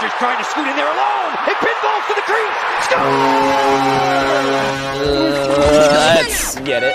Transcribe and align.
Rogers 0.00 0.16
trying 0.18 0.38
to 0.38 0.44
scoot 0.44 0.66
in 0.66 0.76
there 0.76 0.86
alone. 0.86 1.36
It 1.44 1.56
pinballs 1.60 2.08
to 2.08 2.14
the 2.16 2.22
crease. 2.24 2.56
Score! 2.88 3.00
Uh, 4.96 6.16
let's 6.16 6.56
get 6.60 6.82
it. 6.82 6.94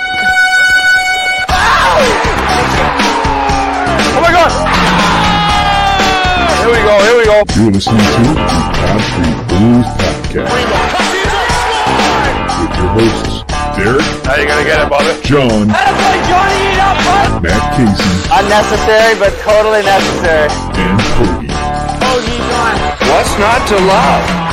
Oh 4.10 4.22
my 4.26 4.32
god! 4.34 4.50
Here 6.58 6.72
we 6.74 6.82
go, 6.82 6.98
here 7.06 7.18
we 7.20 7.26
go. 7.26 7.44
You're 7.62 7.72
listening 7.78 8.02
to 8.02 8.22
the 8.26 8.34
Pod 8.42 9.02
Street 9.06 9.38
Blues 9.54 9.86
Podcast 10.02 10.50
with 12.58 12.74
your 12.74 12.90
hosts, 12.90 13.46
Derek, 13.78 14.02
How 14.26 14.34
you 14.42 14.48
gonna 14.48 14.66
get 14.66 14.82
it, 14.82 14.88
brother? 14.90 15.14
John, 15.22 15.68
Matt 17.44 17.78
Casey, 17.78 18.10
Unnecessary, 18.34 19.14
but 19.20 19.30
totally 19.46 19.84
necessary. 19.84 20.50
and 20.50 20.98
Cody. 20.98 21.05
What's 22.66 23.38
not 23.38 23.68
to 23.68 23.76
love? 23.76 24.46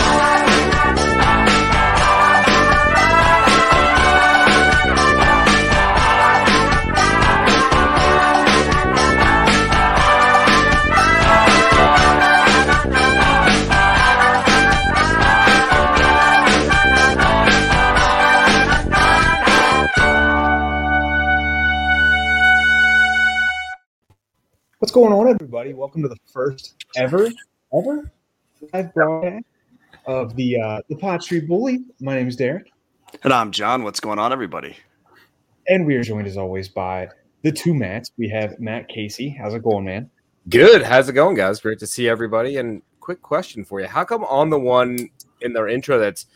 What's 24.79 24.93
going 24.93 25.13
on, 25.15 25.29
everybody? 25.29 25.73
Welcome 25.73 26.03
to 26.03 26.09
the 26.09 26.17
first 26.31 26.75
ever, 26.97 27.31
ever 27.77 28.11
live 28.73 28.93
broadcast 28.95 29.45
of 30.07 30.35
the 30.37 30.61
uh, 30.61 30.81
the 30.89 30.97
Pod 30.97 31.23
Street 31.23 31.47
Bully. 31.49 31.85
My 32.01 32.15
name 32.15 32.29
is 32.29 32.37
Derek, 32.37 32.71
And 33.25 33.33
I'm 33.33 33.51
John. 33.53 33.85
What's 33.85 34.01
going 34.01 34.19
on, 34.19 34.33
everybody? 34.33 34.77
and 35.69 35.87
we 35.87 35.95
are 35.95 36.03
joined 36.03 36.27
as 36.27 36.37
always 36.37 36.69
by 36.69 37.09
the 37.43 37.53
two 37.53 37.73
Matts. 37.73 38.11
We 38.19 38.29
have 38.31 38.59
Matt 38.59 38.89
Casey. 38.89 39.29
How's 39.29 39.55
it 39.55 39.63
going, 39.63 39.85
man? 39.85 40.11
Good. 40.49 40.83
How's 40.83 41.09
it 41.09 41.13
going, 41.13 41.37
guys? 41.37 41.61
Great 41.61 41.79
to 41.79 41.87
see 41.87 42.09
everybody. 42.09 42.57
And 42.57 42.83
quick 43.01 43.23
question 43.23 43.65
for 43.65 43.81
you: 43.81 43.87
How 43.87 44.05
come 44.05 44.25
on 44.25 44.51
the 44.51 44.59
one 44.59 44.99
in 45.41 45.53
their 45.53 45.69
intro 45.69 45.99
that's 45.99 46.27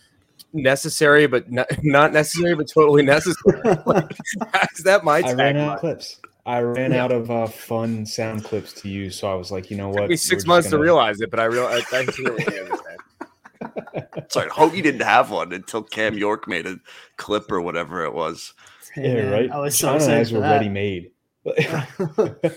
necessary 0.52 1.26
but 1.26 1.50
not, 1.50 1.66
not 1.82 2.12
necessary 2.12 2.54
but 2.54 2.68
totally 2.72 3.02
necessary? 3.02 3.60
like, 3.84 4.16
is 4.76 4.84
that 4.84 5.02
my 5.04 5.18
I 5.24 5.32
ran 5.32 5.56
out 5.56 5.70
tagline? 5.70 5.74
of 5.74 5.80
clips. 5.80 6.20
I 6.46 6.60
ran 6.60 6.92
out 6.92 7.10
of 7.10 7.30
uh, 7.30 7.46
fun 7.48 8.06
sound 8.06 8.44
clips 8.44 8.72
to 8.74 8.88
use, 8.88 9.18
so 9.18 9.28
I 9.30 9.34
was 9.34 9.50
like, 9.50 9.70
you 9.70 9.76
know 9.76 9.88
what? 9.88 10.02
Took 10.02 10.10
me 10.10 10.16
six 10.16 10.46
months 10.46 10.68
to 10.68 10.72
gonna- 10.72 10.82
realize 10.84 11.20
it, 11.20 11.30
but 11.30 11.40
I 11.40 11.44
realized 11.46 11.92
I 11.92 12.04
completely 12.04 12.58
understand. 12.60 14.26
Sorry, 14.32 14.48
Hoagie 14.50 14.82
didn't 14.82 15.02
have 15.02 15.30
one 15.30 15.52
until 15.52 15.82
Cam 15.82 16.16
York 16.16 16.46
made 16.46 16.66
a 16.66 16.78
clip 17.16 17.50
or 17.50 17.60
whatever 17.60 18.04
it 18.04 18.14
was. 18.14 18.54
Yeah, 18.96 19.28
right. 19.30 19.50
I 19.50 19.58
was 19.58 19.76
so 19.76 19.98
Sean 19.98 20.08
and 20.10 20.20
excited 20.20 20.34
were 20.34 20.40
ready 20.40 20.68
made. 20.68 21.10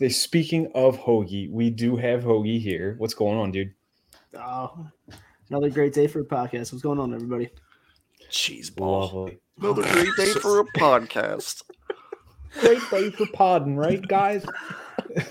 They- 0.00 0.08
Speaking 0.08 0.68
of 0.74 0.98
Hoagie, 0.98 1.48
we 1.48 1.70
do 1.70 1.94
have 1.96 2.24
Hoagie 2.24 2.60
here. 2.60 2.96
What's 2.98 3.14
going 3.14 3.38
on, 3.38 3.52
dude? 3.52 3.72
Oh, 4.36 4.88
another 5.48 5.70
great 5.70 5.92
day 5.92 6.08
for 6.08 6.18
a 6.20 6.24
podcast. 6.24 6.72
What's 6.72 6.82
going 6.82 6.98
on, 6.98 7.14
everybody? 7.14 7.50
Cheese 8.28 8.68
ball. 8.70 9.00
Lovely. 9.00 9.38
Another 9.60 9.82
great 9.92 10.08
day 10.16 10.32
for 10.32 10.58
a 10.60 10.64
podcast. 10.76 11.62
Great 12.60 12.82
day 12.90 13.10
for 13.10 13.26
podding, 13.32 13.76
right, 13.76 14.06
guys? 14.06 14.44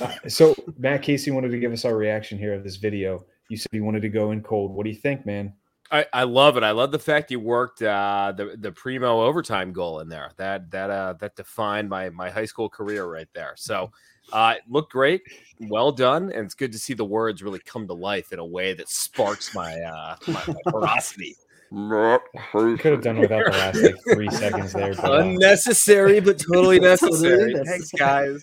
Uh, 0.00 0.10
so 0.28 0.54
Matt 0.78 1.02
Casey 1.02 1.30
wanted 1.30 1.50
to 1.50 1.58
give 1.58 1.72
us 1.72 1.84
our 1.84 1.96
reaction 1.96 2.38
here 2.38 2.54
of 2.54 2.64
this 2.64 2.76
video. 2.76 3.24
You 3.48 3.56
said 3.56 3.68
you 3.72 3.84
wanted 3.84 4.02
to 4.02 4.08
go 4.08 4.32
in 4.32 4.42
cold. 4.42 4.72
What 4.72 4.84
do 4.84 4.90
you 4.90 4.96
think, 4.96 5.26
man? 5.26 5.52
I, 5.92 6.06
I 6.12 6.22
love 6.24 6.56
it. 6.56 6.62
I 6.62 6.70
love 6.70 6.90
the 6.90 6.98
fact 6.98 7.30
you 7.30 7.38
worked 7.38 7.82
uh, 7.82 8.32
the 8.34 8.56
the 8.58 8.72
primo 8.72 9.20
overtime 9.20 9.72
goal 9.72 10.00
in 10.00 10.08
there. 10.08 10.30
That 10.38 10.70
that 10.70 10.90
uh, 10.90 11.14
that 11.20 11.36
defined 11.36 11.90
my 11.90 12.08
my 12.10 12.30
high 12.30 12.46
school 12.46 12.68
career 12.68 13.04
right 13.04 13.28
there. 13.34 13.52
So 13.56 13.92
uh, 14.32 14.54
it 14.56 14.62
looked 14.68 14.92
great, 14.92 15.22
well 15.60 15.92
done, 15.92 16.32
and 16.32 16.46
it's 16.46 16.54
good 16.54 16.72
to 16.72 16.78
see 16.78 16.94
the 16.94 17.04
words 17.04 17.42
really 17.42 17.60
come 17.60 17.86
to 17.88 17.92
life 17.92 18.32
in 18.32 18.38
a 18.38 18.44
way 18.44 18.72
that 18.72 18.88
sparks 18.88 19.54
my 19.54 19.74
uh, 19.74 20.16
my, 20.28 20.42
my 20.46 20.70
ferocity. 20.70 21.36
Could 21.72 22.84
have 22.92 23.02
done 23.02 23.18
without 23.18 23.44
the 23.46 23.50
last 23.50 23.82
like 23.82 23.94
three 24.14 24.30
seconds 24.30 24.72
there. 24.72 24.94
But, 24.94 25.04
uh, 25.10 25.24
Unnecessary, 25.24 26.20
but 26.20 26.38
totally 26.38 26.78
necessary. 26.90 27.54
Thanks, 27.64 27.90
guys. 27.92 28.42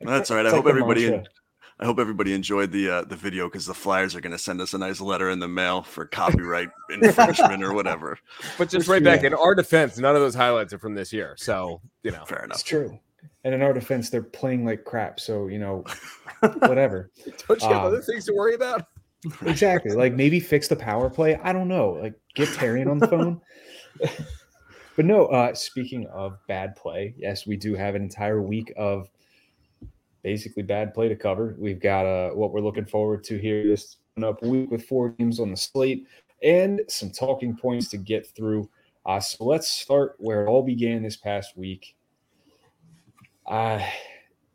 That's 0.00 0.30
all 0.30 0.36
right. 0.36 0.46
I 0.46 0.48
It's 0.48 0.54
hope 0.54 0.64
like 0.64 0.70
everybody. 0.70 1.10
mantra. 1.10 1.30
I 1.78 1.84
hope 1.84 1.98
everybody 1.98 2.32
enjoyed 2.32 2.72
the 2.72 2.88
uh, 2.88 3.02
the 3.04 3.16
video 3.16 3.48
because 3.48 3.66
the 3.66 3.74
Flyers 3.74 4.14
are 4.14 4.20
going 4.22 4.32
to 4.32 4.38
send 4.38 4.60
us 4.62 4.72
a 4.72 4.78
nice 4.78 4.98
letter 5.00 5.28
in 5.28 5.40
the 5.40 5.48
mail 5.48 5.82
for 5.82 6.06
copyright 6.06 6.68
infringement 6.90 7.62
or 7.62 7.74
whatever. 7.74 8.18
But 8.56 8.70
just 8.70 8.88
right 8.88 9.04
back 9.04 9.20
that. 9.20 9.26
in 9.26 9.34
our 9.34 9.54
defense, 9.54 9.98
none 9.98 10.14
of 10.16 10.22
those 10.22 10.34
highlights 10.34 10.72
are 10.72 10.78
from 10.78 10.94
this 10.94 11.12
year. 11.12 11.34
So 11.38 11.82
you 12.02 12.12
know, 12.12 12.24
Fair 12.24 12.44
enough. 12.44 12.56
It's 12.60 12.62
true. 12.62 12.98
And 13.44 13.54
in 13.54 13.60
our 13.62 13.72
defense, 13.74 14.08
they're 14.08 14.22
playing 14.22 14.64
like 14.64 14.84
crap. 14.84 15.20
So 15.20 15.48
you 15.48 15.58
know, 15.58 15.84
whatever. 16.60 17.10
don't 17.46 17.60
you 17.60 17.68
have 17.68 17.76
Um, 17.78 17.84
other 17.86 18.00
things 18.00 18.24
to 18.26 18.32
worry 18.32 18.54
about? 18.54 18.86
Exactly. 19.42 19.92
Like 19.92 20.14
maybe 20.14 20.40
fix 20.40 20.68
the 20.68 20.76
power 20.76 21.10
play. 21.10 21.36
I 21.36 21.52
don't 21.52 21.68
know. 21.68 21.98
Like 22.00 22.14
get 22.34 22.48
Therrien 22.48 22.90
on 22.90 22.98
the 22.98 23.08
phone. 23.08 23.40
but 24.96 25.04
no, 25.04 25.26
uh 25.26 25.54
speaking 25.54 26.06
of 26.08 26.38
bad 26.48 26.76
play, 26.76 27.14
yes, 27.16 27.46
we 27.46 27.56
do 27.56 27.74
have 27.74 27.94
an 27.94 28.02
entire 28.02 28.42
week 28.42 28.72
of 28.76 29.08
basically 30.22 30.62
bad 30.62 30.94
play 30.94 31.08
to 31.08 31.16
cover. 31.16 31.56
We've 31.58 31.80
got 31.80 32.06
uh 32.06 32.30
what 32.30 32.52
we're 32.52 32.60
looking 32.60 32.86
forward 32.86 33.24
to 33.24 33.38
here 33.38 33.66
this 33.66 33.96
up 34.22 34.42
week 34.42 34.70
with 34.70 34.84
four 34.84 35.10
games 35.10 35.40
on 35.40 35.50
the 35.50 35.56
slate 35.56 36.06
and 36.42 36.80
some 36.88 37.10
talking 37.10 37.56
points 37.56 37.88
to 37.88 37.96
get 37.96 38.26
through. 38.26 38.68
Uh 39.04 39.20
so 39.20 39.44
let's 39.44 39.68
start 39.68 40.16
where 40.18 40.44
it 40.44 40.48
all 40.48 40.62
began 40.62 41.02
this 41.02 41.16
past 41.16 41.56
week. 41.56 41.96
Uh 43.46 43.80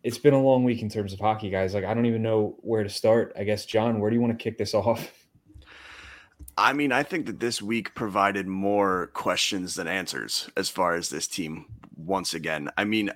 it's 0.04 0.18
been 0.18 0.34
a 0.34 0.42
long 0.42 0.64
week 0.64 0.82
in 0.82 0.90
terms 0.90 1.14
of 1.14 1.20
hockey, 1.20 1.50
guys. 1.50 1.74
Like 1.74 1.86
I 1.86 1.94
don't 1.94 2.06
even 2.06 2.22
know 2.22 2.58
where 2.62 2.84
to 2.84 2.90
start. 2.90 3.34
I 3.38 3.44
guess 3.44 3.66
John, 3.66 4.00
where 4.00 4.10
do 4.10 4.16
you 4.16 4.22
want 4.22 4.38
to 4.38 4.44
kick 4.44 4.58
this 4.58 4.74
off? 4.74 5.12
I 6.58 6.74
mean, 6.74 6.92
I 6.92 7.04
think 7.04 7.26
that 7.28 7.40
this 7.40 7.62
week 7.62 7.96
provided 7.96 8.48
more 8.48 9.08
questions 9.14 9.76
than 9.76 9.88
answers 9.88 10.50
as 10.58 10.70
far 10.70 10.96
as 10.96 11.10
this 11.10 11.28
team 11.28 11.66
once 11.96 12.34
again. 12.34 12.70
I 12.78 12.84
mean, 12.84 13.12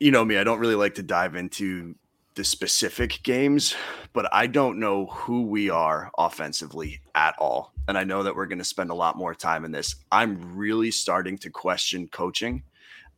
you 0.00 0.10
know 0.10 0.24
me, 0.24 0.38
I 0.38 0.44
don't 0.44 0.58
really 0.58 0.74
like 0.74 0.94
to 0.96 1.02
dive 1.02 1.34
into 1.34 1.94
the 2.34 2.44
specific 2.44 3.20
games, 3.24 3.74
but 4.12 4.28
I 4.32 4.46
don't 4.46 4.78
know 4.78 5.06
who 5.06 5.42
we 5.46 5.70
are 5.70 6.10
offensively 6.16 7.00
at 7.14 7.34
all. 7.38 7.72
And 7.88 7.98
I 7.98 8.04
know 8.04 8.22
that 8.22 8.34
we're 8.34 8.46
going 8.46 8.58
to 8.58 8.64
spend 8.64 8.90
a 8.90 8.94
lot 8.94 9.16
more 9.16 9.34
time 9.34 9.64
in 9.64 9.72
this. 9.72 9.96
I'm 10.12 10.56
really 10.56 10.90
starting 10.90 11.36
to 11.38 11.50
question 11.50 12.06
coaching. 12.08 12.62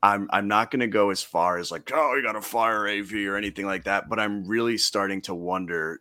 I'm 0.02 0.28
I'm 0.32 0.48
not 0.48 0.70
going 0.70 0.80
to 0.80 0.86
go 0.86 1.10
as 1.10 1.22
far 1.22 1.58
as 1.58 1.70
like, 1.70 1.90
oh, 1.92 2.14
you 2.14 2.22
got 2.22 2.32
to 2.32 2.42
fire 2.42 2.88
AV 2.88 3.12
or 3.26 3.36
anything 3.36 3.66
like 3.66 3.84
that, 3.84 4.08
but 4.08 4.18
I'm 4.18 4.46
really 4.46 4.78
starting 4.78 5.20
to 5.22 5.34
wonder 5.34 6.00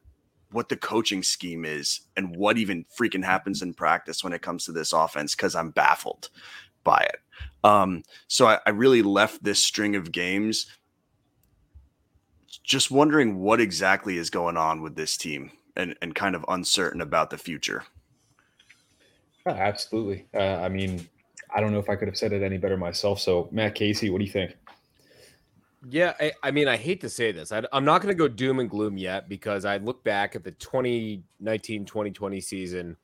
what 0.51 0.69
the 0.69 0.77
coaching 0.77 1.21
scheme 1.21 1.65
is 1.65 2.01
and 2.17 2.35
what 2.35 2.57
even 2.57 2.85
freaking 2.97 3.23
happens 3.23 3.61
in 3.61 3.73
practice 3.73 4.23
when 4.23 4.33
it 4.33 4.41
comes 4.41 4.65
to 4.65 4.71
this 4.71 4.93
offense 4.93 5.35
because 5.35 5.55
I'm 5.55 5.69
baffled 5.71 6.29
by 6.83 6.99
it. 7.01 7.17
Um, 7.63 8.03
so 8.27 8.47
I, 8.47 8.59
I 8.65 8.71
really 8.71 9.03
left 9.03 9.43
this 9.43 9.61
string 9.61 9.95
of 9.95 10.11
games 10.11 10.65
just 12.63 12.89
wondering 12.89 13.39
what 13.39 13.61
exactly 13.61 14.17
is 14.17 14.29
going 14.29 14.57
on 14.57 14.81
with 14.81 14.95
this 14.95 15.17
team 15.17 15.51
and, 15.75 15.95
and 16.01 16.15
kind 16.15 16.35
of 16.35 16.45
uncertain 16.47 17.01
about 17.01 17.29
the 17.29 17.37
future. 17.37 17.83
Oh, 19.45 19.51
absolutely. 19.51 20.25
Uh, 20.33 20.57
I 20.57 20.69
mean, 20.69 21.07
I 21.53 21.61
don't 21.61 21.71
know 21.71 21.79
if 21.79 21.89
I 21.89 21.95
could 21.95 22.07
have 22.07 22.17
said 22.17 22.33
it 22.33 22.43
any 22.43 22.57
better 22.57 22.77
myself. 22.77 23.19
So, 23.19 23.49
Matt 23.51 23.75
Casey, 23.75 24.09
what 24.09 24.19
do 24.19 24.25
you 24.25 24.31
think? 24.31 24.55
Yeah, 25.89 26.13
I, 26.19 26.33
I 26.43 26.51
mean, 26.51 26.67
I 26.67 26.75
hate 26.75 27.01
to 27.01 27.09
say 27.09 27.31
this. 27.31 27.51
I, 27.51 27.63
I'm 27.71 27.85
not 27.85 28.01
going 28.01 28.13
to 28.13 28.17
go 28.17 28.27
doom 28.27 28.59
and 28.59 28.69
gloom 28.69 28.97
yet 28.97 29.29
because 29.29 29.63
I 29.65 29.77
look 29.77 30.03
back 30.03 30.35
at 30.35 30.43
the 30.43 30.51
2019 30.51 31.85
2020 31.85 32.41
season 32.41 32.97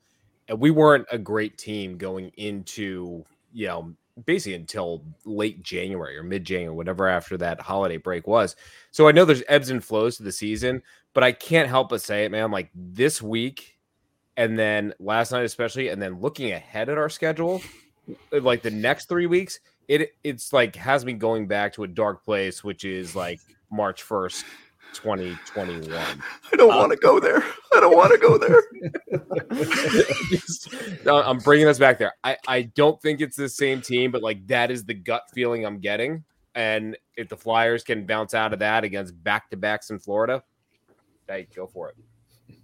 and 0.48 0.60
we 0.60 0.70
weren't 0.70 1.06
a 1.10 1.18
great 1.18 1.58
team 1.58 1.96
going 1.96 2.30
into, 2.36 3.24
you 3.52 3.66
know, 3.66 3.94
basically 4.24 4.54
until 4.54 5.04
late 5.24 5.62
January 5.62 6.16
or 6.16 6.22
mid 6.22 6.44
January, 6.44 6.74
whatever 6.74 7.08
after 7.08 7.36
that 7.38 7.60
holiday 7.60 7.96
break 7.96 8.26
was. 8.26 8.56
So 8.90 9.08
I 9.08 9.12
know 9.12 9.24
there's 9.24 9.42
ebbs 9.48 9.70
and 9.70 9.82
flows 9.82 10.16
to 10.18 10.22
the 10.22 10.32
season, 10.32 10.82
but 11.14 11.24
I 11.24 11.32
can't 11.32 11.68
help 11.68 11.88
but 11.88 12.02
say 12.02 12.24
it, 12.24 12.30
man. 12.30 12.50
Like 12.50 12.70
this 12.74 13.20
week 13.20 13.78
and 14.36 14.58
then 14.58 14.92
last 14.98 15.32
night, 15.32 15.44
especially, 15.44 15.88
and 15.88 16.00
then 16.00 16.20
looking 16.20 16.52
ahead 16.52 16.88
at 16.88 16.98
our 16.98 17.08
schedule, 17.08 17.62
like 18.32 18.62
the 18.62 18.70
next 18.70 19.08
three 19.08 19.26
weeks, 19.26 19.60
it 19.88 20.10
it's 20.24 20.52
like 20.52 20.76
has 20.76 21.04
me 21.04 21.12
going 21.12 21.46
back 21.46 21.72
to 21.74 21.84
a 21.84 21.88
dark 21.88 22.24
place, 22.24 22.62
which 22.64 22.84
is 22.84 23.14
like 23.16 23.40
March 23.70 24.02
first, 24.02 24.44
twenty 24.92 25.36
twenty 25.46 25.78
one. 25.90 26.22
I 26.52 26.56
don't 26.56 26.68
want 26.68 26.92
to 26.92 26.98
go 26.98 27.20
there. 27.20 27.42
I 27.74 27.80
don't 27.80 27.96
want 27.96 28.12
to 28.12 28.18
go 28.18 28.38
there. 28.38 28.62
I'm 31.24 31.38
bringing 31.38 31.68
us 31.68 31.78
back 31.78 31.98
there. 31.98 32.12
I 32.24 32.36
I 32.46 32.62
don't 32.62 33.00
think 33.00 33.20
it's 33.20 33.36
the 33.36 33.48
same 33.48 33.80
team, 33.80 34.10
but 34.10 34.22
like 34.22 34.46
that 34.48 34.70
is 34.70 34.84
the 34.84 34.94
gut 34.94 35.22
feeling 35.34 35.64
I'm 35.64 35.80
getting. 35.80 36.24
And 36.54 36.96
if 37.16 37.28
the 37.28 37.36
Flyers 37.36 37.84
can 37.84 38.06
bounce 38.06 38.32
out 38.32 38.52
of 38.54 38.60
that 38.60 38.82
against 38.82 39.22
back 39.22 39.50
to 39.50 39.56
backs 39.56 39.90
in 39.90 39.98
Florida, 39.98 40.42
hey, 41.28 41.48
go 41.54 41.66
for 41.66 41.90
it. 41.90 41.96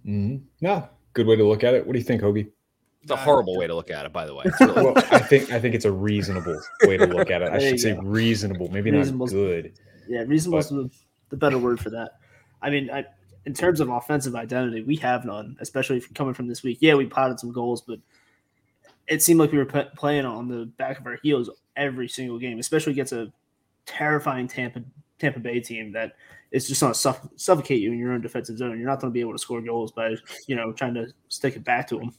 hmm 0.03 0.37
No, 0.61 0.89
good 1.13 1.27
way 1.27 1.35
to 1.35 1.47
look 1.47 1.63
at 1.63 1.75
it. 1.75 1.85
What 1.85 1.93
do 1.93 1.99
you 1.99 2.05
think, 2.05 2.21
Hoagie? 2.21 2.49
It's 3.03 3.11
a 3.11 3.15
horrible 3.17 3.57
way 3.57 3.67
to 3.67 3.75
look 3.75 3.91
at 3.91 4.05
it, 4.05 4.13
by 4.13 4.25
the 4.25 4.33
way. 4.33 4.45
Really- 4.59 4.73
Well, 4.73 4.93
I 5.11 5.19
think 5.19 5.51
I 5.51 5.59
think 5.59 5.75
it's 5.75 5.85
a 5.85 5.91
reasonable 5.91 6.59
way 6.83 6.97
to 6.97 7.05
look 7.05 7.29
at 7.29 7.41
it. 7.41 7.51
I 7.51 7.59
should 7.59 7.79
say 7.79 7.93
go. 7.93 8.01
reasonable, 8.01 8.69
maybe 8.71 8.91
not 8.91 9.05
good. 9.29 9.73
Yeah, 10.07 10.23
reasonable 10.25 10.59
But- 10.59 10.65
is 10.65 10.69
the, 10.69 10.89
the 11.29 11.37
better 11.37 11.57
word 11.57 11.79
for 11.79 11.89
that. 11.91 12.13
I 12.61 12.69
mean, 12.69 12.89
I, 12.89 13.05
in 13.45 13.53
terms 13.53 13.81
of 13.81 13.89
offensive 13.89 14.35
identity, 14.35 14.83
we 14.83 14.95
have 14.97 15.25
none, 15.25 15.57
especially 15.59 15.97
if 15.97 16.13
coming 16.13 16.33
from 16.33 16.47
this 16.47 16.63
week. 16.63 16.77
Yeah, 16.79 16.95
we 16.95 17.05
potted 17.05 17.39
some 17.39 17.51
goals, 17.51 17.81
but 17.81 17.99
it 19.07 19.21
seemed 19.21 19.39
like 19.41 19.51
we 19.51 19.57
were 19.57 19.65
p- 19.65 19.83
playing 19.97 20.25
on 20.25 20.47
the 20.47 20.65
back 20.77 20.97
of 20.97 21.05
our 21.05 21.17
heels 21.21 21.49
every 21.75 22.07
single 22.07 22.39
game, 22.39 22.57
especially 22.59 22.93
against 22.93 23.11
a 23.11 23.33
terrifying 23.85 24.47
Tampa 24.47 24.81
Tampa 25.19 25.39
Bay 25.41 25.59
team 25.59 25.91
that 25.91 26.13
is 26.51 26.67
just 26.69 26.79
going 26.79 26.93
to 26.93 26.97
suff- 26.99 27.27
suffocate 27.35 27.81
you 27.81 27.91
in 27.91 27.97
your 27.99 28.13
own 28.13 28.21
defensive 28.21 28.57
zone. 28.57 28.77
You're 28.79 28.87
not 28.87 29.01
going 29.01 29.11
to 29.11 29.13
be 29.13 29.19
able 29.19 29.33
to 29.33 29.39
score 29.39 29.61
goals 29.61 29.91
by 29.91 30.15
you 30.47 30.55
know 30.55 30.71
trying 30.71 30.93
to 30.93 31.07
stick 31.27 31.57
it 31.57 31.65
back 31.65 31.87
to 31.89 31.97
them. 31.99 32.13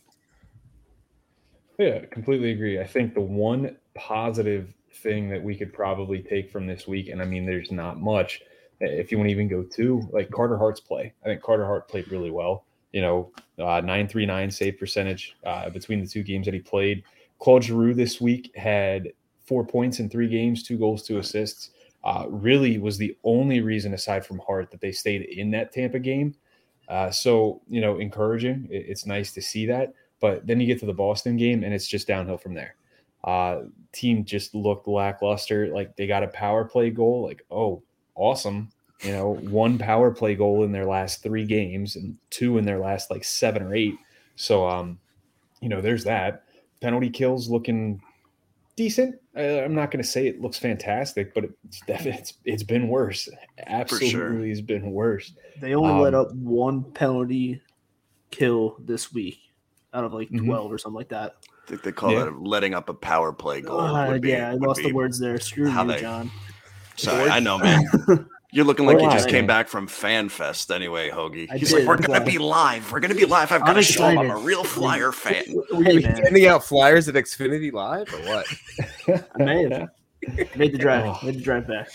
Yeah, 1.79 2.05
completely 2.07 2.53
agree. 2.53 2.81
I 2.81 2.87
think 2.87 3.15
the 3.15 3.21
one 3.21 3.77
positive 3.95 4.73
thing 5.03 5.29
that 5.31 5.43
we 5.43 5.57
could 5.57 5.73
probably 5.73 6.23
take 6.23 6.51
from 6.51 6.67
this 6.67 6.87
week, 6.87 7.09
and 7.09 7.21
I 7.21 7.25
mean, 7.25 7.47
there's 7.47 7.73
not 7.73 8.01
much. 8.01 8.43
If 8.81 9.11
you 9.11 9.19
want 9.19 9.29
to 9.29 9.33
even 9.33 9.49
go 9.49 9.63
to 9.63 10.09
like 10.13 10.31
Carter 10.31 10.57
Hart's 10.59 10.81
play, 10.81 11.13
I 11.23 11.27
think 11.27 11.43
Carter 11.43 11.65
Hart 11.65 11.89
played 11.89 12.09
really 12.11 12.31
well. 12.31 12.65
You 12.93 13.01
know, 13.03 13.33
uh, 13.59 13.81
nine 13.81 14.07
three 14.09 14.27
nine 14.27 14.51
save 14.51 14.79
percentage 14.79 15.37
uh, 15.45 15.71
between 15.71 16.01
the 16.01 16.07
two 16.07 16.23
games 16.23 16.45
that 16.47 16.55
he 16.55 16.61
played. 16.61 17.03
Claude 17.41 17.65
Giroux 17.65 17.95
this 17.95 18.21
week 18.21 18.55
had 18.57 19.13
four 19.45 19.67
points 19.67 19.99
in 20.01 20.09
three 20.09 20.29
games, 20.29 20.63
two 20.63 20.79
goals, 20.79 21.03
two 21.03 21.19
assists. 21.19 21.71
Uh, 22.05 22.27
really 22.29 22.79
was 22.79 22.99
the 22.99 23.17
only 23.25 23.61
reason 23.63 23.95
aside 23.95 24.25
from 24.25 24.39
Hart 24.47 24.71
that 24.71 24.81
they 24.81 24.93
stayed 24.93 25.23
in 25.23 25.51
that 25.53 25.73
Tampa 25.73 25.99
game. 25.99 26.35
Uh, 26.89 27.11
so 27.11 27.63
you 27.69 27.81
know, 27.81 27.99
encouraging. 27.99 28.69
It- 28.71 28.87
it's 28.89 29.07
nice 29.07 29.33
to 29.33 29.43
see 29.43 29.67
that. 29.67 29.95
But 30.21 30.47
then 30.47 30.61
you 30.61 30.67
get 30.67 30.81
to 30.81 30.87
the 30.87 30.95
Boston 30.95 31.37
game, 31.37 31.65
and 31.65 31.75
it's 31.75 31.87
just 31.87 32.07
downhill 32.07 32.39
from 32.39 32.55
there. 32.55 32.77
Uh, 33.23 33.63
team 33.93 34.25
just 34.25 34.55
looked 34.55 34.87
lackluster. 34.87 35.69
Like 35.69 35.97
they 35.97 36.07
got 36.07 36.23
a 36.23 36.29
power 36.29 36.65
play 36.65 36.91
goal. 36.91 37.23
Like 37.23 37.45
oh, 37.51 37.83
awesome. 38.15 38.71
You 39.03 39.13
know, 39.13 39.35
one 39.35 39.77
power 39.77 40.11
play 40.11 40.35
goal 40.35 40.65
in 40.65 40.73
their 40.73 40.87
last 40.87 41.23
three 41.23 41.45
games, 41.45 41.97
and 41.97 42.17
two 42.31 42.59
in 42.59 42.65
their 42.65 42.79
last 42.79 43.11
like 43.11 43.25
seven 43.25 43.63
or 43.63 43.75
eight. 43.75 43.97
So 44.37 44.67
um, 44.69 44.99
you 45.61 45.69
know, 45.69 45.81
there's 45.81 46.05
that. 46.05 46.45
Penalty 46.81 47.11
kills 47.11 47.49
looking 47.49 48.01
decent. 48.77 49.17
Uh, 49.37 49.63
I'm 49.63 49.75
not 49.75 49.91
going 49.91 50.03
to 50.03 50.09
say 50.09 50.27
it 50.27 50.41
looks 50.41 50.59
fantastic, 50.59 51.35
but 51.35 51.45
it's 51.67 51.81
definitely 51.81 52.21
it's, 52.21 52.35
it's 52.45 52.63
been 52.63 52.89
worse. 52.89 53.29
Absolutely, 53.67 54.51
it's 54.51 54.61
been 54.61 54.91
worse. 54.93 55.33
They 55.61 55.75
only 55.75 56.03
let 56.03 56.15
Um, 56.15 56.21
up 56.21 56.33
one 56.35 56.85
penalty 56.93 57.63
kill 58.31 58.77
this 58.81 59.13
week 59.13 59.39
out 59.95 60.05
of 60.05 60.13
like 60.13 60.29
Mhm. 60.31 60.45
12 60.47 60.73
or 60.73 60.79
something 60.79 60.97
like 60.97 61.09
that. 61.09 61.37
I 61.67 61.71
think 61.71 61.83
they 61.83 61.93
call 61.93 62.13
Yeah. 62.13 62.25
that 62.25 62.43
letting 62.43 62.75
up 62.75 62.89
a 62.89 62.95
power 62.95 63.33
play 63.33 63.61
goal. 63.63 63.81
Uh, 63.81 64.09
would 64.11 64.21
be- 64.23 64.31
yeah, 64.31 64.51
I 64.51 64.55
lost 64.55 64.83
the 64.83 64.93
words 64.93 65.19
there. 65.19 65.39
Screw 65.39 65.69
how 65.69 65.85
you, 65.85 65.93
they- 65.93 66.01
John. 66.01 66.31
Sorry, 66.97 67.31
I 67.31 67.41
know, 67.41 67.59
man. 67.59 67.83
You're 68.53 68.65
looking 68.65 68.87
like 68.87 69.01
you 69.01 69.11
just 69.11 69.29
came 69.29 69.49
back 69.49 69.67
from 69.67 69.89
Fan 69.89 70.29
Fest 70.29 70.71
anyway, 70.71 71.11
Hoagie. 71.11 71.51
He's 71.55 71.71
did, 71.71 71.79
like, 71.81 71.89
we're 71.89 71.97
that's 71.97 72.07
gonna 72.07 72.25
be 72.25 72.39
live. 72.39 72.93
We're 72.93 73.01
gonna 73.01 73.17
be 73.17 73.25
live. 73.25 73.51
I've 73.51 73.63
got 73.63 73.71
I'm 73.71 73.75
to 73.77 73.83
show 73.83 74.05
'em 74.07 74.17
I'm 74.19 74.31
a 74.31 74.37
real 74.37 74.63
Flyer 74.63 75.11
fan. 75.13 75.43
Hey, 75.73 75.99
man, 75.99 76.03
handing 76.23 76.47
out 76.47 76.63
flyers 76.63 77.09
at 77.09 77.17
Xfinity 77.17 77.73
Live 77.73 78.15
or 78.15 78.19
what? 78.29 78.47
I 79.41 79.43
may 79.43 79.63
have 79.69 79.89
made 80.57 80.73
the 80.73 80.79
drive. 80.79 81.05
Oh. 81.05 81.27
Made 81.27 81.35
the 81.35 81.41
drive 81.41 81.67
back. 81.67 81.89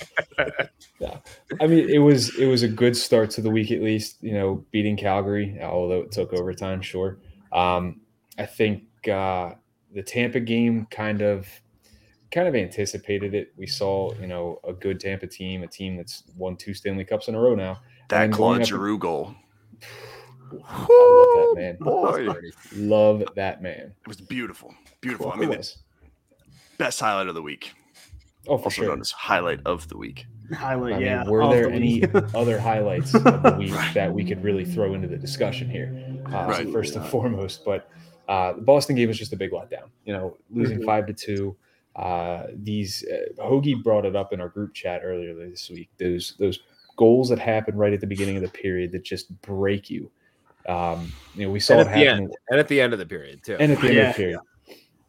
Yeah, 1.00 1.18
I 1.62 1.68
mean, 1.68 1.88
it 1.90 2.00
was 2.00 2.38
it 2.38 2.48
was 2.48 2.64
a 2.64 2.68
good 2.68 2.98
start 2.98 3.30
to 3.32 3.42
the 3.42 3.50
week 3.50 3.72
at 3.72 3.82
least. 3.82 4.18
You 4.22 4.34
know, 4.34 4.66
beating 4.72 4.98
Calgary, 4.98 5.58
although 5.64 6.02
it 6.02 6.12
took 6.12 6.34
overtime. 6.34 6.82
Sure, 6.82 7.18
um, 7.52 8.02
I 8.38 8.46
think 8.46 8.84
uh, 9.12 9.52
the 9.94 10.04
Tampa 10.04 10.40
game 10.40 10.88
kind 10.92 11.22
of 11.22 11.48
kind 12.32 12.48
of 12.48 12.56
anticipated 12.56 13.34
it. 13.34 13.54
We 13.58 13.68
saw 13.68 14.14
you 14.20 14.28
know 14.28 14.60
a 14.68 14.74
good 14.74 15.00
Tampa 15.00 15.28
team, 15.28 15.64
a 15.64 15.68
team 15.68 15.98
that's 15.98 16.24
won 16.38 16.56
two 16.58 16.74
Stanley 16.74 17.06
Cups 17.06 17.28
in 17.28 17.36
a 17.36 17.40
row 17.40 17.56
now. 17.56 17.80
That 18.10 18.24
And 18.24 18.34
going 18.34 18.64
Claude 18.66 18.94
up- 18.94 19.00
goal. 19.00 19.36
I 20.68 20.88
love 20.90 21.56
that 21.56 21.56
man. 21.56 21.78
Boy, 21.80 22.28
Love 22.76 23.24
that 23.36 23.62
man. 23.62 23.94
it 24.02 24.08
was 24.08 24.20
beautiful. 24.20 24.74
Beautiful. 25.02 25.32
I 25.32 25.36
mean, 25.38 25.50
the 25.52 25.58
was. 25.58 25.78
best 26.78 27.00
highlight 27.00 27.28
of 27.28 27.36
the 27.36 27.42
week. 27.42 27.72
Oh, 28.48 28.58
for 28.58 28.66
Also 28.66 28.70
sure. 28.82 28.88
known 28.90 29.02
as 29.02 29.12
highlight 29.12 29.60
of 29.66 29.88
the 29.90 29.98
week. 29.98 30.26
Highlight, 30.54 30.94
I 30.94 30.98
mean, 30.98 31.06
yeah. 31.06 31.28
were 31.30 31.48
there 31.50 31.68
the 31.70 31.74
any 31.76 32.04
other 32.34 32.60
highlights 32.60 33.14
of 33.14 33.24
the 33.44 33.56
week 33.60 33.74
that 33.94 34.12
we 34.12 34.24
could 34.26 34.44
really 34.44 34.66
throw 34.66 34.96
into 34.96 35.08
the 35.08 35.18
discussion 35.18 35.70
here? 35.70 35.94
Uh, 36.34 36.46
Right. 36.48 36.70
First 36.70 36.96
and 36.96 37.06
foremost, 37.06 37.64
but 37.66 37.90
uh, 38.28 38.54
the 38.54 38.62
Boston 38.62 38.96
game 38.96 39.08
was 39.08 39.18
just 39.18 39.34
a 39.34 39.38
big 39.38 39.52
letdown. 39.52 39.90
You 40.06 40.14
know, 40.14 40.38
losing 40.52 40.80
Mhm. 40.80 40.86
five 40.86 41.08
to 41.08 41.14
two. 41.14 41.56
Uh, 41.96 42.48
these 42.54 43.04
uh, 43.12 43.42
Hoagie 43.44 43.82
brought 43.84 44.06
it 44.06 44.16
up 44.16 44.32
in 44.34 44.40
our 44.40 44.50
group 44.50 44.74
chat 44.74 45.02
earlier 45.04 45.34
this 45.34 45.70
week. 45.70 45.90
Those 45.98 46.36
those 46.40 46.60
goals 46.98 47.30
that 47.30 47.40
happen 47.40 47.76
right 47.76 47.94
at 47.94 48.00
the 48.02 48.08
beginning 48.08 48.36
of 48.36 48.44
the 48.44 48.50
period 48.50 48.92
that 48.92 49.04
just 49.04 49.40
break 49.42 49.90
you. 49.90 50.12
Um, 50.68 51.12
you 51.36 51.46
know, 51.46 51.52
we 51.52 51.60
saw 51.60 51.74
And 51.74 51.82
it 51.82 51.88
at 51.88 51.94
the 51.94 52.06
happen 52.06 52.24
end, 52.26 52.36
and 52.50 52.60
at 52.60 52.68
the 52.68 52.82
end 52.82 52.94
of 52.94 53.00
the 53.00 53.06
period 53.06 53.44
too. 53.44 53.56
and 53.60 53.72
at 53.72 53.82
the 53.82 53.88
end 53.90 53.98
of 54.00 54.08
the 54.08 54.14
period. 54.14 54.40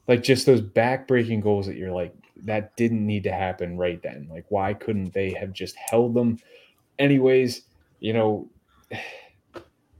Like 0.09 0.23
just 0.23 0.47
those 0.47 0.61
back-breaking 0.61 1.41
goals 1.41 1.67
that 1.67 1.77
you're 1.77 1.93
like, 1.93 2.13
that 2.45 2.75
didn't 2.77 3.07
need 3.07 3.23
to 3.25 3.33
happen 3.33 3.77
right 3.77 4.03
then. 4.03 4.27
Like, 4.31 4.47
why 4.49 4.73
couldn't 4.75 5.13
they 5.13 5.31
have 5.35 5.53
just 5.53 5.77
held 5.77 6.15
them? 6.15 6.39
Anyways, 6.99 7.63
you 8.01 8.13
know, 8.15 8.49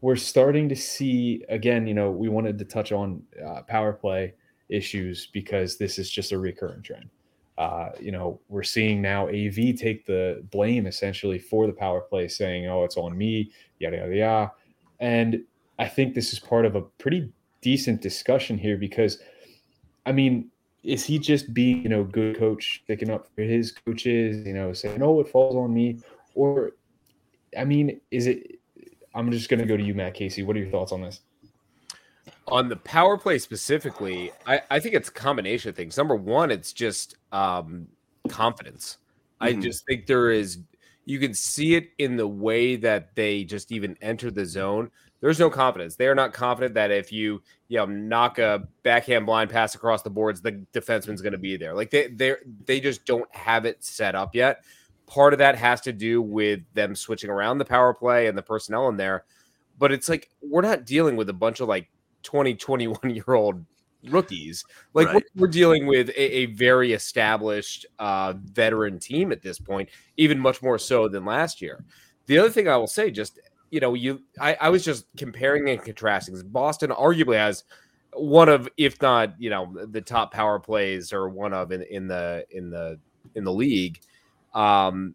we're 0.01 0.17
starting 0.17 0.69
to 0.69 0.77
see 0.77 1.45
again. 1.49 1.87
You 1.87 1.95
know, 1.95 2.11
we 2.11 2.29
wanted 2.29 2.59
to 2.59 2.65
touch 2.65 2.93
on 2.93 3.23
uh, 3.45 3.63
power 3.63 3.93
play 3.93 4.35
issues 4.69 5.27
because 5.27 5.77
this 5.77 5.99
is 5.99 6.11
just 6.11 6.33
a 6.33 6.39
recurring 6.39 6.83
trend. 6.83 7.11
Uh, 7.59 7.91
you 8.01 8.11
know, 8.11 8.41
we're 8.49 8.63
seeing 8.63 9.03
now 9.03 9.29
AV 9.29 9.77
take 9.77 10.07
the 10.07 10.43
blame 10.51 10.87
essentially 10.87 11.39
for 11.39 11.67
the 11.67 11.73
power 11.73 12.01
play, 12.01 12.27
saying, 12.29 12.67
"Oh, 12.67 12.85
it's 12.85 12.97
on 12.97 13.17
me," 13.17 13.51
yada 13.79 13.99
yada 13.99 14.17
yada. 14.17 14.53
And 15.01 15.45
I 15.79 15.87
think 15.89 16.15
this 16.15 16.33
is 16.33 16.39
part 16.39 16.65
of 16.65 16.77
a 16.77 16.83
pretty 16.83 17.31
decent 17.61 18.01
discussion 18.01 18.57
here 18.57 18.79
because, 18.79 19.19
I 20.07 20.13
mean, 20.13 20.51
is 20.83 21.05
he 21.05 21.19
just 21.19 21.53
being, 21.53 21.83
you 21.83 21.91
know, 21.91 22.05
good 22.05 22.39
coach, 22.39 22.81
sticking 22.85 23.11
up 23.11 23.29
for 23.35 23.43
his 23.43 23.73
coaches, 23.73 24.47
you 24.47 24.55
know, 24.55 24.73
saying, 24.73 25.03
"Oh, 25.03 25.21
it 25.21 25.29
falls 25.29 25.57
on 25.57 25.75
me," 25.75 25.99
or, 26.35 26.73
I 27.59 27.65
mean, 27.65 28.01
is 28.11 28.27
it? 28.27 28.60
I'm 29.15 29.31
just 29.31 29.49
going 29.49 29.61
to 29.61 29.67
go 29.67 29.77
to 29.77 29.83
you, 29.83 29.95
Matt 29.95 30.15
Casey. 30.15 30.43
What 30.43 30.57
are 30.57 30.61
your 30.61 30.71
thoughts 30.71 30.93
on 30.93 31.03
this? 31.03 31.21
on 32.49 32.69
the 32.69 32.77
power 32.77 33.17
play 33.17 33.39
specifically, 33.39 34.33
I, 34.47 34.61
I 34.71 34.81
think 34.81 34.95
it's 34.95 35.09
a 35.09 35.13
combination 35.13 35.69
of 35.69 35.77
things. 35.77 35.97
Number 35.97 36.17
one, 36.17 36.51
it's 36.51 36.73
just 36.73 37.17
um, 37.33 37.87
confidence. 38.29 38.99
I 39.41 39.53
Mhm. 39.53 39.63
just 39.63 39.87
think 39.87 40.07
there 40.07 40.31
is, 40.31 40.59
you 41.05 41.19
can 41.21 41.33
see 41.33 41.77
it 41.77 41.91
in 41.99 42.17
the 42.17 42.27
way 42.27 42.77
that 42.77 43.15
they 43.15 43.45
just 43.45 43.71
even 43.73 43.97
enter 44.03 44.31
the 44.31 44.45
zone. 44.45 44.91
There's 45.21 45.39
no 45.39 45.49
confidence. 45.49 45.97
They 45.97 46.09
are 46.09 46.15
not 46.15 46.33
confident 46.33 46.75
that 46.75 46.91
if 46.91 47.13
you, 47.13 47.41
you 47.69 47.79
know, 47.79 47.87
knock 47.87 48.39
a 48.39 48.67
backhand 48.83 49.27
blind 49.27 49.51
pass 49.51 49.75
across 49.75 50.03
the 50.03 50.11
boards, 50.11 50.41
the 50.41 50.65
defenseman's 50.73 51.23
going 51.23 51.33
to 51.33 51.39
be 51.39 51.57
there. 51.57 51.75
Like 51.75 51.91
they, 51.91 52.09
they, 52.09 52.35
they 52.65 52.81
just 52.81 53.05
don't 53.07 53.33
have 53.35 53.65
it 53.65 53.83
set 53.85 54.15
up 54.15 54.35
yet. 54.35 54.65
Part 55.11 55.33
of 55.33 55.41
that 55.41 55.57
has 55.57 55.81
to 55.83 55.93
do 55.93 56.23
with 56.23 56.61
them 56.73 56.95
switching 56.95 57.31
around 57.31 57.59
the 57.59 57.65
power 57.65 57.93
play 57.93 58.29
and 58.29 58.39
the 58.39 58.43
personnel 58.43 58.89
in 58.89 58.97
there. 58.97 59.25
But 59.77 59.91
it's 59.91 60.09
like 60.09 60.31
we're 60.41 60.63
not 60.63 60.87
dealing 60.87 61.17
with 61.17 61.29
a 61.29 61.35
bunch 61.35 61.59
of 61.59 61.69
like 61.69 61.91
20, 62.23 62.55
21 62.55 63.15
year 63.15 63.35
old 63.35 63.65
rookies. 64.09 64.65
Like 64.95 65.09
Right. 65.09 65.25
we're, 65.35 65.49
dealing 65.49 65.87
with 65.87 66.11
a, 66.11 66.37
a 66.39 66.47
very 66.47 66.93
established 66.93 67.87
uh, 67.99 68.35
veteran 68.37 69.01
team 69.01 69.33
at 69.33 69.43
this 69.43 69.59
point, 69.59 69.89
even 70.17 70.39
much 70.39 70.63
more 70.63 70.79
so 70.79 71.09
than 71.09 71.25
last 71.25 71.61
year. 71.61 71.85
The 72.27 72.39
other 72.39 72.51
thing 72.51 72.69
I 72.69 72.77
will 72.77 72.87
say, 72.87 73.11
just 73.11 73.41
you 73.71 73.81
know, 73.81 73.95
you 73.95 74.23
I, 74.41 74.57
I 74.61 74.69
was 74.69 74.85
just 74.85 75.07
comparing 75.17 75.69
and 75.69 75.83
contrasting. 75.83 76.41
Boston 76.47 76.91
arguably 76.91 77.37
has 77.37 77.65
one 78.13 78.49
of, 78.49 78.69
if 78.77 79.01
not, 79.03 79.35
you 79.41 79.51
know, 79.51 79.75
the 79.87 80.01
top 80.01 80.33
power 80.33 80.59
plays 80.59 81.13
or 81.13 81.29
one 81.29 81.53
of 81.53 81.73
in, 81.73 81.83
in 81.83 82.07
the 82.07 82.45
in 82.51 82.71
the 82.71 82.99
in 83.35 83.45
the 83.45 83.53
league. 83.53 84.01
Um, 84.53 85.15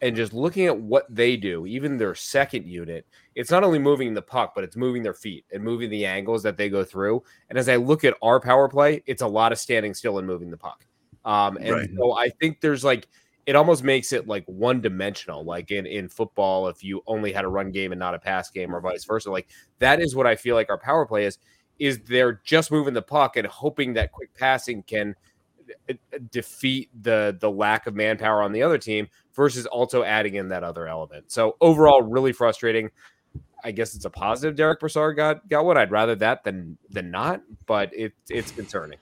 and 0.00 0.16
just 0.16 0.32
looking 0.32 0.66
at 0.66 0.76
what 0.76 1.06
they 1.08 1.36
do, 1.36 1.64
even 1.64 1.96
their 1.96 2.14
second 2.16 2.66
unit, 2.66 3.06
it's 3.36 3.52
not 3.52 3.62
only 3.62 3.78
moving 3.78 4.14
the 4.14 4.22
puck, 4.22 4.52
but 4.54 4.64
it's 4.64 4.76
moving 4.76 5.02
their 5.04 5.14
feet 5.14 5.44
and 5.52 5.62
moving 5.62 5.90
the 5.90 6.04
angles 6.04 6.42
that 6.42 6.56
they 6.56 6.68
go 6.68 6.82
through. 6.84 7.22
And 7.48 7.58
as 7.58 7.68
I 7.68 7.76
look 7.76 8.02
at 8.04 8.16
our 8.20 8.40
power 8.40 8.68
play, 8.68 9.02
it's 9.06 9.22
a 9.22 9.26
lot 9.28 9.52
of 9.52 9.58
standing 9.58 9.94
still 9.94 10.18
and 10.18 10.26
moving 10.26 10.50
the 10.50 10.56
puck. 10.56 10.84
Um, 11.24 11.56
and 11.62 11.70
Right. 11.76 11.88
so 11.96 12.12
I 12.16 12.30
think 12.40 12.60
there's 12.60 12.82
like 12.84 13.08
it 13.46 13.56
almost 13.56 13.82
makes 13.84 14.12
it 14.12 14.26
like 14.26 14.44
one 14.46 14.80
dimensional, 14.80 15.44
like 15.44 15.70
in 15.70 15.86
in 15.86 16.08
football, 16.08 16.68
if 16.68 16.82
you 16.82 17.02
only 17.06 17.32
had 17.32 17.44
a 17.44 17.48
run 17.48 17.70
game 17.70 17.92
and 17.92 17.98
not 17.98 18.14
a 18.14 18.18
pass 18.18 18.50
game, 18.50 18.74
or 18.74 18.80
vice 18.80 19.04
versa. 19.04 19.30
Like 19.30 19.48
that 19.78 20.00
is 20.00 20.16
what 20.16 20.26
I 20.26 20.34
feel 20.36 20.56
like 20.56 20.70
our 20.70 20.78
power 20.78 21.06
play 21.06 21.26
is. 21.26 21.38
Is 21.78 22.00
they're 22.04 22.40
just 22.44 22.70
moving 22.70 22.94
the 22.94 23.02
puck 23.02 23.36
and 23.36 23.46
hoping 23.46 23.94
that 23.94 24.12
quick 24.12 24.32
passing 24.34 24.82
can 24.84 25.14
defeat 26.30 26.88
the 27.02 27.36
the 27.40 27.50
lack 27.50 27.86
of 27.86 27.94
manpower 27.94 28.42
on 28.42 28.52
the 28.52 28.62
other 28.62 28.78
team 28.78 29.08
versus 29.34 29.66
also 29.66 30.02
adding 30.02 30.34
in 30.34 30.48
that 30.48 30.62
other 30.64 30.86
element. 30.88 31.30
So 31.30 31.56
overall, 31.60 32.02
really 32.02 32.32
frustrating. 32.32 32.90
I 33.64 33.70
guess 33.70 33.94
it's 33.94 34.04
a 34.04 34.10
positive. 34.10 34.56
Derick 34.56 34.80
Brassard 34.80 35.16
got 35.16 35.48
got 35.48 35.64
one. 35.64 35.76
I'd 35.76 35.90
rather 35.90 36.14
that 36.16 36.44
than 36.44 36.76
than 36.90 37.10
not, 37.10 37.42
but 37.66 37.90
it 37.94 38.12
it's 38.28 38.50
concerning. 38.50 38.98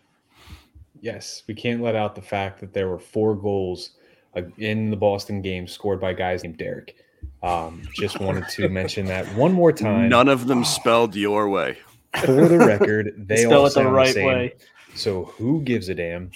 Yes, 1.01 1.45
we 1.47 1.55
can't 1.55 1.81
let 1.83 1.97
out 1.97 2.15
the 2.15 2.23
fact 2.23 2.61
that 2.61 2.75
there 2.75 2.89
were 2.89 2.99
four 2.99 3.35
goals 3.35 3.93
uh, 4.37 4.43
in 4.59 4.91
the 4.91 4.97
Boston 4.97 5.41
game 5.41 5.67
scored 5.67 5.99
by 6.01 6.13
guys 6.13 6.45
named 6.45 6.59
Derek. 6.59 6.95
Um, 7.43 7.83
just 7.95 8.21
wanted 8.21 8.49
to 8.51 8.69
mention 8.71 9.07
that 9.07 9.27
one 9.35 9.53
more 9.53 9.73
time. 9.73 10.11
None 10.11 10.29
of 10.29 10.47
them 10.47 10.63
spelled 10.65 11.17
your 11.17 11.49
way. 11.49 11.79
For 12.23 12.49
the 12.49 12.59
record, 12.59 13.15
they 13.17 13.45
Spell 13.45 13.61
all 13.61 13.67
it 13.67 13.75
the 13.75 13.87
right 13.87 14.09
the 14.09 14.13
same. 14.13 14.27
way. 14.27 14.55
So 14.95 15.25
who 15.25 15.63
gives 15.63 15.89
a 15.89 15.95
damn? 15.95 16.31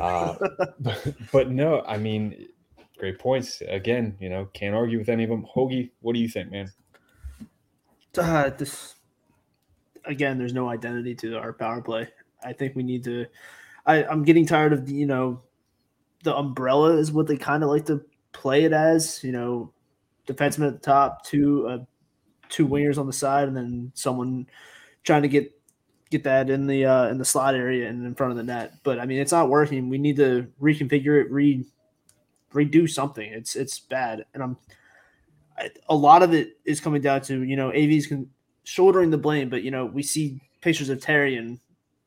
Uh, 0.00 0.34
but, 0.80 1.14
but 1.32 1.50
no, 1.50 1.82
I 1.82 1.98
mean, 1.98 2.48
great 2.98 3.18
points. 3.18 3.62
Again, 3.68 4.16
you 4.20 4.28
know, 4.28 4.48
can't 4.52 4.74
argue 4.74 4.98
with 4.98 5.08
any 5.08 5.24
of 5.24 5.30
them. 5.30 5.46
Hoagie, 5.54 5.90
what 6.00 6.14
do 6.14 6.20
you 6.20 6.28
think, 6.28 6.50
man? 6.50 6.72
Uh, 8.16 8.50
this 8.50 8.96
again, 10.04 10.38
there's 10.38 10.54
no 10.54 10.68
identity 10.68 11.14
to 11.16 11.38
our 11.38 11.52
power 11.52 11.80
play. 11.80 12.08
I 12.42 12.52
think 12.52 12.74
we 12.74 12.82
need 12.82 13.04
to. 13.04 13.26
I, 13.86 14.04
I'm 14.04 14.24
getting 14.24 14.46
tired 14.46 14.72
of 14.72 14.86
the, 14.86 14.94
you 14.94 15.06
know, 15.06 15.42
the 16.24 16.34
umbrella 16.34 16.96
is 16.96 17.12
what 17.12 17.26
they 17.26 17.36
kind 17.36 17.62
of 17.62 17.70
like 17.70 17.86
to 17.86 18.04
play 18.32 18.64
it 18.64 18.72
as. 18.72 19.22
You 19.22 19.32
know, 19.32 19.72
defenseman 20.26 20.68
at 20.68 20.74
the 20.74 20.86
top, 20.86 21.24
two 21.24 21.66
uh, 21.68 21.78
two 22.48 22.66
wingers 22.66 22.98
on 22.98 23.06
the 23.06 23.12
side, 23.12 23.48
and 23.48 23.56
then 23.56 23.92
someone 23.94 24.46
trying 25.04 25.22
to 25.22 25.28
get 25.28 25.52
get 26.10 26.24
that 26.24 26.50
in 26.50 26.66
the 26.66 26.84
uh, 26.86 27.08
in 27.08 27.18
the 27.18 27.24
slot 27.24 27.54
area 27.54 27.88
and 27.88 28.04
in 28.04 28.14
front 28.14 28.30
of 28.30 28.36
the 28.36 28.42
net. 28.44 28.74
But 28.82 28.98
I 28.98 29.06
mean, 29.06 29.18
it's 29.18 29.32
not 29.32 29.48
working. 29.48 29.88
We 29.88 29.98
need 29.98 30.16
to 30.16 30.46
reconfigure 30.60 31.20
it, 31.20 31.30
re 31.30 31.64
redo 32.52 32.88
something. 32.88 33.30
It's 33.30 33.56
it's 33.56 33.78
bad, 33.78 34.24
and 34.34 34.42
I'm 34.42 34.56
I, 35.56 35.70
a 35.88 35.94
lot 35.94 36.22
of 36.22 36.32
it 36.34 36.58
is 36.64 36.80
coming 36.80 37.02
down 37.02 37.22
to 37.22 37.42
you 37.42 37.56
know 37.56 37.72
AV's 37.72 38.06
con- 38.06 38.30
shouldering 38.64 39.10
the 39.10 39.18
blame, 39.18 39.48
but 39.48 39.62
you 39.62 39.70
know 39.70 39.86
we 39.86 40.02
see 40.02 40.40
pictures 40.60 40.88
of 40.88 41.00
Therrien 41.00 41.58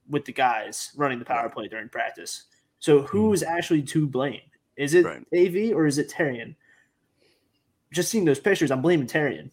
with 0.10 0.26
the 0.26 0.34
guys 0.34 0.92
running 0.96 1.20
the 1.20 1.26
power 1.26 1.50
play 1.50 1.68
during 1.68 1.90
practice. 1.90 2.44
So 2.80 3.04
who 3.04 3.32
is 3.34 3.44
actually 3.44 3.84
to 3.84 4.08
blame? 4.08 4.42
Is 4.76 4.94
it 4.94 5.06
Right. 5.06 5.24
AV 5.34 5.76
or 5.76 5.86
is 5.86 5.98
it 6.00 6.10
Therrien? 6.10 6.56
Just 7.94 8.10
seeing 8.10 8.26
those 8.26 8.40
pictures, 8.40 8.72
I'm 8.72 8.82
blaming 8.82 9.08
Therrien. 9.08 9.52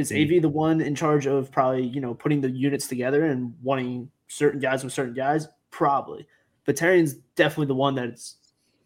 Is 0.00 0.10
hmm. 0.10 0.16
AV 0.16 0.42
the 0.42 0.48
one 0.48 0.80
in 0.80 0.94
charge 0.94 1.26
of 1.26 1.50
probably 1.52 1.86
you 1.86 2.00
know 2.00 2.14
putting 2.14 2.40
the 2.40 2.50
units 2.50 2.86
together 2.88 3.26
and 3.26 3.54
wanting 3.62 4.10
certain 4.28 4.60
guys 4.60 4.82
with 4.84 4.92
certain 4.92 5.14
guys? 5.14 5.48
Probably, 5.70 6.26
but 6.64 6.78
Therrien's 6.78 7.14
definitely 7.36 7.66
the 7.66 7.74
one 7.74 7.94
that's 7.94 8.36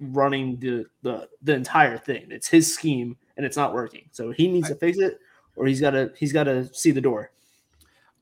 running 0.00 0.58
the 0.58 0.86
the 1.02 1.28
the 1.42 1.54
entire 1.54 1.98
thing. 1.98 2.26
It's 2.30 2.48
his 2.48 2.72
scheme 2.72 3.16
and 3.36 3.44
it's 3.44 3.56
not 3.56 3.74
working. 3.74 4.08
So 4.12 4.30
he 4.30 4.48
needs 4.48 4.68
to 4.68 4.74
fix 4.74 4.98
it, 4.98 5.18
or 5.56 5.66
he's 5.66 5.80
got 5.80 5.90
to 5.90 6.12
he's 6.16 6.32
got 6.32 6.44
to 6.44 6.72
see 6.72 6.90
the 6.90 7.00
door. 7.00 7.30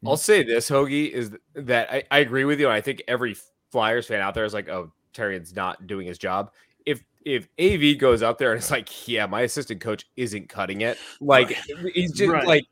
Hmm. 0.00 0.08
I'll 0.08 0.16
say 0.16 0.42
this, 0.42 0.70
Hoagie, 0.70 1.10
is 1.10 1.32
that 1.54 1.90
I, 1.90 2.04
I 2.10 2.18
agree 2.18 2.44
with 2.44 2.60
you. 2.60 2.66
And 2.66 2.74
I 2.74 2.80
think 2.80 3.02
every 3.08 3.36
Flyers 3.70 4.06
fan 4.06 4.20
out 4.20 4.34
there 4.34 4.44
is 4.44 4.54
like, 4.54 4.68
oh, 4.68 4.92
Therrien's 5.14 5.54
not 5.54 5.86
doing 5.86 6.06
his 6.06 6.18
job. 6.18 6.52
If 6.86 7.02
if 7.24 7.48
AV 7.60 7.98
goes 7.98 8.22
up 8.22 8.38
there 8.38 8.52
and 8.52 8.58
it's 8.58 8.70
like, 8.70 9.08
yeah, 9.08 9.26
my 9.26 9.42
assistant 9.42 9.80
coach 9.80 10.06
isn't 10.16 10.48
cutting 10.48 10.80
it, 10.80 10.98
like 11.20 11.56
he's 11.94 12.12
just 12.12 12.30
Right. 12.30 12.46
like 12.46 12.64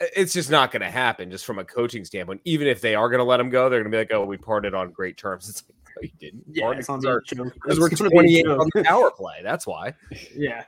it's 0.00 0.32
just 0.32 0.50
not 0.50 0.70
going 0.70 0.82
to 0.82 0.90
happen 0.90 1.30
just 1.30 1.44
from 1.44 1.58
a 1.58 1.64
coaching 1.64 2.04
standpoint. 2.04 2.40
Even 2.44 2.66
if 2.66 2.80
they 2.80 2.94
are 2.94 3.08
going 3.08 3.18
to 3.18 3.24
let 3.24 3.40
him 3.40 3.50
go, 3.50 3.68
they're 3.68 3.80
going 3.82 3.90
to 3.90 3.94
be 3.94 4.00
like, 4.00 4.12
oh, 4.12 4.24
we 4.24 4.36
parted 4.36 4.74
on 4.74 4.90
great 4.92 5.16
terms. 5.16 5.48
It's 5.50 5.62
like, 5.68 5.76
no, 5.96 6.02
you 6.02 6.10
didn't. 6.20 6.44
Yeah, 6.48 6.70
it's 6.70 6.86
gonna 6.86 6.98
because 7.00 7.06
our- 7.06 7.20
joke. 7.22 7.54
because 7.54 7.80
we're 7.80 7.88
gonna 7.88 8.10
be 8.10 8.14
28 8.14 8.46
on 8.46 8.68
the 8.74 8.84
power 8.84 9.10
play. 9.10 9.40
That's 9.42 9.66
why. 9.66 9.94
Yeah, 10.34 10.64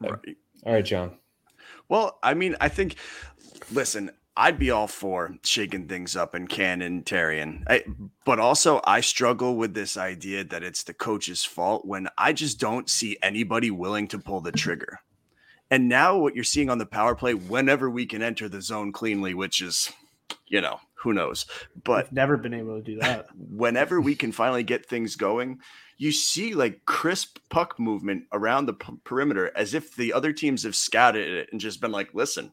Right. 0.00 0.12
All 0.64 0.74
right, 0.74 0.84
John. 0.84 1.16
Well, 1.88 2.18
I 2.22 2.34
mean, 2.34 2.54
I 2.60 2.68
think, 2.68 2.96
listen, 3.72 4.10
I'd 4.36 4.58
be 4.58 4.70
all 4.70 4.88
for 4.88 5.34
shaking 5.42 5.88
things 5.88 6.14
up 6.16 6.34
in 6.34 6.48
Cannon, 6.48 7.02
Therrien. 7.02 7.62
I, 7.66 7.84
but 8.26 8.38
also, 8.38 8.80
I 8.84 9.00
struggle 9.00 9.56
with 9.56 9.72
this 9.72 9.96
idea 9.96 10.44
that 10.44 10.62
it's 10.62 10.82
the 10.82 10.92
coach's 10.92 11.44
fault 11.44 11.86
when 11.86 12.08
I 12.18 12.34
just 12.34 12.60
don't 12.60 12.90
see 12.90 13.16
anybody 13.22 13.70
willing 13.70 14.08
to 14.08 14.18
pull 14.18 14.42
the 14.42 14.52
trigger. 14.52 15.00
And 15.70 15.88
now, 15.88 16.16
what 16.16 16.34
you're 16.34 16.44
seeing 16.44 16.70
on 16.70 16.78
the 16.78 16.86
power 16.86 17.14
play, 17.14 17.34
whenever 17.34 17.90
we 17.90 18.06
can 18.06 18.22
enter 18.22 18.48
the 18.48 18.62
zone 18.62 18.92
cleanly, 18.92 19.34
which 19.34 19.60
is, 19.60 19.92
you 20.46 20.60
know, 20.60 20.78
who 20.94 21.12
knows, 21.12 21.46
but 21.82 22.06
I've 22.06 22.12
never 22.12 22.36
been 22.36 22.54
able 22.54 22.76
to 22.76 22.82
do 22.82 22.98
that. 23.00 23.26
whenever 23.36 24.00
we 24.00 24.14
can 24.14 24.32
finally 24.32 24.62
get 24.62 24.86
things 24.86 25.16
going, 25.16 25.58
you 25.98 26.12
see 26.12 26.54
like 26.54 26.84
crisp 26.84 27.38
puck 27.50 27.78
movement 27.78 28.24
around 28.32 28.66
the 28.66 28.74
p- 28.74 28.92
perimeter 29.04 29.50
as 29.56 29.74
if 29.74 29.94
the 29.96 30.12
other 30.12 30.32
teams 30.32 30.62
have 30.62 30.76
scouted 30.76 31.28
it 31.28 31.48
and 31.50 31.60
just 31.60 31.80
been 31.80 31.92
like, 31.92 32.14
listen, 32.14 32.52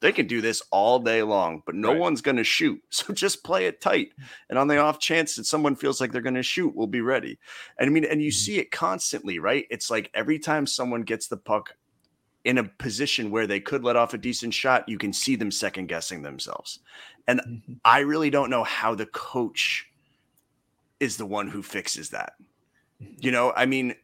they 0.00 0.12
can 0.12 0.26
do 0.26 0.40
this 0.40 0.62
all 0.70 0.98
day 0.98 1.22
long, 1.22 1.62
but 1.64 1.76
no 1.76 1.92
Right. 1.92 2.00
one's 2.00 2.22
going 2.22 2.36
to 2.36 2.44
shoot. 2.44 2.82
So 2.90 3.14
just 3.14 3.44
play 3.44 3.66
it 3.66 3.80
tight. 3.80 4.12
And 4.50 4.58
on 4.58 4.68
the 4.68 4.78
off 4.78 4.98
chance 4.98 5.36
that 5.36 5.46
someone 5.46 5.76
feels 5.76 6.00
like 6.00 6.12
they're 6.12 6.20
going 6.20 6.34
to 6.34 6.42
shoot, 6.42 6.74
we'll 6.74 6.86
be 6.86 7.00
ready. 7.00 7.38
And 7.78 7.88
I 7.88 7.92
mean, 7.92 8.04
and 8.04 8.22
you 8.22 8.30
mm-hmm. 8.30 8.34
see 8.34 8.58
it 8.58 8.70
constantly, 8.70 9.38
right? 9.38 9.66
It's 9.70 9.90
like 9.90 10.10
every 10.12 10.38
time 10.38 10.66
someone 10.66 11.02
gets 11.02 11.28
the 11.28 11.36
puck 11.36 11.76
in 12.44 12.58
a 12.58 12.64
position 12.64 13.30
where 13.30 13.46
they 13.46 13.60
could 13.60 13.84
let 13.84 13.96
off 13.96 14.14
a 14.14 14.18
decent 14.18 14.54
shot, 14.54 14.88
you 14.88 14.98
can 14.98 15.12
see 15.12 15.36
them 15.36 15.50
second 15.50 15.86
guessing 15.86 16.22
themselves. 16.22 16.80
And 17.28 17.40
mm-hmm. 17.40 17.72
I 17.84 18.00
really 18.00 18.30
don't 18.30 18.50
know 18.50 18.64
how 18.64 18.94
the 18.94 19.06
coach 19.06 19.88
is 21.00 21.16
the 21.16 21.26
one 21.26 21.48
who 21.48 21.62
fixes 21.62 22.10
that. 22.10 22.34
Mm-hmm. 23.02 23.14
You 23.20 23.30
know, 23.30 23.52
I 23.54 23.66
mean, 23.66 23.94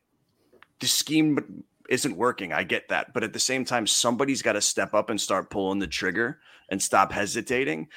the 0.80 0.86
scheme 0.86 1.64
isn't 1.88 2.16
working. 2.16 2.52
I 2.52 2.64
get 2.64 2.88
that. 2.88 3.12
But 3.12 3.24
at 3.24 3.32
the 3.32 3.40
same 3.40 3.64
time, 3.64 3.86
somebody's 3.86 4.42
got 4.42 4.52
to 4.52 4.60
step 4.60 4.94
up 4.94 5.10
and 5.10 5.20
start 5.20 5.50
pulling 5.50 5.78
the 5.80 5.86
trigger 5.86 6.38
and 6.68 6.80
stop 6.80 7.10
hesitating. 7.12 7.88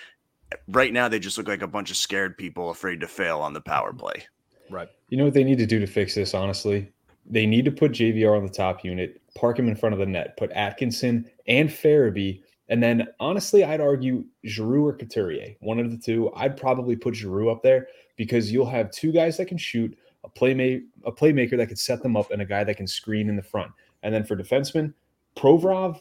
Right 0.68 0.92
now, 0.92 1.08
they 1.08 1.20
just 1.20 1.38
look 1.38 1.48
like 1.48 1.62
a 1.62 1.68
bunch 1.68 1.92
of 1.92 1.98
scared 1.98 2.38
people 2.38 2.70
afraid 2.72 3.02
to 3.02 3.08
fail 3.08 3.40
on 3.40 3.54
the 3.54 3.62
power 3.62 3.90
mm-hmm. 3.90 4.00
play. 4.00 4.24
Right. 4.70 4.90
You 5.10 5.18
know 5.18 5.26
what 5.26 5.34
they 5.34 5.44
need 5.44 5.58
to 5.58 5.66
do 5.66 5.80
to 5.80 5.88
fix 5.88 6.16
this, 6.16 6.34
honestly? 6.34 6.90
They 7.25 7.46
need 7.46 7.66
to 7.66 7.72
put 7.72 7.92
JVR 7.92 8.36
on 8.36 8.46
the 8.46 8.51
top 8.51 8.84
unit, 8.84 9.22
park 9.36 9.58
him 9.58 9.68
in 9.68 9.75
front 9.75 9.94
of 9.94 10.00
the 10.00 10.06
net, 10.06 10.38
put 10.38 10.51
Atkinson 10.51 11.30
and 11.48 11.70
Farabee, 11.70 12.42
and 12.72 12.82
then 12.82 13.10
honestly, 13.20 13.66
I'd 13.66 13.82
argue 13.82 14.24
Giroux 14.46 14.88
or 14.88 14.94
Couturier, 14.94 15.56
one 15.60 15.78
of 15.78 15.92
the 15.92 15.98
two. 15.98 16.32
I'd 16.36 16.56
probably 16.56 16.96
put 16.96 17.16
Giroux 17.16 17.50
up 17.50 17.62
there 17.62 17.88
because 18.16 18.50
you'll 18.50 18.66
have 18.66 18.92
two 18.92 19.12
guys 19.12 19.36
that 19.38 19.48
can 19.48 19.58
shoot, 19.58 19.96
a 20.24 20.30
playmate, 20.30 20.86
a 21.06 21.12
playmaker 21.12 21.58
that 21.58 21.68
could 21.68 21.78
set 21.78 22.01
them 22.01 22.16
up, 22.16 22.32
and 22.32 22.42
a 22.42 22.46
guy 22.46 22.63
that 22.63 22.78
can 22.78 22.88
screen 22.88 23.28
in 23.28 23.36
the 23.36 23.44
front. 23.44 23.72
And 24.04 24.16
then 24.16 24.24
for 24.24 24.38
defensemen, 24.38 24.94
Provorov, 25.36 26.00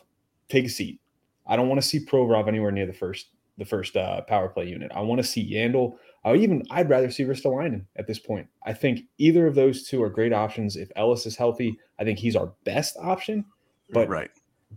take 0.48 0.66
a 0.66 0.68
seat. 0.68 1.00
I 1.44 1.56
don't 1.56 1.68
want 1.68 1.82
to 1.82 1.86
see 1.86 2.06
Provorov 2.06 2.46
anywhere 2.46 2.70
near 2.70 2.86
the 2.86 2.92
first 2.92 3.30
the 3.58 3.64
first 3.64 3.96
uh, 3.96 4.20
power 4.22 4.48
play 4.48 4.68
unit. 4.68 4.92
I 4.94 5.00
want 5.00 5.20
to 5.20 5.26
see 5.26 5.52
Yandle. 5.52 5.96
I 6.24 6.34
even 6.34 6.62
I'd 6.70 6.88
rather 6.90 7.10
see 7.10 7.24
Ristolainen 7.24 7.84
at 7.96 8.06
this 8.06 8.18
point. 8.18 8.46
I 8.64 8.72
think 8.72 9.02
either 9.18 9.46
of 9.46 9.54
those 9.54 9.84
two 9.88 10.02
are 10.02 10.10
great 10.10 10.32
options. 10.32 10.76
If 10.76 10.90
Ellis 10.96 11.26
is 11.26 11.36
healthy, 11.36 11.78
I 11.98 12.04
think 12.04 12.18
he's 12.18 12.36
our 12.36 12.52
best 12.64 12.96
option. 13.00 13.44
But 13.92 14.08
right. 14.08 14.30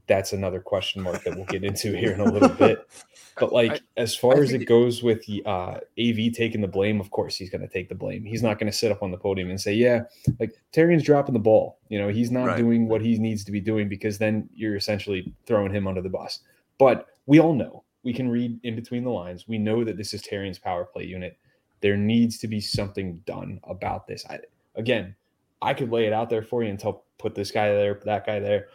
that's 0.07 0.33
another 0.33 0.59
question 0.59 1.01
mark 1.01 1.23
that 1.23 1.35
we'll 1.35 1.45
get 1.45 1.63
into 1.63 1.95
here 1.95 2.13
in 2.13 2.19
a 2.21 2.31
little 2.31 2.50
bit. 2.50 2.88
But 3.39 3.51
like 3.51 3.71
I- 3.71 3.79
as 3.97 4.15
far 4.15 4.38
I 4.38 4.41
as 4.41 4.53
it 4.53 4.65
goes 4.65 5.01
with 5.01 5.25
the 5.25 5.43
uh, 5.43 5.79
AV 6.00 6.33
taking 6.35 6.62
the 6.62 6.67
blame, 6.67 7.01
of 7.01 7.09
course 7.09 7.35
he's 7.35 7.50
going 7.50 7.62
to 7.62 7.67
take 7.67 7.89
the 7.89 7.95
blame. 7.95 8.23
He's 8.23 8.43
not 8.43 8.59
going 8.59 8.71
to 8.71 8.77
sit 8.77 8.91
up 8.91 9.01
on 9.01 9.09
the 9.09 9.17
podium 9.17 9.50
and 9.50 9.59
say, 9.59 9.73
"Yeah, 9.73 10.03
like 10.39 10.53
Therrien's 10.71 11.01
dropping 11.01 11.33
the 11.33 11.39
ball." 11.39 11.79
You 11.89 12.00
know, 12.00 12.09
he's 12.09 12.29
not 12.29 12.45
Right. 12.45 12.57
doing 12.57 12.88
what 12.88 13.01
he 13.01 13.17
needs 13.17 13.43
to 13.45 13.51
be 13.51 13.59
doing 13.59 13.89
because 13.89 14.19
then 14.19 14.47
you're 14.53 14.75
essentially 14.75 15.33
throwing 15.47 15.73
him 15.73 15.88
under 15.88 16.00
the 16.03 16.09
bus. 16.09 16.41
But 16.77 17.07
we 17.25 17.39
all 17.39 17.55
know 17.55 17.82
we 18.03 18.13
can 18.13 18.29
read 18.29 18.60
in 18.63 18.75
between 18.75 19.03
the 19.03 19.10
lines. 19.10 19.48
We 19.48 19.57
know 19.57 19.83
that 19.83 19.98
this 19.98 20.13
is 20.13 20.22
Therrien's 20.22 20.60
power 20.60 20.86
play 20.86 21.05
unit. 21.05 21.38
There 21.81 21.98
needs 21.98 22.38
to 22.39 22.48
be 22.48 22.60
something 22.62 23.22
done 23.25 23.60
about 23.63 24.07
this. 24.07 24.25
I, 24.29 24.39
again, 24.75 25.15
I 25.62 25.74
could 25.74 25.91
lay 25.91 26.05
it 26.05 26.13
out 26.13 26.29
there 26.29 26.43
for 26.43 26.63
you 26.63 26.69
and 26.69 26.79
tell 26.79 27.05
put 27.17 27.36
this 27.36 27.51
guy 27.51 27.69
there, 27.69 28.00
that 28.05 28.25
guy 28.25 28.39
there. 28.39 28.67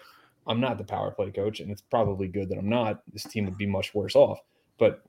I'm 0.47 0.61
not 0.61 0.78
the 0.78 0.85
power 0.85 1.11
play 1.11 1.30
coach, 1.30 1.61
and 1.61 1.70
it's 1.70 1.82
probably 1.82 2.28
good 2.28 2.49
that 2.49 2.56
I'm 2.58 2.68
not. 2.70 3.02
This 3.12 3.25
team 3.25 3.44
would 3.44 3.58
be 3.58 3.66
much 3.66 3.94
worse 3.94 4.16
off. 4.16 4.40
But 4.78 5.02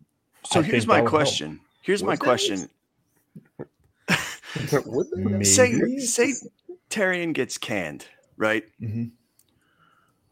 So 0.46 0.60
I 0.60 0.64
here's 0.64 0.86
my 0.86 0.98
that 0.98 1.04
would 1.04 1.12
help. 1.12 1.22
question. 1.22 1.60
Here's 1.82 2.04
my 2.04 2.10
What's 2.18 2.20
that? 2.20 2.26
question. 2.26 2.70
maybe 5.16 5.46
Say 5.46 5.98
say 6.00 6.34
Therrien 6.90 7.34
gets 7.34 7.58
canned, 7.58 8.06
right? 8.36 8.66
Mhm. 8.82 9.12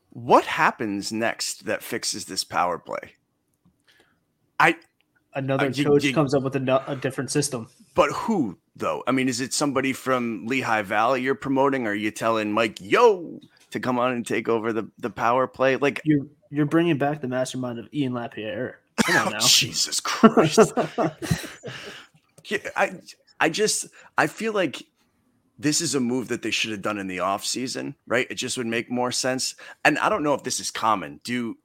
What 0.09 0.45
happens 0.45 1.11
next 1.13 1.65
that 1.65 1.83
fixes 1.83 2.25
this 2.25 2.43
power 2.43 2.77
play? 2.79 3.13
I 4.59 4.75
Another 5.33 5.67
Uh, 5.67 5.71
coach 5.71 6.03
you- 6.03 6.13
comes 6.13 6.33
up 6.33 6.41
with 6.43 6.55
a, 6.55 6.83
a 6.91 6.95
different 6.95 7.29
system. 7.29 7.67
But 7.93 8.11
who 8.11 8.57
though? 8.75 9.03
I 9.05 9.11
mean, 9.11 9.27
is 9.29 9.39
it 9.39 9.53
somebody 9.53 9.93
from 9.93 10.45
Lehigh 10.47 10.81
Valley 10.81 11.21
you're 11.21 11.35
promoting? 11.35 11.85
Or 11.85 11.91
are 11.91 11.95
you 11.95 12.09
telling 12.11 12.51
Mike 12.51 12.79
Yeo 12.81 13.39
to 13.69 13.79
come 13.79 13.99
on 13.99 14.13
and 14.13 14.25
take 14.25 14.49
over 14.49 14.73
the, 14.73 14.89
the 14.97 15.09
power 15.11 15.45
play? 15.45 15.75
Like, 15.75 16.01
You're 16.05 16.25
you're 16.49 16.65
bringing 16.65 16.97
back 16.97 17.21
the 17.21 17.27
mastermind 17.27 17.77
of 17.77 17.87
Ian 17.93 18.13
Laperriere. 18.13 18.75
Come 19.05 19.27
on 19.27 19.35
oh. 19.39 19.39
Jesus 19.47 19.99
Christ! 20.09 20.71
Yeah, 22.45 22.57
I 22.75 22.93
I 23.39 23.49
just 23.49 23.87
I 24.17 24.27
feel 24.27 24.53
like 24.53 24.81
this 25.59 25.81
is 25.81 25.93
a 25.95 25.99
move 25.99 26.29
that 26.29 26.41
they 26.41 26.51
should 26.51 26.71
have 26.71 26.81
done 26.81 26.97
in 26.97 27.07
the 27.07 27.19
off 27.19 27.45
season, 27.45 27.95
right? 28.07 28.25
It 28.29 28.35
just 28.35 28.57
would 28.57 28.67
make 28.67 28.89
more 28.89 29.11
sense. 29.11 29.55
And 29.83 29.99
I 29.99 30.07
don't 30.09 30.23
know 30.23 30.33
if 30.33 30.43
this 30.43 30.59
is 30.59 30.71
common. 30.71 31.19
Do 31.23 31.57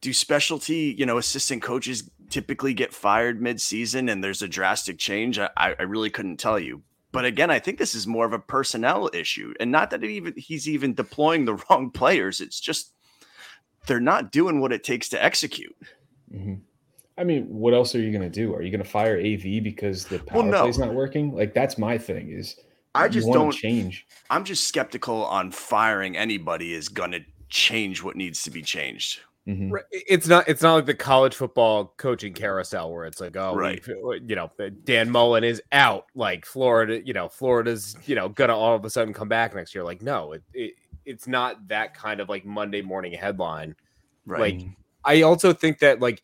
do 0.00 0.12
specialty, 0.12 0.94
you 0.98 1.06
know, 1.06 1.18
assistant 1.18 1.62
coaches 1.62 2.08
typically 2.34 2.74
get 2.74 2.92
fired 2.92 3.40
mid-season 3.40 4.08
and 4.08 4.22
there's 4.22 4.42
a 4.42 4.48
drastic 4.48 4.98
change? 4.98 5.38
I, 5.38 5.50
I 5.56 5.82
really 5.82 6.10
couldn't 6.10 6.38
tell 6.38 6.58
you. 6.58 6.82
But 7.12 7.24
again, 7.24 7.48
I 7.48 7.60
think 7.60 7.78
this 7.78 7.94
is 7.94 8.08
more 8.08 8.26
of 8.26 8.32
a 8.32 8.40
personnel 8.40 9.08
issue, 9.14 9.54
and 9.60 9.70
not 9.70 9.90
that 9.90 10.02
even 10.02 10.34
he's 10.36 10.68
even 10.68 10.94
deploying 10.94 11.44
the 11.44 11.54
wrong 11.70 11.92
players. 11.92 12.40
It's 12.40 12.58
just 12.58 12.92
they're 13.86 14.00
not 14.00 14.32
doing 14.32 14.60
what 14.60 14.72
it 14.72 14.82
takes 14.82 15.08
to 15.10 15.24
execute. 15.24 15.76
Mm-hmm. 16.34 16.54
I 17.16 17.22
mean, 17.22 17.44
what 17.44 17.72
else 17.72 17.94
are 17.94 18.00
you 18.00 18.10
going 18.10 18.28
to 18.28 18.28
do? 18.28 18.52
Are 18.52 18.62
you 18.62 18.72
going 18.72 18.82
to 18.82 18.90
fire 18.90 19.16
AV 19.16 19.62
because 19.62 20.06
the 20.06 20.18
power 20.18 20.42
Well, 20.42 20.50
no. 20.50 20.62
play's 20.62 20.78
not 20.78 20.92
working? 20.92 21.32
Like 21.32 21.54
that's 21.54 21.78
my 21.78 21.96
thing. 21.96 22.30
Is 22.30 22.56
I 22.96 23.06
just 23.06 23.30
don't 23.32 23.52
change. 23.52 24.08
I'm 24.28 24.42
just 24.42 24.66
skeptical 24.66 25.24
on 25.24 25.52
firing 25.52 26.16
anybody 26.16 26.74
is 26.74 26.88
going 26.88 27.12
to 27.12 27.20
change 27.48 28.02
what 28.02 28.16
needs 28.16 28.42
to 28.42 28.50
be 28.50 28.62
changed. 28.62 29.20
Mhm. 29.46 29.70
Right, 29.72 29.84
It's 29.90 30.26
not. 30.26 30.48
It's 30.48 30.62
not 30.62 30.74
like 30.74 30.86
the 30.86 30.94
college 30.94 31.34
football 31.34 31.92
coaching 31.98 32.32
carousel 32.32 32.90
where 32.90 33.04
it's 33.04 33.20
like, 33.20 33.36
oh, 33.36 33.54
Right. 33.54 33.82
you 33.86 34.34
know, 34.36 34.50
Dan 34.84 35.10
Mullen 35.10 35.44
is 35.44 35.60
out. 35.70 36.06
Like 36.14 36.46
Florida, 36.46 37.04
you 37.06 37.12
know, 37.12 37.28
Florida's, 37.28 37.94
you 38.06 38.14
know, 38.14 38.28
gonna 38.30 38.56
all 38.56 38.74
of 38.74 38.84
a 38.86 38.90
sudden 38.90 39.12
come 39.12 39.28
back 39.28 39.54
next 39.54 39.74
year. 39.74 39.84
Like, 39.84 40.00
no, 40.00 40.32
it, 40.32 40.42
it 40.54 40.74
it's 41.04 41.28
not 41.28 41.68
that 41.68 41.92
kind 41.94 42.20
of 42.20 42.30
like 42.30 42.46
Monday 42.46 42.80
morning 42.80 43.12
headline. 43.12 43.76
Right. 44.24 44.58
Like, 44.58 44.68
I 45.04 45.20
also 45.22 45.52
think 45.52 45.78
that 45.80 46.00
like 46.00 46.22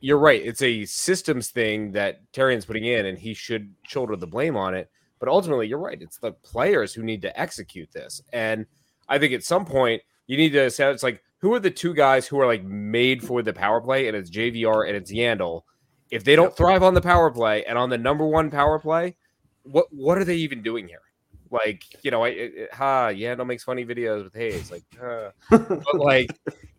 you're 0.00 0.18
right. 0.18 0.40
It's 0.42 0.62
a 0.62 0.86
systems 0.86 1.50
thing 1.50 1.92
that 1.92 2.22
Therrien's 2.32 2.64
putting 2.64 2.86
in, 2.86 3.04
and 3.06 3.18
he 3.18 3.34
should 3.34 3.72
shoulder 3.86 4.16
the 4.16 4.26
blame 4.26 4.56
on 4.56 4.74
it. 4.74 4.90
But 5.20 5.28
ultimately, 5.28 5.68
you're 5.68 5.78
right. 5.78 6.00
It's 6.00 6.16
the 6.18 6.32
players 6.32 6.94
who 6.94 7.02
need 7.02 7.20
to 7.22 7.38
execute 7.40 7.92
this, 7.92 8.22
and 8.32 8.64
I 9.08 9.18
think 9.18 9.34
at 9.34 9.44
some 9.44 9.66
point 9.66 10.00
you 10.26 10.36
need 10.38 10.50
to 10.54 10.70
say 10.70 10.90
it's 10.90 11.02
like 11.02 11.22
who 11.42 11.52
are 11.52 11.60
the 11.60 11.70
two 11.70 11.92
guys 11.92 12.26
who 12.26 12.40
are 12.40 12.46
like 12.46 12.64
made 12.64 13.22
for 13.22 13.42
the 13.42 13.52
power 13.52 13.80
play, 13.80 14.08
and 14.08 14.16
it's 14.16 14.30
JVR 14.30 14.86
and 14.86 14.96
it's 14.96 15.12
Yandle. 15.12 15.62
If 16.10 16.24
they 16.24 16.36
don't 16.36 16.56
thrive 16.56 16.82
on 16.82 16.94
the 16.94 17.00
power 17.00 17.30
play 17.30 17.64
and 17.64 17.76
on 17.76 17.90
the 17.90 17.98
number 17.98 18.26
one 18.26 18.50
power 18.50 18.78
play, 18.78 19.16
what 19.64 19.86
what 19.92 20.18
are 20.18 20.24
they 20.24 20.36
even 20.36 20.62
doing 20.62 20.88
here? 20.88 21.02
Like 21.50 21.84
you 22.02 22.10
know, 22.10 22.22
I 22.24 22.28
it, 22.28 22.72
ha 22.72 23.08
Yandle 23.08 23.46
makes 23.46 23.64
funny 23.64 23.84
videos 23.84 24.24
with 24.24 24.34
Hayes, 24.34 24.70
like, 24.70 24.84
uh, 25.02 25.30
but 25.50 25.94
like 25.96 26.30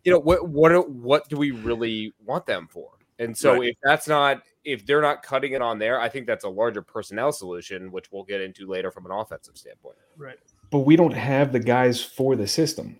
you 0.02 0.10
know 0.10 0.18
what 0.18 0.48
what 0.48 0.90
what 0.90 1.28
do 1.28 1.36
we 1.36 1.50
really 1.52 2.12
want 2.24 2.46
them 2.46 2.66
for? 2.70 2.90
And 3.20 3.36
so 3.36 3.52
Right. 3.54 3.68
if 3.68 3.76
that's 3.82 4.08
not 4.08 4.42
if 4.64 4.86
they're 4.86 5.02
not 5.02 5.22
cutting 5.22 5.52
it 5.52 5.60
on 5.62 5.78
there, 5.78 6.00
I 6.00 6.08
think 6.08 6.26
that's 6.26 6.44
a 6.44 6.48
larger 6.48 6.80
personnel 6.82 7.32
solution, 7.32 7.92
which 7.92 8.10
we'll 8.10 8.24
get 8.24 8.40
into 8.40 8.66
later 8.66 8.90
from 8.90 9.04
an 9.04 9.12
offensive 9.12 9.56
standpoint. 9.58 9.96
Right. 10.16 10.38
but 10.70 10.80
we 10.80 10.96
don't 10.96 11.12
have 11.12 11.52
the 11.52 11.60
guys 11.60 12.02
for 12.02 12.34
the 12.34 12.48
system. 12.48 12.98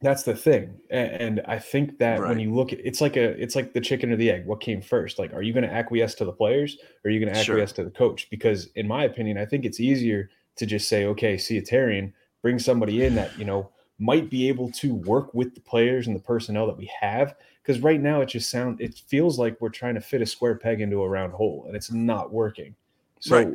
That's 0.00 0.22
the 0.22 0.36
thing, 0.36 0.78
A- 0.90 0.94
and 0.94 1.40
I 1.48 1.58
think 1.58 1.98
that 1.98 2.20
when 2.20 2.38
you 2.38 2.54
look, 2.54 2.72
at 2.72 2.78
it's 2.84 3.00
like 3.00 3.16
a, 3.16 3.30
it's 3.42 3.56
like 3.56 3.72
the 3.72 3.80
chicken 3.80 4.12
or 4.12 4.16
the 4.16 4.30
egg. 4.30 4.46
What 4.46 4.60
came 4.60 4.80
first? 4.80 5.18
Like, 5.18 5.32
are 5.32 5.42
you 5.42 5.52
going 5.52 5.64
to 5.64 5.72
acquiesce 5.72 6.14
to 6.16 6.24
the 6.24 6.32
players, 6.32 6.76
or 7.04 7.08
are 7.08 7.10
you 7.10 7.18
going 7.18 7.34
to 7.34 7.42
Sure. 7.42 7.56
acquiesce 7.56 7.72
to 7.72 7.84
the 7.84 7.90
coach? 7.90 8.30
Because, 8.30 8.68
in 8.76 8.86
my 8.86 9.04
opinion, 9.04 9.38
I 9.38 9.44
think 9.44 9.64
it's 9.64 9.80
easier 9.80 10.30
to 10.56 10.66
just 10.66 10.88
say, 10.88 11.06
okay, 11.06 11.36
see 11.36 11.58
a 11.58 11.62
Therrien, 11.62 12.12
bring 12.42 12.60
somebody 12.60 13.04
in 13.04 13.16
that 13.16 13.36
you 13.36 13.44
know 13.44 13.70
might 13.98 14.30
be 14.30 14.48
able 14.48 14.70
to 14.70 14.94
work 14.94 15.34
with 15.34 15.56
the 15.56 15.60
players 15.60 16.06
and 16.06 16.14
the 16.14 16.20
personnel 16.20 16.68
that 16.68 16.76
we 16.76 16.88
have. 17.00 17.34
Because 17.62 17.82
right 17.82 18.00
now, 18.00 18.20
it 18.20 18.26
just 18.26 18.50
sounds, 18.50 18.80
it 18.80 19.02
feels 19.08 19.36
like 19.36 19.60
we're 19.60 19.68
trying 19.68 19.96
to 19.96 20.00
fit 20.00 20.22
a 20.22 20.26
square 20.26 20.54
peg 20.54 20.80
into 20.80 21.02
a 21.02 21.08
round 21.08 21.32
hole, 21.32 21.64
and 21.66 21.74
it's 21.74 21.90
not 21.90 22.32
working. 22.32 22.76
So, 23.18 23.36
Right. 23.36 23.48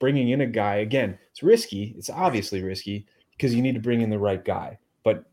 bringing 0.00 0.30
in 0.30 0.40
a 0.40 0.46
guy 0.46 0.76
again, 0.76 1.16
it's 1.30 1.44
risky. 1.44 1.94
It's 1.96 2.10
obviously 2.10 2.62
risky 2.64 3.06
because 3.30 3.54
you 3.54 3.62
need 3.62 3.74
to 3.76 3.80
bring 3.80 4.00
in 4.00 4.10
the 4.10 4.18
right 4.18 4.44
guy. 4.44 4.78
But 5.04 5.24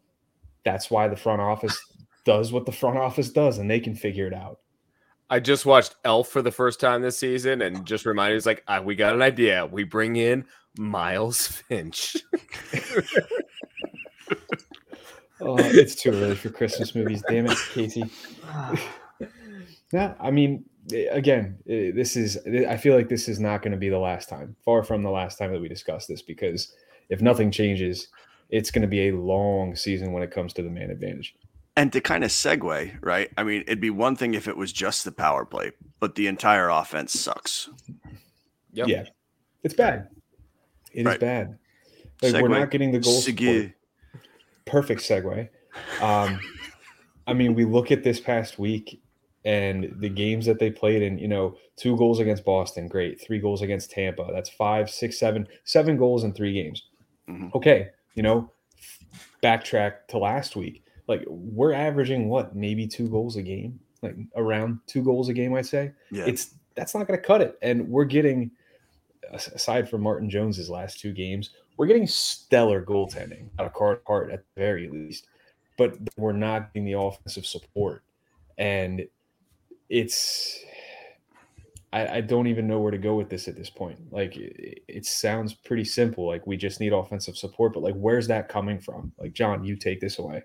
that's 0.66 0.92
why 0.92 1.08
the 1.08 1.16
front 1.16 1.42
office 1.42 1.80
does 2.26 2.52
what 2.52 2.66
the 2.66 2.72
front 2.72 2.98
office 2.98 3.30
does, 3.30 3.58
and 3.58 3.70
they 3.70 3.80
can 3.80 3.96
figure 3.96 4.28
it 4.28 4.34
out. 4.34 4.60
I 5.30 5.40
just 5.40 5.66
watched 5.66 5.96
Elf 6.04 6.28
for 6.28 6.42
the 6.42 6.52
first 6.52 6.80
time 6.80 7.02
this 7.02 7.18
season, 7.18 7.62
and 7.62 7.86
just 7.86 8.06
reminded 8.06 8.38
us 8.38 8.46
like, 8.46 8.64
ah, 8.68 8.82
we 8.82 8.96
got 8.96 9.16
an 9.16 9.22
idea. 9.22 9.66
We 9.66 9.84
bring 9.84 10.18
in 10.18 10.46
Miles 10.78 11.48
Finch. 11.48 12.18
Oh, 15.42 15.58
it's 15.58 15.96
too 15.96 16.12
early 16.12 16.36
for 16.36 16.50
Christmas 16.50 16.94
movies. 16.94 17.24
Damn 17.28 17.48
it, 17.48 17.58
Casey. 17.74 18.04
Yeah, 19.94 20.14
I 20.22 20.32
mean, 20.32 20.64
eh, 20.94 21.08
again, 21.12 21.58
eh, 21.68 21.92
this 21.94 22.16
is. 22.16 22.38
I 22.48 22.78
feel 22.78 22.96
like 22.96 23.10
this 23.10 23.28
is 23.28 23.42
not 23.42 23.62
going 23.62 23.74
to 23.74 23.78
be 23.78 23.90
the 23.90 24.00
last 24.00 24.30
time. 24.30 24.56
Far 24.64 24.86
from 24.86 25.04
the 25.04 25.10
last 25.10 25.38
time 25.38 25.52
that 25.52 25.60
we 25.60 25.68
discussed 25.68 26.08
this, 26.08 26.22
because 26.22 26.74
if 27.10 27.22
nothing 27.22 27.52
changes, 27.52 28.08
it's 28.52 28.70
going 28.70 28.82
to 28.84 28.88
be 28.88 29.08
a 29.10 29.16
long 29.16 29.76
season 29.76 30.12
when 30.12 30.22
it 30.24 30.30
comes 30.32 30.54
to 30.54 30.62
the 30.62 30.70
man 30.70 30.92
advantage. 30.92 31.34
And 31.78 31.92
to 31.94 32.02
kind 32.02 32.24
of 32.24 32.30
segue, 32.32 32.98
right? 33.02 33.30
I 33.38 33.44
mean, 33.44 33.62
it'd 33.62 33.80
be 33.82 33.90
one 33.90 34.16
thing 34.18 34.34
if 34.34 34.48
it 34.48 34.58
was 34.58 34.74
just 34.74 35.06
the 35.06 35.12
power 35.12 35.46
play, 35.46 35.72
but 36.00 36.16
the 36.16 36.28
entire 36.28 36.68
offense 36.70 37.18
sucks. 37.20 37.70
Yep. 38.74 38.88
Yeah, 38.88 39.04
it's 39.64 39.74
bad. 39.74 40.10
It 40.94 41.02
is 41.02 41.06
Right. 41.06 41.20
bad. 41.20 41.58
Like 42.22 42.42
we're 42.44 42.50
not 42.50 42.70
getting 42.72 42.92
the 42.92 43.00
goals. 43.00 43.26
Segue. 43.26 43.74
Perfect 44.66 45.02
segue. 45.02 45.50
Um, 46.02 46.40
I 47.26 47.34
mean, 47.34 47.56
we 47.56 47.66
look 47.66 47.92
at 47.92 48.04
this 48.04 48.20
past 48.20 48.60
week 48.60 49.02
and 49.46 49.92
the 50.00 50.10
games 50.10 50.46
that 50.46 50.60
they 50.60 50.70
played 50.70 51.02
and 51.02 51.20
You 51.20 51.28
know, 51.30 51.56
two 51.78 51.96
goals 51.98 52.20
against 52.20 52.46
Boston, 52.46 52.88
great. 52.88 53.20
Three 53.22 53.40
goals 53.40 53.62
against 53.62 53.92
Tampa. 53.92 54.28
That's 54.32 54.50
five, 54.50 54.90
six, 54.90 55.18
seven, 55.18 55.48
seven 55.64 55.98
goals 55.98 56.24
in 56.24 56.34
three 56.34 56.54
games. 56.54 56.84
Mhm. 57.30 57.54
Okay, 57.56 57.90
you 58.16 58.24
know, 58.24 58.52
backtrack 59.44 60.08
to 60.10 60.18
last 60.18 60.56
week. 60.56 60.84
Like 61.08 61.24
we're 61.28 61.74
averaging 61.74 62.30
what, 62.30 62.56
maybe 62.56 62.88
two 62.88 63.10
goals 63.10 63.36
a 63.36 63.42
game, 63.42 63.80
like 64.02 64.16
around 64.36 64.80
two 64.88 65.04
goals 65.04 65.30
a 65.30 65.34
game. 65.34 65.54
I'd 65.56 65.66
say 65.66 65.92
Yeah. 66.12 66.26
it's 66.26 66.56
that's 66.76 66.96
not 66.96 67.08
going 67.08 67.20
to 67.20 67.26
cut 67.26 67.42
it. 67.42 67.58
And 67.62 67.88
we're 67.90 68.06
getting, 68.06 68.52
aside 69.34 69.90
from 69.90 70.02
Martin 70.02 70.30
Jones's 70.30 70.70
last 70.70 71.00
two 71.00 71.12
games, 71.12 71.50
we're 71.78 71.88
getting 71.88 72.08
stellar 72.08 72.84
goaltending 72.84 73.50
out 73.60 73.66
of 73.66 73.74
Carter 73.74 74.02
Hart 74.08 74.32
at 74.32 74.44
the 74.56 74.62
very 74.62 74.88
least. 74.88 75.28
But 75.78 75.98
we're 76.18 76.32
not 76.32 76.74
getting 76.74 76.86
the 76.86 77.00
offensive 77.00 77.46
support, 77.46 78.04
and 78.58 79.08
it's. 79.90 80.60
I, 81.94 82.18
I 82.18 82.22
don't 82.22 82.48
even 82.48 82.68
know 82.68 82.80
where 82.80 82.92
to 82.92 82.98
go 82.98 83.16
with 83.16 83.30
this 83.30 83.48
at 83.48 83.56
this 83.56 83.70
point. 83.70 84.00
Like 84.12 84.38
it, 84.38 84.84
it 84.88 85.06
sounds 85.06 85.54
pretty 85.54 85.84
simple. 85.84 86.28
Like 86.28 86.48
we 86.48 86.58
just 86.58 86.80
need 86.80 86.94
offensive 86.94 87.38
support, 87.38 87.74
but 87.74 87.84
like 87.84 87.96
where's 87.96 88.28
that 88.28 88.50
coming 88.50 88.80
from? 88.80 89.12
Like 89.18 89.34
John, 89.34 89.64
you 89.64 89.76
take 89.76 90.00
this 90.00 90.20
away. 90.20 90.44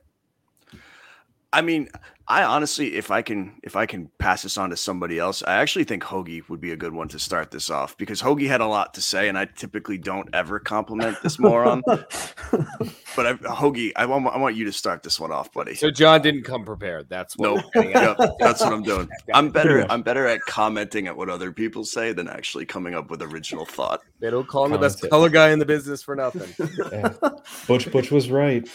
I 1.53 1.63
mean, 1.63 1.89
I 2.29 2.43
honestly, 2.43 2.97
if 2.97 3.13
I 3.13 3.23
can, 3.23 3.61
if 3.63 3.77
I 3.77 3.87
can 3.87 4.11
pass 4.19 4.43
this 4.43 4.59
on 4.59 4.71
to 4.71 4.77
somebody 4.77 5.19
else, 5.19 5.45
I 5.47 5.55
actually 5.55 5.85
think 5.85 6.03
Hoagie 6.03 6.49
would 6.49 6.61
be 6.61 6.73
a 6.73 6.77
good 6.77 6.93
one 6.93 7.07
to 7.09 7.21
start 7.21 7.53
this 7.53 7.71
off 7.71 7.97
because 7.97 8.21
Hoagie 8.21 8.49
had 8.49 8.61
a 8.61 8.67
lot 8.67 8.95
to 8.95 9.01
say, 9.01 9.29
and 9.29 9.39
I 9.39 9.45
typically 9.45 9.97
don't 9.97 10.29
ever 10.33 10.59
compliment 10.59 11.19
this 11.23 11.39
moron. 11.39 11.83
but 11.87 12.03
I, 12.51 13.35
Hoagie, 13.35 13.93
I 13.95 14.07
want, 14.07 14.27
I 14.27 14.39
want 14.39 14.57
you 14.57 14.65
to 14.65 14.73
start 14.73 15.05
this 15.05 15.21
one 15.21 15.31
off, 15.31 15.53
buddy. 15.53 15.75
So 15.77 15.91
John 15.93 16.21
didn't 16.21 16.43
come 16.43 16.65
prepared. 16.65 17.09
That's 17.09 17.37
what 17.37 17.55
Nope. 17.55 17.65
we're 17.77 17.83
getting 17.83 17.97
at. 17.97 18.19
Yep, 18.19 18.31
that's 18.41 18.61
what 18.61 18.73
I'm 18.73 18.83
doing. 18.83 19.09
I'm 19.33 19.51
better. 19.51 19.87
I'm 19.89 20.03
better 20.03 20.27
at 20.27 20.41
commenting 20.49 21.07
at 21.07 21.17
what 21.17 21.29
other 21.31 21.53
people 21.53 21.85
say 21.85 22.13
than 22.13 22.27
actually 22.29 22.67
coming 22.67 22.95
up 22.95 23.09
with 23.09 23.23
original 23.23 23.65
thought. 23.65 24.01
They 24.19 24.31
don't 24.31 24.49
call 24.49 24.65
him 24.65 24.73
the 24.73 24.79
best 24.79 25.09
color 25.11 25.29
guy 25.29 25.51
in 25.51 25.61
the 25.61 25.67
business 25.67 26.03
for 26.03 26.17
nothing. 26.17 26.53
Yeah. 26.91 27.13
Butch 27.69 27.91
Butch 27.93 28.11
was 28.11 28.31
right. 28.31 28.69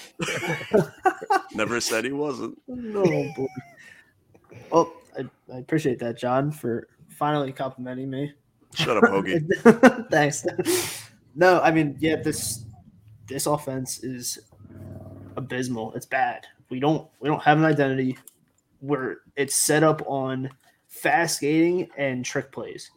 Never 1.54 1.82
said 1.82 2.06
he 2.06 2.12
wasn't. 2.14 2.58
no, 2.68 3.04
boy. 3.36 3.40
Well, 4.71 4.93
I, 5.17 5.25
I 5.54 5.58
appreciate 5.58 5.99
that, 5.99 6.17
John, 6.17 6.51
for 6.51 6.88
finally 7.10 7.51
complimenting 7.51 8.10
me. 8.10 8.34
Shut 8.73 8.97
up, 8.97 9.04
Hoagie. 9.04 10.10
Thanks. 10.12 10.45
No, 11.36 11.60
I 11.62 11.71
mean, 11.71 11.97
yeah, 11.99 12.17
this 12.17 12.65
this 13.27 13.45
offense 13.45 14.04
is 14.04 14.39
abysmal. 15.38 15.93
It's 15.93 16.06
bad. 16.06 16.45
We 16.69 16.80
don't 16.80 17.08
we 17.19 17.30
don't 17.30 17.41
have 17.43 17.58
an 17.58 17.65
identity. 17.65 18.17
Where 18.80 19.19
it's 19.36 19.56
set 19.56 19.84
up 19.84 20.01
on 20.08 20.49
fast 20.88 21.38
skating 21.38 21.88
and 21.97 22.25
trick 22.25 22.51
plays, 22.51 22.89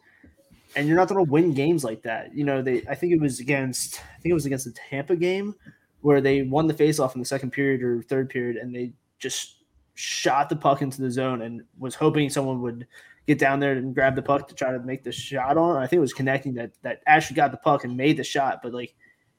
and 0.75 0.87
you're 0.87 0.97
not 0.97 1.07
going 1.07 1.23
to 1.23 1.31
win 1.31 1.53
games 1.53 1.83
like 1.83 2.01
that. 2.03 2.33
You 2.33 2.43
know, 2.43 2.61
they. 2.61 2.83
I 2.89 2.95
think 2.95 3.13
it 3.13 3.21
was 3.21 3.39
against. 3.39 3.99
I 3.99 4.19
think 4.21 4.31
it 4.31 4.33
was 4.33 4.45
against 4.45 4.65
the 4.65 4.71
Tampa 4.71 5.15
game 5.15 5.53
where 6.01 6.21
they 6.21 6.43
won 6.43 6.67
the 6.67 6.73
faceoff 6.73 7.15
in 7.15 7.19
the 7.19 7.25
second 7.25 7.51
period 7.51 7.83
or 7.83 8.01
third 8.01 8.29
period, 8.29 8.57
and 8.57 8.73
they 8.73 8.93
just 9.19 9.54
shot 9.95 10.49
the 10.49 10.55
puck 10.55 10.81
into 10.81 11.01
the 11.01 11.09
zone 11.09 11.41
and 11.41 11.63
was 11.79 11.95
hoping 11.95 12.29
someone 12.29 12.61
would 12.61 12.85
get 13.27 13.39
down 13.39 13.59
there 13.59 13.73
and 13.73 13.95
grab 13.95 14.15
the 14.15 14.21
puck 14.21 14.47
to 14.47 14.53
try 14.53 14.71
to 14.71 14.79
make 14.79 15.03
the 15.03 15.11
shot 15.11 15.57
on. 15.57 15.77
I 15.77 15.87
think 15.87 15.97
it 15.97 16.01
was 16.01 16.13
Konecny 16.13 16.53
that 16.55 16.71
that 16.83 17.01
actually 17.07 17.37
got 17.37 17.51
the 17.51 17.57
puck 17.57 17.83
and 17.83 17.97
made 17.97 18.17
the 18.17 18.23
shot. 18.23 18.59
But 18.61 18.73
like, 18.73 18.93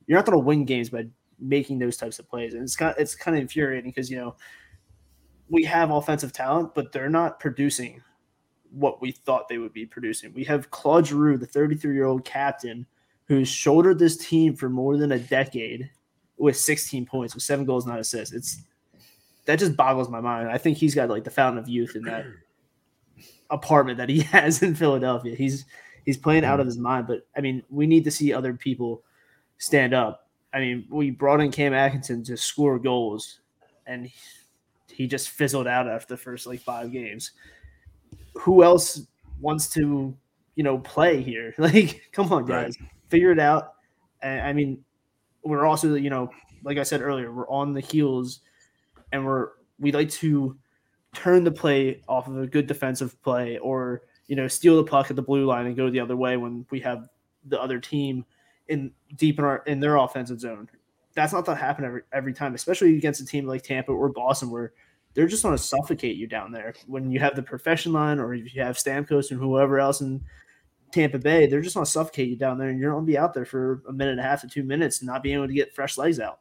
you're 0.06 0.18
not 0.18 0.26
going 0.26 0.38
to 0.38 0.44
win 0.44 0.64
games 0.64 0.90
by 0.90 1.06
making 1.38 1.78
those 1.78 1.96
types 1.96 2.18
of 2.18 2.28
plays, 2.28 2.54
and 2.54 2.62
it's 2.62 2.76
kind 2.76 2.94
it's 2.98 3.14
kind 3.14 3.36
of 3.36 3.42
infuriating 3.42 3.90
because 3.90 4.10
you 4.10 4.16
know 4.16 4.34
we 5.48 5.62
have 5.64 5.90
offensive 5.90 6.32
talent, 6.32 6.74
but 6.74 6.90
they're 6.90 7.08
not 7.08 7.38
producing 7.38 8.02
what 8.70 9.00
we 9.00 9.12
thought 9.12 9.48
they 9.48 9.58
would 9.58 9.72
be 9.72 9.86
producing. 9.86 10.32
We 10.34 10.44
have 10.44 10.70
Claude 10.70 11.06
Giroux, 11.06 11.38
the 11.38 11.46
33 11.46 11.94
year 11.94 12.06
old 12.06 12.24
captain, 12.24 12.86
who's 13.26 13.48
shouldered 13.48 13.98
this 13.98 14.16
team 14.16 14.56
for 14.56 14.68
more 14.68 14.96
than 14.96 15.12
a 15.12 15.18
decade 15.18 15.90
with 16.36 16.56
16 16.56 17.06
points, 17.06 17.34
with 17.34 17.44
seven 17.44 17.64
goals, 17.64 17.86
nine 17.86 17.98
assists. 17.98 18.34
It's 18.34 18.62
that 19.46 19.58
just 19.58 19.76
boggles 19.76 20.08
my 20.08 20.20
mind. 20.20 20.48
I 20.48 20.58
think 20.58 20.76
he's 20.76 20.94
got 20.94 21.08
like 21.08 21.24
the 21.24 21.30
fountain 21.30 21.58
of 21.62 21.68
youth 21.68 21.96
in 21.96 22.02
that 22.02 22.26
apartment 23.50 23.98
that 23.98 24.08
he 24.08 24.20
has 24.32 24.62
in 24.62 24.74
Philadelphia. 24.74 25.34
He's 25.34 25.64
he's 26.04 26.16
playing 26.16 26.44
out 26.44 26.60
of 26.60 26.66
his 26.66 26.78
mind. 26.78 27.06
But 27.06 27.26
I 27.36 27.40
mean, 27.40 27.62
we 27.70 27.86
need 27.86 28.04
to 28.04 28.10
see 28.10 28.32
other 28.32 28.54
people 28.54 29.02
stand 29.58 29.94
up. 29.94 30.28
I 30.52 30.60
mean, 30.60 30.86
we 30.90 31.10
brought 31.10 31.40
in 31.40 31.50
Cam 31.50 31.74
Atkinson 31.74 32.22
to 32.24 32.36
score 32.36 32.78
goals, 32.78 33.40
and 33.86 34.10
he 34.90 35.06
just 35.06 35.30
fizzled 35.30 35.66
out 35.66 35.88
after 35.88 36.14
the 36.14 36.16
first 36.16 36.46
like 36.46 36.60
five 36.60 36.92
games. 36.92 37.32
Who 38.34 38.62
else 38.62 39.02
wants 39.40 39.68
to, 39.74 40.16
you 40.54 40.62
know, 40.62 40.78
play 40.78 41.22
here? 41.22 41.54
Like, 41.58 42.08
come 42.12 42.32
on, 42.32 42.46
guys, 42.46 42.76
right. 42.80 42.90
figure 43.10 43.32
it 43.32 43.38
out. 43.38 43.74
And 44.22 44.40
I 44.40 44.52
mean, 44.52 44.82
we're 45.44 45.66
also, 45.66 45.94
you 45.94 46.10
know, 46.10 46.30
like 46.64 46.78
I 46.78 46.82
said 46.82 47.02
earlier, 47.02 47.30
we're 47.30 47.48
on 47.48 47.74
the 47.74 47.80
heels, 47.80 48.40
and 49.16 49.26
we're 49.26 49.50
we 49.78 49.92
like 49.92 50.10
to 50.10 50.56
turn 51.14 51.44
the 51.44 51.50
play 51.50 52.02
off 52.08 52.28
of 52.28 52.38
a 52.38 52.46
good 52.46 52.66
defensive 52.66 53.20
play 53.22 53.58
or 53.58 54.02
you 54.26 54.36
know 54.36 54.46
steal 54.46 54.76
the 54.76 54.84
puck 54.84 55.10
at 55.10 55.16
the 55.16 55.22
blue 55.22 55.46
line 55.46 55.66
and 55.66 55.76
go 55.76 55.90
the 55.90 56.00
other 56.00 56.16
way 56.16 56.36
when 56.36 56.64
we 56.70 56.80
have 56.80 57.08
the 57.46 57.60
other 57.60 57.80
team 57.80 58.24
in 58.68 58.90
deep 59.16 59.38
in 59.38 59.44
our 59.44 59.58
in 59.66 59.80
their 59.80 59.96
offensive 59.96 60.40
zone. 60.40 60.68
That's 61.14 61.32
not 61.32 61.46
to 61.46 61.54
happen 61.54 61.84
every 61.84 62.02
every 62.12 62.32
time, 62.32 62.54
especially 62.54 62.96
against 62.96 63.20
a 63.20 63.26
team 63.26 63.46
like 63.46 63.62
Tampa 63.62 63.92
or 63.92 64.08
Boston, 64.10 64.50
where 64.50 64.72
they're 65.14 65.26
just 65.26 65.42
going 65.42 65.56
to 65.56 65.62
suffocate 65.62 66.16
you 66.16 66.26
down 66.26 66.52
there. 66.52 66.74
When 66.86 67.10
you 67.10 67.18
have 67.20 67.36
the 67.36 67.42
Perfection 67.42 67.92
line, 67.92 68.18
or 68.18 68.34
if 68.34 68.54
you 68.54 68.62
have 68.62 68.76
Stamkos 68.76 69.30
and 69.30 69.40
whoever 69.40 69.78
else 69.78 70.02
in 70.02 70.22
Tampa 70.92 71.18
Bay, 71.18 71.46
they're 71.46 71.62
just 71.62 71.74
going 71.74 71.86
to 71.86 71.90
suffocate 71.90 72.28
you 72.28 72.36
down 72.36 72.58
there, 72.58 72.68
and 72.68 72.78
you're 72.78 72.92
going 72.92 73.04
to 73.04 73.10
be 73.10 73.16
out 73.16 73.32
there 73.32 73.46
for 73.46 73.82
a 73.88 73.92
minute 73.92 74.12
and 74.12 74.20
a 74.20 74.24
half 74.24 74.42
to 74.42 74.48
two 74.48 74.62
minutes, 74.62 75.00
and 75.00 75.06
not 75.06 75.22
being 75.22 75.36
able 75.36 75.48
to 75.48 75.54
get 75.54 75.74
fresh 75.74 75.96
legs 75.96 76.20
out. 76.20 76.40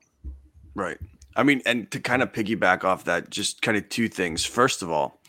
Right. 0.75 0.97
I 1.35 1.43
mean, 1.43 1.61
and 1.65 1.89
to 1.91 1.99
kind 1.99 2.21
of 2.21 2.31
piggyback 2.31 2.83
off 2.83 3.05
that, 3.05 3.29
just 3.29 3.61
kind 3.61 3.77
of 3.77 3.89
two 3.89 4.07
things. 4.07 4.45
First 4.45 4.81
of 4.81 4.89
all, 4.89 5.19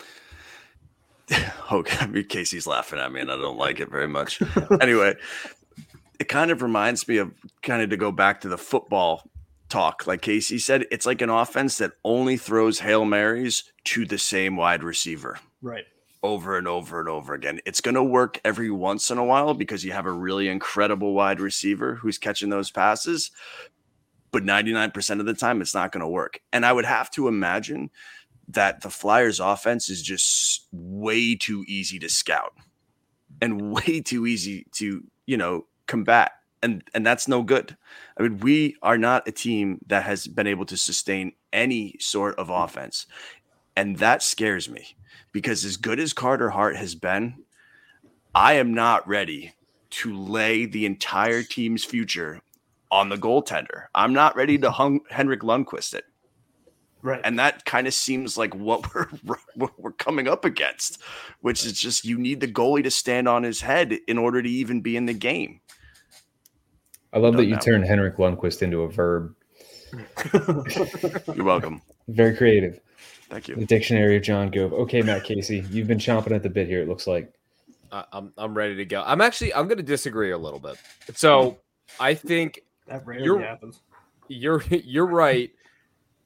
okay, 1.33 1.49
oh, 1.71 1.85
I 2.01 2.07
mean, 2.07 2.25
Casey's 2.25 2.67
laughing 2.67 2.99
at 2.99 3.13
me, 3.13 3.21
and 3.21 3.31
I 3.31 3.37
don't 3.37 3.59
like 3.59 3.81
it 3.81 3.91
very 3.91 4.09
much. 4.09 4.41
anyway, 4.81 5.15
it 6.19 6.29
kind 6.29 6.51
of 6.51 6.63
reminds 6.63 7.07
me 7.09 7.19
of 7.19 7.33
kind 7.63 7.83
of 7.83 7.91
to 7.91 7.97
go 7.97 8.13
back 8.13 8.41
to 8.43 8.49
the 8.49 8.59
football 8.59 9.29
talk. 9.69 10.07
Like 10.07 10.23
Casey 10.23 10.59
said, 10.59 10.87
it's 10.91 11.07
like 11.07 11.23
an 11.23 11.31
offense 11.31 11.79
that 11.79 11.93
only 12.05 12.37
throws 12.37 12.79
hail 12.79 13.05
marys 13.05 13.65
to 13.85 14.07
the 14.07 14.19
same 14.19 14.57
wide 14.57 14.85
receiver, 14.85 15.39
right? 15.61 15.85
Over 16.23 16.57
and 16.57 16.69
over 16.69 17.01
and 17.01 17.09
over 17.09 17.35
again. 17.35 17.61
It's 17.67 17.81
going 17.81 17.95
to 17.97 18.03
work 18.03 18.41
every 18.45 18.71
once 18.71 19.11
in 19.11 19.19
a 19.19 19.25
while 19.25 19.55
because 19.55 19.85
you 19.85 19.93
have 19.93 20.07
a 20.07 20.13
really 20.13 20.49
incredible 20.49 21.13
wide 21.13 21.41
receiver 21.41 21.97
who's 21.97 22.19
catching 22.19 22.49
those 22.49 22.71
passes 22.71 23.31
but 24.37 24.45
99% 24.45 25.19
of 25.19 25.25
the 25.25 25.33
time 25.33 25.63
it's 25.63 25.75
not 25.75 25.93
going 25.93 26.03
to 26.03 26.07
work. 26.07 26.43
And 26.53 26.67
I 26.67 26.71
would 26.71 26.85
have 26.85 27.11
to 27.13 27.27
imagine 27.27 27.89
that 28.49 28.83
the 28.83 28.91
Flyers 28.91 29.41
offense 29.41 29.89
is 29.89 30.03
just 30.03 30.67
way 30.73 31.35
too 31.35 31.65
easy 31.67 31.99
to 32.01 32.11
scout 32.11 32.53
and 33.41 33.73
way 33.73 34.03
too 34.03 34.27
easy 34.27 34.67
to, 34.73 35.03
you 35.25 35.39
know, 35.39 35.65
combat. 35.87 36.33
And 36.63 36.85
and 36.93 37.07
that's 37.07 37.29
no 37.29 37.43
good. 37.43 37.79
I 38.19 38.25
mean, 38.25 38.37
we 38.41 38.77
are 38.83 38.99
not 38.99 39.27
a 39.27 39.33
team 39.33 39.79
that 39.87 40.03
has 40.03 40.27
been 40.27 40.47
able 40.47 40.67
to 40.67 40.77
sustain 40.77 41.33
any 41.51 41.97
sort 41.99 42.39
of 42.39 42.51
offense. 42.51 43.07
And 43.75 43.97
that 44.01 44.23
scares 44.23 44.69
me 44.69 44.99
because 45.33 45.65
as 45.65 45.79
good 45.79 45.99
as 45.99 46.13
Carter 46.13 46.51
Hart 46.51 46.77
has 46.77 46.95
been, 46.95 47.43
I 48.35 48.57
am 48.57 48.75
not 48.75 49.09
ready 49.09 49.55
to 49.89 50.15
lay 50.15 50.67
the 50.67 50.85
entire 50.85 51.43
team's 51.43 51.87
future 51.87 52.43
on 52.91 53.09
the 53.09 53.17
goaltender. 53.17 53.87
I'm 53.95 54.13
not 54.13 54.37
ready 54.37 54.59
to 54.59 54.71
hung 54.71 55.01
Henrik 55.11 55.41
Lundqvist 55.41 55.95
it. 55.95 56.05
Right. 57.03 57.21
And 57.23 57.39
that 57.39 57.65
kind 57.65 57.87
of 57.87 57.95
seems 57.95 58.37
like 58.37 58.55
what 58.55 58.93
we're 59.25 59.37
what 59.55 59.79
we're 59.79 59.93
coming 59.93 60.29
up 60.29 60.45
against, 60.45 61.01
which 61.41 61.65
is 61.65 61.75
just 61.75 62.05
you 62.05 62.19
need 62.19 62.41
the 62.41 62.49
goalie 62.49 62.83
to 62.83 62.91
stand 62.91 63.29
on 63.29 63.43
his 63.43 63.61
head 63.61 63.97
in 64.09 64.19
order 64.19 64.43
to 64.43 64.49
even 64.49 64.81
be 64.81 64.97
in 64.97 65.07
the 65.07 65.15
game. 65.15 65.61
I 67.13 67.19
love 67.19 67.37
that 67.37 67.47
you 67.47 67.57
turned 67.57 67.85
Henrik 67.85 68.17
Lundqvist 68.17 68.63
into 68.63 68.83
a 68.83 68.89
verb. 68.91 69.35
You're 71.35 71.45
welcome. 71.45 71.81
Very 72.09 72.37
creative. 72.37 72.81
Thank 73.31 73.49
you. 73.49 73.57
The 73.57 73.65
dictionary 73.65 74.17
of 74.17 74.23
John 74.23 74.51
Gove. 74.51 74.73
Okay, 74.73 75.03
Matt 75.03 75.25
Casey, 75.25 75.65
you've 75.71 75.89
been 75.89 75.99
chomping 75.99 76.33
at 76.33 76.43
the 76.43 76.51
bit 76.51 76.69
here. 76.69 76.83
It 76.83 76.89
looks 76.89 77.07
like. 77.07 77.33
Uh, 77.91 78.03
I'm 78.13 78.33
I'm 78.37 78.55
ready 78.55 78.75
to 78.77 78.85
go. 78.85 79.03
I'm 79.07 79.21
actually 79.21 79.55
I'm 79.55 79.67
going 79.67 79.79
to 79.79 79.85
disagree 79.85 80.33
a 80.33 80.39
little 80.39 80.59
bit. 80.59 80.77
So 81.15 81.59
I 82.01 82.15
think 82.15 82.61
that 82.87 83.07
rarely 83.07 83.25
you're, 83.25 83.41
happens. 83.41 83.83
You're 84.29 84.63
you're 84.71 85.07
right. 85.07 85.51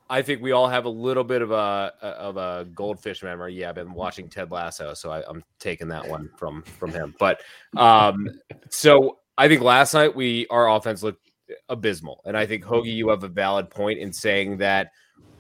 I 0.09 0.23
think 0.23 0.43
we 0.43 0.51
all 0.51 0.69
have 0.69 0.87
a 0.87 0.91
little 0.91 1.23
bit 1.23 1.41
of 1.41 1.53
a 1.53 1.93
of 2.03 2.37
a 2.37 2.67
goldfish 2.75 3.23
memory. 3.23 3.55
Yeah, 3.55 3.69
I've 3.69 3.77
been 3.77 3.95
watching 3.95 4.29
Ted 4.29 4.51
Lasso, 4.51 4.93
so 4.95 5.11
I, 5.11 5.29
am 5.29 5.43
taking 5.61 5.89
that 5.89 6.07
one 6.07 6.29
from 6.37 6.63
from 6.63 6.91
him. 6.91 7.15
But 7.19 7.41
um, 7.77 8.29
so 8.71 9.19
I 9.39 9.47
think 9.49 9.63
last 9.63 9.95
night 9.95 10.15
we 10.15 10.47
our 10.49 10.69
offense 10.69 11.03
looked 11.03 11.31
abysmal, 11.69 12.23
and 12.25 12.37
I 12.37 12.45
think 12.45 12.65
Hoagie, 12.65 12.93
you 12.93 13.09
have 13.09 13.23
a 13.23 13.29
valid 13.29 13.71
point 13.71 14.01
in 14.01 14.13
saying 14.13 14.57
that 14.59 14.91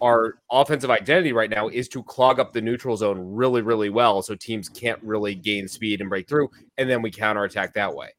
our 0.01 0.37
offensive 0.51 0.89
identity 0.89 1.33
right 1.33 1.51
now 1.51 1.69
is 1.69 1.89
to 1.89 2.03
clog 2.05 2.39
up 2.39 2.53
the 2.53 2.61
neutral 2.61 2.97
zone 2.97 3.19
really, 3.21 3.61
really 3.61 3.91
well, 3.91 4.23
so 4.23 4.35
teams 4.35 4.69
can't 4.69 5.03
really 5.03 5.35
gain 5.35 5.67
speed 5.67 6.01
and 6.01 6.09
break 6.09 6.29
through, 6.29 6.49
and 6.79 6.89
then 6.89 7.03
we 7.03 7.11
counterattack 7.11 7.75
that 7.75 7.93
way 7.93 8.11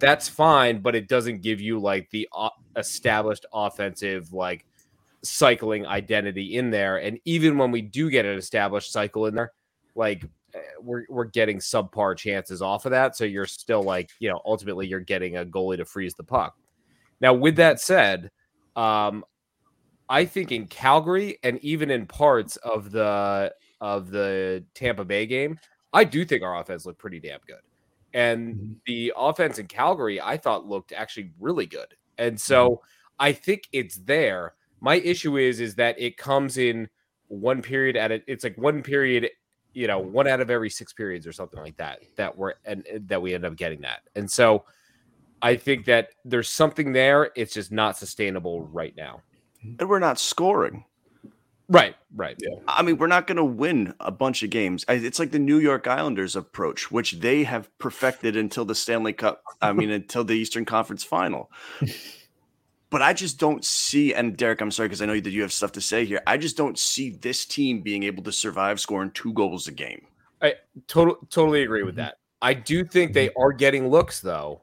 that's 0.00 0.28
fine, 0.28 0.80
but 0.80 0.94
it 0.94 1.08
doesn't 1.08 1.42
give 1.42 1.60
you 1.60 1.78
like 1.78 2.10
the 2.10 2.28
uh, 2.34 2.50
established 2.76 3.46
offensive 3.52 4.32
like 4.32 4.64
cycling 5.22 5.86
identity 5.86 6.56
in 6.56 6.70
there. 6.70 6.96
And 6.98 7.18
even 7.24 7.58
when 7.58 7.70
we 7.70 7.82
do 7.82 8.10
get 8.10 8.24
an 8.24 8.36
established 8.36 8.92
cycle 8.92 9.26
in 9.26 9.34
there, 9.34 9.52
like 9.94 10.24
eh, 10.54 10.58
we're 10.80 11.04
we're 11.08 11.24
getting 11.24 11.58
subpar 11.58 12.16
chances 12.16 12.62
off 12.62 12.86
of 12.86 12.90
that. 12.90 13.16
So 13.16 13.24
you're 13.24 13.46
still 13.46 13.82
like, 13.82 14.10
you 14.18 14.28
know, 14.28 14.40
ultimately 14.44 14.86
you're 14.86 15.00
getting 15.00 15.36
a 15.36 15.44
goalie 15.44 15.76
to 15.76 15.84
freeze 15.84 16.14
the 16.14 16.24
puck. 16.24 16.56
Now, 17.20 17.34
with 17.34 17.56
that 17.56 17.80
said, 17.80 18.30
um, 18.76 19.24
I 20.08 20.24
think 20.24 20.52
in 20.52 20.66
Calgary 20.66 21.38
and 21.42 21.58
even 21.62 21.90
in 21.90 22.06
parts 22.06 22.56
of 22.56 22.90
the 22.90 23.54
of 23.80 24.10
the 24.10 24.64
Tampa 24.74 25.04
Bay 25.04 25.26
game, 25.26 25.58
I 25.92 26.04
do 26.04 26.24
think 26.24 26.42
our 26.42 26.58
offense 26.58 26.86
looked 26.86 26.98
pretty 26.98 27.20
damn 27.20 27.40
good. 27.46 27.60
And 28.12 28.54
mm-hmm. 28.54 28.72
the 28.86 29.12
offense 29.16 29.58
in 29.58 29.66
Calgary, 29.66 30.20
I 30.20 30.36
thought 30.36 30.66
looked 30.66 30.92
actually 30.92 31.32
really 31.38 31.66
good. 31.66 31.94
And 32.18 32.40
so 32.40 32.70
mm-hmm. 32.70 32.84
I 33.18 33.32
think 33.32 33.68
it's 33.72 33.96
there. 33.96 34.54
My 34.80 34.96
issue 34.96 35.36
is 35.36 35.60
is 35.60 35.74
that 35.76 36.00
it 36.00 36.16
comes 36.16 36.56
in 36.56 36.88
one 37.28 37.62
period 37.62 37.96
at 37.96 38.10
it. 38.10 38.24
It's 38.26 38.44
like 38.44 38.56
one 38.58 38.82
period, 38.82 39.30
you 39.72 39.86
know, 39.86 39.98
one 39.98 40.26
out 40.26 40.40
of 40.40 40.50
every 40.50 40.70
six 40.70 40.92
periods 40.92 41.26
or 41.26 41.32
something 41.32 41.60
like 41.60 41.76
that. 41.76 42.00
That 42.16 42.36
we're 42.36 42.54
and 42.64 42.84
that 43.06 43.22
we 43.22 43.34
end 43.34 43.44
up 43.44 43.56
getting 43.56 43.82
that. 43.82 44.00
And 44.16 44.30
so 44.30 44.64
I 45.42 45.56
think 45.56 45.86
that 45.86 46.10
there's 46.24 46.48
something 46.48 46.92
there. 46.92 47.30
It's 47.36 47.54
just 47.54 47.72
not 47.72 47.96
sustainable 47.96 48.62
right 48.62 48.94
now. 48.96 49.22
And 49.62 49.88
we're 49.88 49.98
not 49.98 50.18
scoring. 50.18 50.84
Right, 51.70 51.94
right. 52.16 52.36
Yeah. 52.40 52.56
I 52.66 52.82
mean, 52.82 52.98
we're 52.98 53.06
not 53.06 53.28
going 53.28 53.36
to 53.36 53.44
win 53.44 53.94
a 54.00 54.10
bunch 54.10 54.42
of 54.42 54.50
games. 54.50 54.84
It's 54.88 55.20
like 55.20 55.30
the 55.30 55.38
New 55.38 55.58
York 55.58 55.86
Islanders 55.86 56.34
approach, 56.34 56.90
which 56.90 57.12
they 57.12 57.44
have 57.44 57.70
perfected 57.78 58.36
until 58.36 58.64
the 58.64 58.74
Stanley 58.74 59.12
Cup. 59.12 59.44
I 59.62 59.72
mean, 59.72 59.90
until 59.90 60.24
the 60.24 60.34
Eastern 60.34 60.64
Conference 60.64 61.04
Final. 61.04 61.48
but 62.90 63.02
I 63.02 63.12
just 63.12 63.38
don't 63.38 63.64
see. 63.64 64.12
And 64.12 64.36
Derek, 64.36 64.60
I'm 64.60 64.72
sorry 64.72 64.88
because 64.88 65.00
I 65.00 65.06
know 65.06 65.20
that 65.20 65.30
you 65.30 65.42
have 65.42 65.52
stuff 65.52 65.70
to 65.72 65.80
say 65.80 66.04
here. 66.04 66.20
I 66.26 66.38
just 66.38 66.56
don't 66.56 66.76
see 66.76 67.10
this 67.10 67.46
team 67.46 67.82
being 67.82 68.02
able 68.02 68.24
to 68.24 68.32
survive 68.32 68.80
scoring 68.80 69.12
two 69.12 69.32
goals 69.32 69.68
a 69.68 69.72
game. 69.72 70.04
I 70.42 70.54
total, 70.88 71.18
totally 71.30 71.62
agree 71.62 71.84
with 71.84 71.94
mm-hmm. 71.94 72.06
that. 72.06 72.18
I 72.42 72.54
do 72.54 72.84
think 72.84 73.12
they 73.12 73.30
are 73.38 73.52
getting 73.52 73.88
looks 73.88 74.20
though 74.20 74.62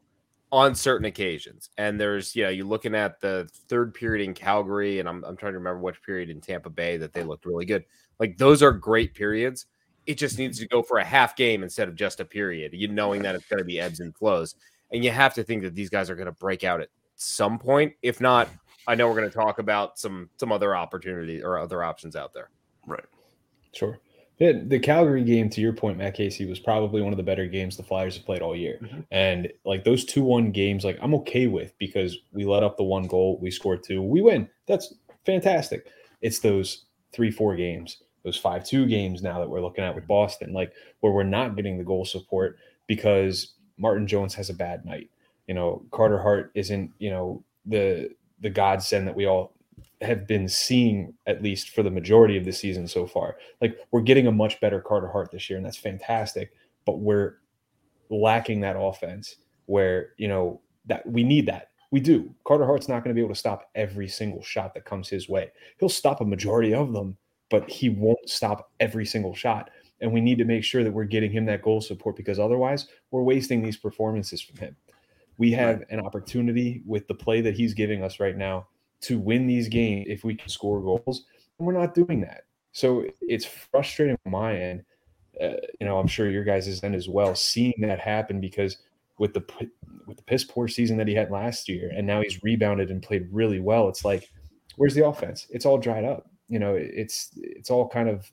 on 0.51 0.75
certain 0.75 1.05
occasions. 1.05 1.69
And 1.77 1.99
there's, 1.99 2.36
you 2.36 2.43
know, 2.43 2.49
you're 2.49 2.65
looking 2.65 2.95
at 2.95 3.19
the 3.19 3.49
third 3.67 3.93
period 3.93 4.23
in 4.23 4.33
Calgary, 4.33 4.99
and 4.99 5.07
I'm, 5.07 5.23
I'm 5.25 5.36
trying 5.36 5.53
to 5.53 5.60
remember 5.60 5.81
which 5.81 6.01
period 6.03 6.29
in 6.29 6.41
Tampa 6.41 6.69
Bay 6.69 6.97
that 6.97 7.13
they 7.13 7.23
looked 7.23 7.45
really 7.45 7.65
good. 7.65 7.83
Like 8.19 8.38
those 8.38 8.63
are 8.63 8.71
great 8.71 9.13
periods. 9.13 9.65
It 10.05 10.17
just 10.17 10.36
mm-hmm. 10.36 10.43
needs 10.43 10.60
to 10.60 10.67
go 10.67 10.81
for 10.81 10.99
a 10.99 11.03
half 11.03 11.36
game 11.36 11.63
instead 11.63 11.88
of 11.89 11.95
just 11.95 12.19
a 12.19 12.25
period, 12.25 12.73
you 12.73 12.88
knowing 12.88 13.21
that 13.23 13.36
it's 13.36 13.45
going 13.45 13.60
to 13.60 13.65
be 13.65 13.79
ebbs 13.79 13.99
and 13.99 14.15
flows. 14.15 14.55
And 14.91 15.03
you 15.03 15.12
have 15.12 15.33
to 15.33 15.43
think 15.43 15.63
that 15.63 15.75
these 15.75 15.89
guys 15.89 16.10
are 16.10 16.15
going 16.15 16.27
to 16.27 16.31
break 16.31 16.63
out 16.63 16.79
at 16.79 16.88
some 17.17 17.60
point. 17.60 17.93
If 18.01 18.21
not, 18.21 18.47
I 18.88 18.95
know 18.95 19.10
we're 19.10 19.17
going 19.17 19.29
to 19.29 19.36
talk 19.36 19.60
about 19.60 19.99
some 19.99 20.29
some 20.38 20.53
other 20.53 20.75
opportunity 20.75 21.43
or 21.43 21.60
other 21.60 21.83
options 21.83 22.15
out 22.15 22.33
there. 22.33 22.49
Right. 22.86 23.03
Sure. 23.73 23.99
Yeah, 24.39 24.52
the 24.63 24.78
Calgary 24.78 25.23
game, 25.23 25.50
to 25.50 25.62
your 25.62 25.73
point, 25.73 25.97
Matt 25.97 26.13
Casey, 26.13 26.45
was 26.45 26.60
probably 26.60 27.02
one 27.02 27.12
of 27.12 27.17
the 27.17 27.23
better 27.23 27.47
games 27.47 27.76
the 27.76 27.84
Flyers 27.84 28.15
have 28.17 28.26
played 28.26 28.43
all 28.43 28.56
year. 28.56 28.80
Mm-hmm. 28.84 29.00
And 29.10 29.52
like 29.65 29.84
those 29.84 30.06
2 30.06 30.23
1 30.23 30.52
games, 30.52 30.86
like 30.86 31.00
I'm 31.02 31.15
okay 31.15 31.47
with 31.47 31.73
because 31.80 32.17
we 32.32 32.45
let 32.45 32.63
up 32.63 32.78
the 32.78 32.84
one 32.84 33.08
goal, 33.08 33.39
we 33.41 33.50
scored 33.50 33.84
two, 33.84 34.02
we 34.02 34.21
win. 34.21 34.47
That's 34.67 34.93
fantastic. 35.26 35.88
It's 36.21 36.39
those 36.39 36.86
three, 37.13 37.32
four 37.32 37.56
games, 37.56 38.04
those 38.23 38.38
5 38.38 38.63
2 38.63 38.86
games 38.86 39.23
now 39.23 39.39
that 39.39 39.50
we're 39.50 39.62
looking 39.62 39.84
at 39.84 39.95
with 39.95 40.08
Boston, 40.08 40.54
like 40.54 40.71
where 41.00 41.13
we're 41.13 41.23
not 41.23 41.56
getting 41.56 41.80
the 41.80 41.84
goal 41.84 42.06
support 42.06 42.58
because 42.86 43.54
Martin 43.78 44.06
Jones 44.06 44.36
has 44.36 44.52
a 44.52 44.54
bad 44.54 44.86
night. 44.86 45.10
You 45.47 45.56
know, 45.56 45.84
Carter 45.91 46.21
Hart 46.21 46.52
isn't, 46.54 46.91
you 47.00 47.10
know, 47.10 47.43
the 47.65 48.12
the 48.39 48.50
godsend 48.52 49.08
that 49.08 49.15
we 49.15 49.26
all 49.26 49.54
have 50.02 50.28
been 50.28 50.48
seeing 50.48 51.13
at 51.26 51.42
least 51.42 51.70
for 51.70 51.84
the 51.84 51.92
majority 51.92 52.38
of 52.38 52.46
the 52.46 52.52
season 52.52 52.88
so 52.88 53.08
far. 53.08 53.38
Like 53.62 53.78
we're 53.92 54.02
getting 54.02 54.28
a 54.28 54.32
much 54.32 54.60
better 54.60 54.80
Carter 54.80 55.08
Hart 55.08 55.32
this 55.32 55.50
year, 55.50 55.58
and 55.58 55.66
that's 55.66 55.78
fantastic. 55.78 56.52
But 56.86 57.00
we're 57.00 57.38
lacking 58.10 58.62
that 58.62 58.80
offense 58.80 59.38
where 59.66 60.13
you 60.18 60.28
know 60.28 60.62
that 60.86 61.06
we 61.06 61.24
need 61.24 61.46
that. 61.48 61.72
We 61.90 62.00
do. 62.00 62.34
Carter 62.44 62.66
Hart's 62.66 62.90
not 62.90 63.04
going 63.04 63.16
to 63.16 63.20
be 63.20 63.22
able 63.22 63.34
to 63.34 63.40
stop 63.40 63.70
every 63.76 64.08
single 64.08 64.44
shot 64.44 64.74
that 64.74 64.86
comes 64.86 65.08
his 65.08 65.30
way. 65.30 65.52
He'll 65.80 65.90
stop 65.90 66.22
a 66.22 66.26
majority 66.26 66.74
of 66.74 66.92
them, 66.94 67.18
but 67.50 67.70
he 67.70 67.90
won't 67.90 68.30
stop 68.30 68.72
every 68.80 69.06
single 69.06 69.34
shot. 69.34 69.70
And 70.02 70.12
we 70.12 70.22
need 70.22 70.38
to 70.38 70.46
make 70.46 70.63
sure 70.63 70.84
that 70.84 70.92
we're 70.92 71.06
getting 71.06 71.32
him 71.32 71.46
that 71.46 71.62
goal 71.62 71.82
support 71.82 72.18
because 72.18 72.40
otherwise 72.40 72.88
we're 73.10 73.24
wasting 73.24 73.63
these 73.63 73.78
performances 73.78 74.42
from 74.42 74.58
him. 74.58 74.76
We 75.38 75.52
have 75.52 75.84
an 75.90 76.00
opportunity 76.02 76.84
with 76.86 77.08
the 77.08 77.16
play 77.16 77.42
that 77.42 77.56
he's 77.56 77.74
giving 77.74 78.04
us 78.04 78.20
right 78.20 78.36
now 78.36 78.68
to 79.01 79.19
win 79.19 79.47
these 79.47 79.67
games 79.67 80.07
if 80.10 80.23
we 80.23 80.36
can 80.36 80.49
score 80.49 80.81
goals. 80.81 81.25
And 81.57 81.67
we're 81.67 81.73
not 81.73 81.93
doing 81.93 82.21
that. 82.21 82.43
So 82.71 83.05
it's 83.21 83.45
frustrating 83.45 84.17
on 84.25 84.31
my 84.31 84.55
end. 84.55 84.83
Uh, 85.41 85.57
you 85.79 85.86
know, 85.86 85.99
I'm 85.99 86.07
sure 86.07 86.29
your 86.29 86.43
guys' 86.43 86.83
end 86.83 86.95
as 86.95 87.07
well, 87.07 87.36
seeing 87.36 87.75
that 87.79 87.99
happen 87.99 88.39
because 88.39 88.77
with 89.19 89.33
the 89.33 89.43
with 90.05 90.17
the 90.17 90.23
piss 90.23 90.43
poor 90.43 90.67
season 90.67 90.97
that 90.97 91.07
he 91.07 91.15
had 91.15 91.31
last 91.31 91.67
year, 91.67 91.91
and 91.95 92.05
now 92.07 92.21
he's 92.21 92.41
rebounded 92.43 92.89
and 92.89 93.03
played 93.03 93.27
really 93.31 93.60
well. 93.60 93.89
It's 93.89 94.05
like, 94.05 94.29
where's 94.77 94.95
the 94.95 95.05
offense? 95.05 95.47
It's 95.49 95.65
all 95.65 95.77
dried 95.77 96.05
up. 96.05 96.29
You 96.49 96.60
know, 96.60 96.75
it's 96.75 97.31
it's 97.36 97.69
all 97.69 97.88
kind 97.88 98.10
of 98.10 98.31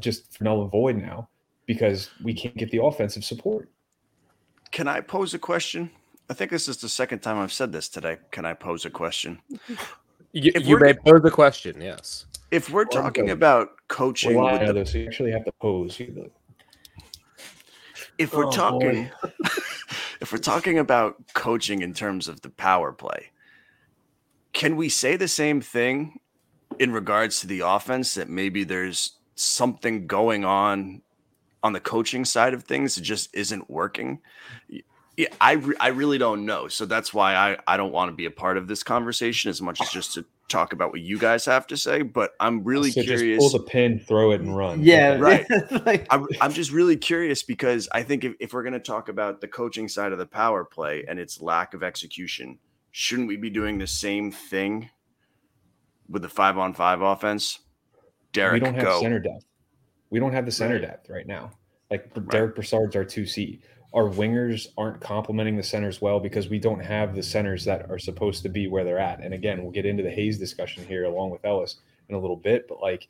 just 0.00 0.40
null 0.40 0.62
and 0.62 0.70
void 0.70 0.96
now 0.96 1.28
because 1.66 2.10
we 2.22 2.34
can't 2.34 2.56
get 2.56 2.70
the 2.70 2.82
offensive 2.82 3.24
support. 3.24 3.70
Can 4.72 4.88
I 4.88 5.00
pose 5.00 5.32
a 5.34 5.38
question? 5.38 5.90
I 6.28 6.34
think 6.34 6.50
this 6.50 6.68
is 6.68 6.78
the 6.78 6.88
second 6.88 7.20
time 7.20 7.38
I've 7.38 7.52
said 7.52 7.72
this 7.72 7.88
today. 7.88 8.18
Can 8.30 8.44
I 8.44 8.54
pose 8.54 8.84
a 8.84 8.90
question? 8.90 9.40
You, 10.32 10.52
If 10.54 10.66
you 10.66 10.78
may 10.78 10.94
pose 10.94 11.24
a 11.24 11.30
question. 11.30 11.80
Yes. 11.80 12.26
If 12.50 12.70
we're 12.70 12.84
talking 12.84 13.26
go. 13.26 13.32
about 13.32 13.70
coaching, 13.88 14.34
Well, 14.36 14.58
with 14.58 14.66
the, 14.66 14.72
this, 14.72 14.92
so 14.92 14.98
you 14.98 15.06
actually 15.06 15.32
have 15.32 15.44
to 15.44 15.52
pose. 15.60 16.00
If 18.18 18.34
we're 18.34 18.46
Oh, 18.46 18.50
talking, 18.50 19.08
if 20.20 20.32
we're 20.32 20.38
talking 20.38 20.78
about 20.78 21.16
coaching 21.34 21.82
in 21.82 21.94
terms 21.94 22.28
of 22.28 22.40
the 22.40 22.50
power 22.50 22.92
play, 22.92 23.30
can 24.52 24.76
we 24.76 24.88
say 24.88 25.16
the 25.16 25.28
same 25.28 25.60
thing 25.60 26.18
in 26.78 26.92
regards 26.92 27.40
to 27.40 27.46
the 27.46 27.60
offense 27.60 28.14
that 28.14 28.28
maybe 28.28 28.64
there's 28.64 29.18
something 29.34 30.06
going 30.06 30.44
on 30.44 31.02
on 31.62 31.72
the 31.72 31.80
coaching 31.80 32.24
side 32.24 32.54
of 32.54 32.64
things 32.64 32.94
that 32.94 33.02
just 33.02 33.34
isn't 33.34 33.70
working? 33.70 34.20
Y- 35.18 35.24
Yeah, 35.24 35.28
I, 35.40 35.52
re- 35.52 35.76
I 35.80 35.88
really 35.88 36.18
don't 36.18 36.44
know. 36.44 36.68
So 36.68 36.84
that's 36.86 37.12
why 37.14 37.34
I, 37.34 37.56
I 37.66 37.76
don't 37.76 37.92
want 37.92 38.10
to 38.10 38.14
be 38.16 38.26
a 38.26 38.30
part 38.30 38.56
of 38.56 38.68
this 38.68 38.82
conversation 38.82 39.48
as 39.50 39.60
much 39.62 39.80
as 39.80 39.88
just 39.90 40.14
to 40.14 40.24
talk 40.48 40.72
about 40.72 40.90
what 40.90 41.00
you 41.00 41.18
guys 41.18 41.44
have 41.46 41.66
to 41.68 41.76
say. 41.76 42.02
But 42.02 42.32
I'm 42.38 42.62
really 42.64 42.90
so 42.90 43.02
curious. 43.02 43.42
Just 43.42 43.52
pull 43.52 43.60
the 43.60 43.66
pin, 43.66 43.98
throw 43.98 44.32
it, 44.32 44.40
and 44.40 44.56
run. 44.56 44.82
Yeah, 44.82 45.18
Okay. 45.20 45.44
Right. 45.50 45.86
like, 45.86 46.06
I'm, 46.10 46.26
I'm 46.40 46.52
just 46.52 46.70
really 46.70 46.96
curious 46.96 47.42
because 47.42 47.88
I 47.92 48.02
think 48.02 48.24
if, 48.24 48.34
if 48.40 48.52
we're 48.52 48.62
going 48.62 48.72
to 48.74 48.78
talk 48.78 49.08
about 49.08 49.40
the 49.40 49.48
coaching 49.48 49.88
side 49.88 50.12
of 50.12 50.18
the 50.18 50.26
power 50.26 50.64
play 50.64 51.04
and 51.08 51.18
its 51.18 51.40
lack 51.40 51.72
of 51.74 51.82
execution, 51.82 52.58
shouldn't 52.92 53.28
we 53.28 53.36
be 53.36 53.50
doing 53.50 53.78
the 53.78 53.86
same 53.86 54.30
thing 54.30 54.90
with 56.08 56.22
the 56.22 56.28
five 56.28 56.58
on 56.58 56.74
five 56.74 57.00
offense? 57.02 57.58
Derek, 58.32 58.54
we 58.54 58.60
don't 58.60 58.74
have 58.74 58.84
go. 58.84 59.00
center 59.00 59.18
depth. 59.18 59.44
We 60.10 60.20
don't 60.20 60.32
have 60.32 60.44
the 60.44 60.52
center 60.52 60.74
Right. 60.74 60.82
depth 60.82 61.08
right 61.10 61.26
now. 61.26 61.50
Like 61.90 62.12
Derick 62.30 62.54
Brassard's 62.54 62.94
our 62.96 63.04
two 63.04 63.26
C. 63.26 63.60
Our 63.94 64.10
wingers 64.10 64.66
aren't 64.76 65.00
complementing 65.00 65.56
the 65.56 65.62
centers 65.62 66.00
well 66.02 66.20
because 66.20 66.48
we 66.48 66.58
don't 66.58 66.80
have 66.80 67.14
the 67.14 67.22
centers 67.22 67.64
that 67.64 67.90
are 67.90 67.98
supposed 67.98 68.42
to 68.42 68.48
be 68.48 68.66
where 68.66 68.84
they're 68.84 68.98
at. 68.98 69.20
And 69.20 69.32
again, 69.32 69.62
we'll 69.62 69.72
get 69.72 69.86
into 69.86 70.02
the 70.02 70.10
Hayes 70.10 70.38
discussion 70.38 70.84
here 70.86 71.04
along 71.04 71.30
with 71.30 71.44
Ellis 71.44 71.76
in 72.08 72.14
a 72.14 72.18
little 72.18 72.36
bit, 72.36 72.68
but 72.68 72.80
like 72.80 73.08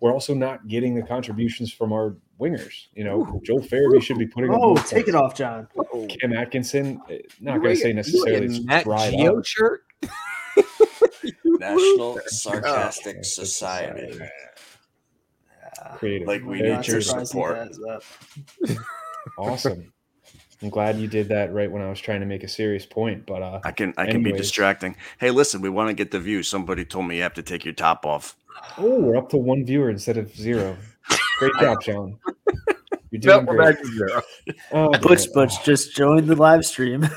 we're 0.00 0.12
also 0.12 0.34
not 0.34 0.66
getting 0.68 0.94
the 0.94 1.02
contributions 1.02 1.72
from 1.72 1.92
our 1.92 2.16
wingers. 2.40 2.88
You 2.94 3.04
know, 3.04 3.40
Joel 3.44 3.60
Farabee 3.60 4.02
should 4.02 4.18
be 4.18 4.26
putting. 4.26 4.50
up 4.50 4.60
oh, 4.60 4.76
take 4.76 5.08
it 5.08 5.14
off, 5.14 5.34
John. 5.34 5.68
Cam 6.20 6.32
Atkinson, 6.32 7.00
eh, 7.08 7.18
not 7.40 7.62
going 7.62 7.74
to 7.74 7.80
say 7.80 7.92
necessarily 7.92 8.46
it's 8.46 8.64
Matt 8.64 8.84
Geo 8.84 9.38
up. 9.38 9.46
shirt. 9.46 9.84
National 11.44 12.20
Sarcastic 12.26 13.16
it's 13.16 13.34
Society. 13.34 14.12
society. 14.12 14.30
Creative. 15.96 16.28
Like 16.28 16.44
we 16.44 16.60
need 16.60 16.86
your 16.86 17.00
support. 17.00 17.68
Awesome. 19.38 19.92
I'm 20.62 20.70
glad 20.70 20.98
you 20.98 21.08
did 21.08 21.28
that 21.28 21.52
right 21.52 21.70
when 21.70 21.82
I 21.82 21.90
was 21.90 22.00
trying 22.00 22.20
to 22.20 22.26
make 22.26 22.42
a 22.42 22.48
serious 22.48 22.86
point, 22.86 23.26
but 23.26 23.42
uh 23.42 23.60
I 23.64 23.72
can 23.72 23.92
I 23.96 24.06
can 24.06 24.22
be 24.22 24.32
distracting. 24.32 24.96
Hey, 25.18 25.30
listen, 25.30 25.60
we 25.60 25.68
want 25.68 25.88
to 25.88 25.94
get 25.94 26.10
the 26.10 26.20
view. 26.20 26.42
Somebody 26.42 26.84
told 26.84 27.06
me 27.06 27.16
you 27.16 27.22
have 27.22 27.34
to 27.34 27.42
take 27.42 27.64
your 27.64 27.74
top 27.74 28.06
off. 28.06 28.36
oh, 28.78 29.00
we're 29.00 29.16
up 29.16 29.28
to 29.30 29.36
one 29.36 29.64
viewer 29.64 29.90
instead 29.90 30.16
of 30.16 30.34
zero. 30.34 30.76
Great 31.38 31.52
job, 31.60 31.82
Sean. 31.82 32.18
You're 33.10 33.20
doing 33.20 33.46
we're 33.46 33.56
great. 33.56 33.74
back 33.76 33.82
to 33.82 33.88
zero. 33.92 34.22
Oh, 34.72 34.90
Butch, 34.98 35.26
man. 35.26 35.34
Butch, 35.34 35.64
just 35.64 35.94
joined 35.94 36.26
the 36.28 36.36
live 36.36 36.64
stream. 36.64 37.08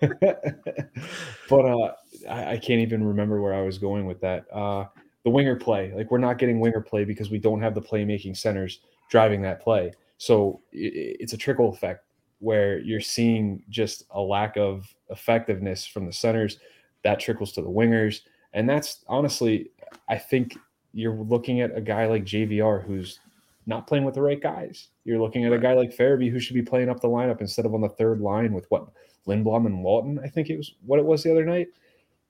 but 0.10 1.64
uh 1.64 1.92
I, 2.28 2.52
I 2.52 2.56
can't 2.58 2.80
even 2.80 3.04
remember 3.04 3.40
where 3.40 3.54
I 3.54 3.62
was 3.62 3.78
going 3.78 4.06
with 4.06 4.20
that. 4.20 4.46
Uh 4.52 4.86
the 5.24 5.30
winger 5.30 5.56
play. 5.56 5.92
Like 5.94 6.10
we're 6.10 6.18
not 6.18 6.38
getting 6.38 6.60
winger 6.60 6.80
play 6.80 7.04
because 7.04 7.30
we 7.30 7.38
don't 7.38 7.60
have 7.62 7.74
the 7.74 7.82
playmaking 7.82 8.36
centers 8.36 8.80
driving 9.08 9.42
that 9.42 9.60
play. 9.62 9.92
So 10.18 10.60
i- 10.74 10.78
i- 10.78 11.16
it's 11.20 11.32
a 11.32 11.36
trickle 11.36 11.72
effect 11.72 12.04
where 12.42 12.80
you're 12.80 13.00
seeing 13.00 13.62
just 13.70 14.04
a 14.10 14.20
lack 14.20 14.56
of 14.56 14.92
effectiveness 15.10 15.86
from 15.86 16.06
the 16.06 16.12
centers 16.12 16.58
that 17.04 17.20
trickles 17.20 17.52
to 17.52 17.62
the 17.62 17.68
wingers. 17.68 18.22
And 18.52 18.68
that's 18.68 19.04
honestly, 19.06 19.70
I 20.08 20.18
think 20.18 20.58
you're 20.92 21.14
looking 21.14 21.60
at 21.60 21.76
a 21.76 21.80
guy 21.80 22.06
like 22.06 22.24
JVR 22.24 22.84
who's 22.84 23.20
not 23.66 23.86
playing 23.86 24.04
with 24.04 24.14
the 24.14 24.22
right 24.22 24.42
guys. 24.42 24.88
You're 25.04 25.20
looking 25.20 25.44
at 25.44 25.52
a 25.52 25.58
guy 25.58 25.74
like 25.74 25.96
Farabee 25.96 26.32
who 26.32 26.40
should 26.40 26.54
be 26.54 26.62
playing 26.62 26.88
up 26.88 27.00
the 27.00 27.08
lineup 27.08 27.40
instead 27.40 27.64
of 27.64 27.74
on 27.74 27.80
the 27.80 27.88
third 27.88 28.20
line 28.20 28.52
with 28.52 28.66
what 28.70 28.88
Lindblom 29.28 29.66
and 29.66 29.84
Laughton, 29.84 30.22
I 30.22 30.28
think 30.28 30.50
it 30.50 30.56
was 30.56 30.74
what 30.84 30.98
it 30.98 31.04
was 31.04 31.22
the 31.22 31.30
other 31.30 31.46
night. 31.46 31.68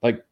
Like, 0.02 0.22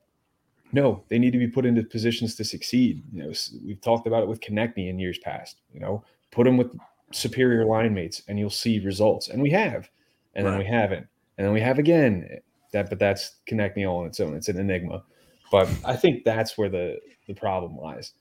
no, 0.73 1.03
they 1.09 1.19
need 1.19 1.33
to 1.33 1.39
be 1.39 1.49
put 1.49 1.65
into 1.65 1.83
positions 1.83 2.35
to 2.35 2.45
succeed. 2.45 3.03
You 3.15 3.23
know, 3.23 3.33
we've 3.65 3.81
talked 3.81 4.07
about 4.07 4.23
it 4.23 4.29
with 4.29 4.43
Konecny 4.43 4.91
in 4.91 4.99
years 4.99 5.19
past. 5.19 5.63
You 5.73 5.81
know, 5.81 6.05
put 6.31 6.45
them 6.45 6.59
with 6.59 6.77
superior 7.13 7.65
line 7.65 7.95
mates, 7.95 8.23
and 8.29 8.39
you'll 8.39 8.51
see 8.51 8.79
results. 8.81 9.29
And 9.29 9.43
we 9.43 9.51
have, 9.51 9.89
and 10.35 10.47
then 10.47 10.59
we 10.59 10.65
haven't, 10.65 11.07
and 11.39 11.47
then 11.47 11.53
we 11.53 11.61
have 11.61 11.79
again. 11.79 12.29
That, 12.73 12.89
but 12.89 12.99
that's 13.01 13.37
Konecny 13.49 13.89
all 13.89 13.99
on 14.01 14.07
its 14.07 14.21
own. 14.21 14.35
It's 14.37 14.49
an 14.49 14.57
enigma. 14.59 15.03
But 15.51 15.69
I 15.85 15.97
think 15.97 16.23
that's 16.25 16.57
where 16.57 16.69
the 16.69 16.99
the 17.27 17.35
problem 17.35 17.77
lies. 17.77 18.13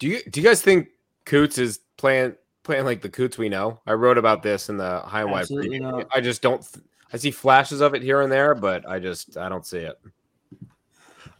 Do 0.00 0.08
you 0.08 0.20
do 0.30 0.40
you 0.40 0.46
guys 0.46 0.60
think 0.62 0.88
Coots 1.24 1.58
is 1.58 1.78
playing 1.96 2.34
playing 2.64 2.84
like 2.84 3.02
the 3.02 3.08
Coots 3.08 3.38
we 3.38 3.48
know? 3.48 3.80
I 3.86 3.92
wrote 3.92 4.18
about 4.18 4.42
this 4.42 4.68
in 4.68 4.76
the 4.78 4.98
high 5.00 5.22
and 5.22 5.30
wide. 5.30 5.46
Preview. 5.46 6.06
I 6.12 6.20
just 6.20 6.42
don't. 6.42 6.60
th- 6.60 6.84
I 7.12 7.16
see 7.16 7.30
flashes 7.30 7.80
of 7.80 7.94
it 7.94 8.02
here 8.02 8.20
and 8.20 8.30
there, 8.32 8.54
but 8.56 8.86
I 8.88 8.98
just 8.98 9.36
I 9.36 9.48
don't 9.48 9.64
see 9.64 9.78
it. 9.78 9.96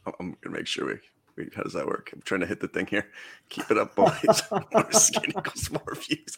I'm- 0.07 0.15
I'm 0.21 0.37
gonna 0.41 0.57
make 0.57 0.67
sure 0.67 0.87
we. 0.87 0.95
Wait, 1.39 1.55
how 1.55 1.63
does 1.63 1.75
that 1.75 1.87
work? 1.87 2.11
I'm 2.13 2.21
trying 2.23 2.41
to 2.41 2.47
hit 2.47 2.59
the 2.59 2.67
thing 2.67 2.87
here. 2.87 3.07
Keep 3.49 3.71
it 3.71 3.79
up, 3.79 3.95
boys. 3.95 4.11
more 4.73 4.91
skin 4.91 5.31
equals 5.31 5.71
more 5.71 5.95
views. 5.95 6.37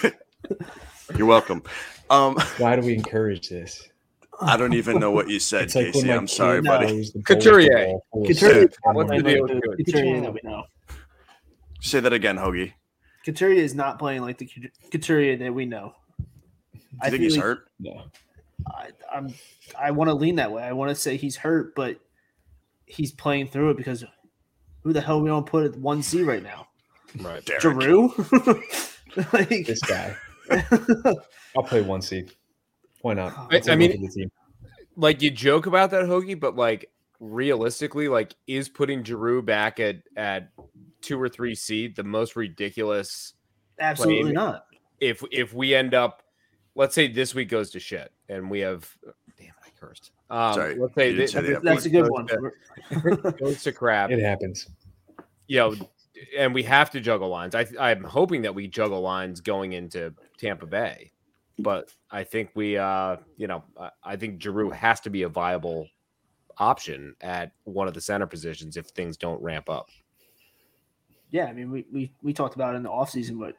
You're 1.16 1.26
welcome. 1.26 1.62
Um, 2.08 2.38
Why 2.56 2.74
do 2.76 2.86
we 2.86 2.94
encourage 2.94 3.50
this? 3.50 3.86
I 4.40 4.56
don't 4.56 4.72
even 4.72 4.98
know 4.98 5.10
what 5.10 5.28
you 5.28 5.40
said, 5.40 5.64
It's 5.64 5.74
like 5.74 5.92
Casey. 5.92 6.10
I'm 6.10 6.26
sorry, 6.26 6.62
kid 6.62 6.68
buddy. 6.68 6.86
knows 6.86 7.12
the 7.12 7.22
Couturier. 7.22 7.86
ball 7.86 8.06
full 8.12 8.22
of 8.22 8.28
Couturier. 8.28 8.70
What's 8.84 9.10
the 9.10 9.22
deal 9.22 9.42
with 9.42 9.76
Couturier 9.84 10.20
that 10.22 10.32
we 10.32 10.40
know. 10.42 10.64
Say 11.80 12.00
that 12.00 12.14
again, 12.14 12.38
Hoagie. 12.38 12.72
Couturier 13.26 13.62
is 13.62 13.74
not 13.74 13.98
playing 13.98 14.22
like 14.22 14.38
the 14.38 14.48
Couturier 14.90 15.36
that 15.36 15.52
we 15.52 15.66
know. 15.66 15.94
Do 16.18 16.24
you 17.04 17.10
think 17.10 17.22
he's 17.22 17.34
feel 17.34 17.42
hurt? 17.42 17.68
No. 17.78 18.04
I, 18.66 18.88
I'm 19.12 19.34
I 19.78 19.90
want 19.90 20.08
to 20.08 20.14
lean 20.14 20.36
that 20.36 20.50
way. 20.50 20.62
I 20.62 20.72
want 20.72 20.88
to 20.90 20.94
say 20.94 21.16
he's 21.16 21.36
hurt, 21.36 21.74
but 21.74 22.00
he's 22.88 23.12
playing 23.12 23.48
through 23.48 23.70
it 23.70 23.76
because 23.76 24.04
who 24.82 24.92
the 24.92 25.00
hell 25.00 25.20
we 25.20 25.28
don't 25.28 25.46
put 25.46 25.64
at 25.64 25.76
one 25.76 26.02
C 26.02 26.22
right 26.22 26.42
now? 26.42 26.66
Right. 27.20 27.44
Derek. 27.44 27.62
Giroux? 27.62 28.08
like, 29.32 29.48
This 29.66 29.80
guy. 29.82 30.16
I'll 31.56 31.62
play 31.64 31.82
one 31.82 32.02
C. 32.02 32.26
Why 33.02 33.14
not? 33.14 33.36
I- 33.36 33.56
It's 33.56 33.68
a 33.68 33.72
I 33.72 33.76
mean- 33.76 34.00
the 34.02 34.08
team. 34.08 34.30
Like 34.96 35.22
you 35.22 35.30
joke 35.30 35.66
about 35.66 35.90
that, 35.92 36.04
Hoagie, 36.06 36.38
but 36.38 36.56
like 36.56 36.90
realistically, 37.20 38.08
like 38.08 38.34
is 38.48 38.68
putting 38.68 39.04
Giroux 39.04 39.42
back 39.42 39.78
at 39.78 39.96
at 40.16 40.50
two 41.00 41.20
or 41.20 41.28
three 41.28 41.54
seed 41.54 41.94
the 41.94 42.02
most 42.02 42.34
ridiculous 42.34 43.34
absolutely 43.78 44.22
Playing- 44.22 44.34
not. 44.34 44.64
if 45.00 45.22
if 45.30 45.54
we 45.54 45.72
end 45.74 45.94
up 45.94 46.24
let's 46.74 46.96
say 46.96 47.06
this 47.06 47.32
week 47.34 47.48
goes 47.48 47.70
to 47.70 47.78
shit 47.80 48.10
and 48.28 48.50
we 48.50 48.58
have 48.60 48.92
damn 49.36 49.46
it, 49.48 49.52
I 49.64 49.68
cursed. 49.78 50.10
Um 50.30 50.54
Sorry, 50.54 50.74
let's 50.76 50.94
say 50.94 51.10
you 51.12 51.26
say 51.26 51.40
the 51.40 51.60
That's 51.62 51.86
a 51.86 51.90
good 51.90 52.08
one. 52.10 52.26
to- 52.26 52.50
We're- 53.02 53.32
goes 53.32 53.62
to 53.62 53.72
crap. 53.72 54.10
It 54.10 54.20
happens. 54.20 54.68
you 55.46 55.56
know, 55.58 55.74
and 56.36 56.52
we 56.52 56.62
have 56.64 56.90
to 56.90 57.00
juggle 57.00 57.28
lines. 57.28 57.54
I, 57.54 57.66
I'm 57.78 58.02
hoping 58.04 58.42
that 58.42 58.54
we 58.54 58.66
juggle 58.66 59.00
lines 59.00 59.40
going 59.40 59.72
into 59.72 60.12
Tampa 60.36 60.66
Bay, 60.66 61.12
but 61.58 61.94
I 62.10 62.24
think 62.24 62.50
we, 62.54 62.76
uh, 62.76 63.16
you 63.36 63.46
know, 63.46 63.62
I, 63.80 63.90
I 64.04 64.16
think 64.16 64.42
Giroux 64.42 64.70
has 64.70 65.00
to 65.00 65.10
be 65.10 65.22
a 65.22 65.28
viable 65.28 65.86
option 66.58 67.14
at 67.20 67.52
one 67.64 67.86
of 67.88 67.94
the 67.94 68.00
center 68.00 68.26
positions 68.26 68.76
if 68.76 68.86
things 68.88 69.16
don't 69.16 69.40
ramp 69.40 69.70
up. 69.70 69.88
Yeah, 71.30 71.44
I 71.46 71.52
mean, 71.52 71.70
we, 71.70 71.86
we, 71.92 72.12
we 72.22 72.32
talked 72.32 72.54
about 72.56 72.74
it 72.74 72.78
in 72.78 72.82
the 72.82 72.88
offseason, 72.90 73.38
but 73.38 73.54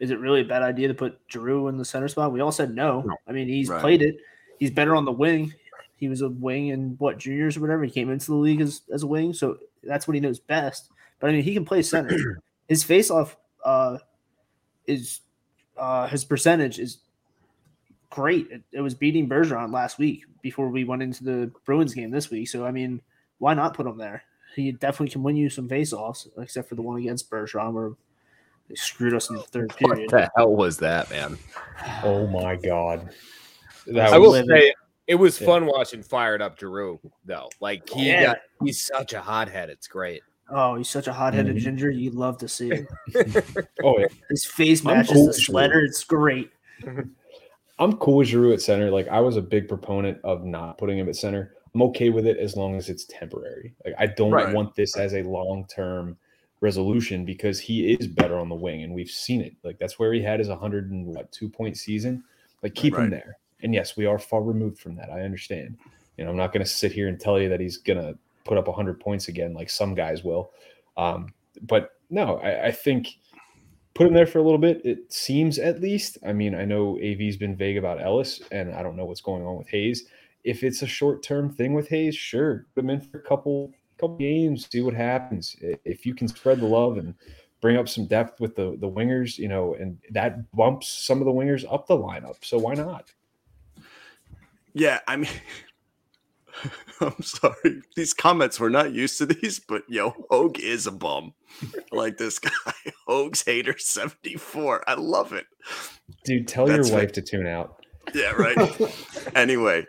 is 0.00 0.10
it 0.10 0.20
really 0.20 0.42
a 0.42 0.44
bad 0.44 0.62
idea 0.62 0.88
to 0.88 0.94
put 0.94 1.18
Giroux 1.30 1.68
in 1.68 1.76
the 1.76 1.84
center 1.84 2.08
spot? 2.08 2.32
We 2.32 2.40
all 2.40 2.52
said 2.52 2.74
no. 2.74 3.00
No. 3.02 3.16
I 3.26 3.32
mean, 3.32 3.48
he's 3.48 3.68
Right. 3.68 3.80
played 3.80 4.02
it. 4.02 4.16
He's 4.58 4.70
better 4.70 4.94
on 4.94 5.04
the 5.04 5.12
wing. 5.12 5.52
He 5.96 6.08
was 6.08 6.20
a 6.20 6.28
wing 6.28 6.68
in 6.68 6.96
what 6.98 7.18
juniors 7.18 7.56
or 7.56 7.60
whatever. 7.60 7.84
He 7.84 7.90
came 7.90 8.10
into 8.10 8.26
the 8.26 8.34
league 8.36 8.60
as, 8.60 8.82
as 8.92 9.02
a 9.02 9.06
wing, 9.06 9.32
so 9.32 9.58
that's 9.82 10.06
what 10.06 10.14
he 10.14 10.20
knows 10.20 10.38
best. 10.38 10.90
But 11.20 11.30
I 11.30 11.32
mean, 11.32 11.42
he 11.42 11.54
can 11.54 11.64
play 11.64 11.82
center. 11.82 12.42
his 12.68 12.84
face 12.84 13.10
off 13.10 13.36
uh, 13.64 13.98
is 14.86 15.20
uh, 15.76 16.06
his 16.08 16.24
percentage 16.24 16.78
is 16.78 16.98
great. 18.10 18.50
It, 18.50 18.62
it 18.72 18.80
was 18.80 18.94
beating 18.94 19.28
Bergeron 19.28 19.72
last 19.72 19.98
week 19.98 20.24
before 20.42 20.68
we 20.68 20.84
went 20.84 21.02
into 21.02 21.24
the 21.24 21.50
Bruins 21.64 21.94
game 21.94 22.10
this 22.10 22.30
week. 22.30 22.48
So 22.48 22.66
I 22.66 22.70
mean, 22.70 23.00
why 23.38 23.54
not 23.54 23.74
put 23.74 23.86
him 23.86 23.96
there? 23.96 24.22
He 24.54 24.72
definitely 24.72 25.10
can 25.10 25.22
win 25.22 25.36
you 25.36 25.50
some 25.50 25.68
face-offs, 25.68 26.28
except 26.38 26.68
for 26.68 26.76
the 26.76 26.82
one 26.82 26.98
against 26.98 27.30
Bergeron 27.30 27.74
where 27.74 27.92
they 28.68 28.74
screwed 28.74 29.14
us 29.14 29.28
in 29.28 29.36
the 29.36 29.42
third 29.42 29.70
What 29.80 29.96
period. 29.96 30.10
the 30.10 30.30
hell 30.34 30.54
was 30.54 30.78
that, 30.78 31.10
man? 31.10 31.38
Oh 32.02 32.26
my 32.26 32.56
god. 32.56 33.10
That 33.86 34.12
I 34.12 34.18
will 34.18 34.32
was 34.32 34.46
say 34.48 34.72
it 35.06 35.14
was 35.14 35.40
Yeah. 35.40 35.46
fun 35.46 35.66
watching 35.66 36.02
fired 36.02 36.42
up 36.42 36.58
Giroux 36.58 36.98
though. 37.24 37.48
Like 37.60 37.88
he 37.88 38.08
Yeah. 38.08 38.24
got 38.24 38.38
he's 38.64 38.84
such 38.84 39.12
a 39.12 39.20
hothead. 39.20 39.70
It's 39.70 39.86
great. 39.88 40.22
Oh, 40.48 40.76
he's 40.76 40.88
such 40.88 41.08
a 41.08 41.12
hot-headed 41.12 41.56
Mhm. 41.56 41.60
ginger. 41.60 41.90
You'd 41.90 42.14
love 42.14 42.38
to 42.38 42.48
see 42.48 42.70
it. 42.70 42.86
oh 43.82 43.98
yeah. 43.98 44.06
His 44.30 44.44
face 44.44 44.84
I'm 44.86 44.98
matches 44.98 45.12
cool 45.12 45.26
the 45.26 45.32
sweater. 45.34 45.80
It's 45.84 46.04
great. 46.04 46.50
I'm 47.78 47.96
cool 47.98 48.16
with 48.18 48.28
Giroux 48.28 48.52
at 48.52 48.62
center. 48.62 48.90
Like 48.90 49.08
I 49.08 49.20
was 49.20 49.36
a 49.36 49.42
big 49.42 49.68
proponent 49.68 50.18
of 50.24 50.44
not 50.44 50.78
putting 50.78 50.98
him 50.98 51.08
at 51.08 51.16
center. 51.16 51.54
I'm 51.74 51.82
okay 51.82 52.08
with 52.08 52.26
it 52.26 52.38
as 52.38 52.56
long 52.56 52.76
as 52.76 52.88
it's 52.88 53.04
temporary. 53.04 53.74
Like 53.84 53.94
I 53.98 54.06
don't 54.06 54.30
Right. 54.32 54.54
want 54.54 54.74
this 54.74 54.96
as 54.96 55.14
a 55.14 55.22
long 55.22 55.66
term 55.66 56.16
resolution 56.60 57.24
because 57.26 57.60
he 57.60 57.92
is 57.92 58.06
better 58.06 58.38
on 58.38 58.48
the 58.48 58.54
wing, 58.54 58.82
and 58.82 58.94
we've 58.94 59.10
seen 59.10 59.42
it. 59.42 59.54
Like 59.62 59.78
that's 59.78 59.98
where 59.98 60.12
he 60.14 60.22
had 60.22 60.38
his 60.38 60.48
100 60.48 60.90
and 60.90 61.06
what 61.06 61.30
two 61.32 61.50
point 61.50 61.76
season. 61.76 62.24
Like 62.62 62.74
keep 62.74 62.96
him 62.96 63.10
there. 63.10 63.36
And 63.62 63.74
yes, 63.74 63.96
we 63.96 64.06
are 64.06 64.18
far 64.18 64.42
removed 64.42 64.78
from 64.78 64.96
that. 64.96 65.10
I 65.10 65.22
understand. 65.22 65.78
You 66.16 66.24
know, 66.24 66.30
I'm 66.30 66.36
not 66.36 66.52
going 66.52 66.64
to 66.64 66.70
sit 66.70 66.92
here 66.92 67.08
and 67.08 67.20
tell 67.20 67.40
you 67.40 67.48
that 67.48 67.60
he's 67.60 67.78
going 67.78 68.00
to 68.00 68.18
put 68.44 68.58
up 68.58 68.68
100 68.68 69.00
points 69.00 69.28
again, 69.28 69.54
like 69.54 69.70
some 69.70 69.94
guys 69.94 70.24
will. 70.24 70.52
Um, 70.96 71.34
but 71.62 71.92
no, 72.10 72.38
I, 72.38 72.66
I 72.66 72.70
think 72.72 73.08
put 73.94 74.06
him 74.06 74.14
there 74.14 74.26
for 74.26 74.38
a 74.38 74.42
little 74.42 74.58
bit. 74.58 74.84
It 74.84 75.12
seems 75.12 75.58
at 75.58 75.80
least. 75.80 76.18
I 76.24 76.32
mean, 76.32 76.54
I 76.54 76.64
know 76.64 76.98
AV's 77.00 77.36
been 77.36 77.56
vague 77.56 77.78
about 77.78 78.00
Ellis, 78.00 78.40
and 78.52 78.74
I 78.74 78.82
don't 78.82 78.96
know 78.96 79.04
what's 79.04 79.20
going 79.20 79.44
on 79.44 79.56
with 79.56 79.68
Hayes. 79.68 80.06
If 80.44 80.62
it's 80.62 80.82
a 80.82 80.86
short 80.86 81.22
term 81.22 81.50
thing 81.50 81.74
with 81.74 81.88
Hayes, 81.88 82.14
sure, 82.14 82.66
put 82.74 82.84
him 82.84 82.90
in 82.90 83.00
for 83.00 83.18
a 83.18 83.22
couple 83.22 83.72
couple 83.98 84.16
games, 84.18 84.68
see 84.70 84.82
what 84.82 84.94
happens. 84.94 85.56
If 85.84 86.04
you 86.04 86.14
can 86.14 86.28
spread 86.28 86.60
the 86.60 86.66
love 86.66 86.98
and 86.98 87.14
bring 87.62 87.78
up 87.78 87.88
some 87.88 88.06
depth 88.06 88.40
with 88.40 88.54
the 88.54 88.76
the 88.78 88.88
wingers, 88.88 89.38
you 89.38 89.48
know, 89.48 89.74
and 89.74 89.98
that 90.10 90.50
bumps 90.52 90.88
some 90.88 91.20
of 91.20 91.24
the 91.24 91.32
wingers 91.32 91.64
up 91.72 91.86
the 91.86 91.96
lineup. 91.96 92.36
So 92.42 92.58
why 92.58 92.74
not? 92.74 93.12
Yeah, 94.76 95.00
I 95.08 95.16
mean, 95.16 95.30
I'm 97.00 97.22
sorry. 97.22 97.80
These 97.96 98.12
comments 98.12 98.60
we're 98.60 98.68
not 98.68 98.92
used 98.92 99.16
to 99.18 99.26
these, 99.26 99.58
but 99.58 99.84
yo, 99.88 100.14
Hogue 100.28 100.60
is 100.60 100.86
a 100.86 100.92
bum. 100.92 101.32
I 101.62 101.96
like 101.96 102.18
this 102.18 102.38
guy, 102.38 102.50
Hogue's 103.08 103.42
hater 103.42 103.78
74. 103.78 104.84
I 104.86 104.92
love 104.94 105.32
it. 105.32 105.46
Dude, 106.26 106.46
tell 106.46 106.66
That's 106.66 106.90
your 106.90 106.98
right. 106.98 107.04
wife 107.04 107.12
to 107.12 107.22
tune 107.22 107.46
out. 107.46 107.82
Yeah, 108.12 108.32
right. 108.32 108.56
anyway, 109.34 109.86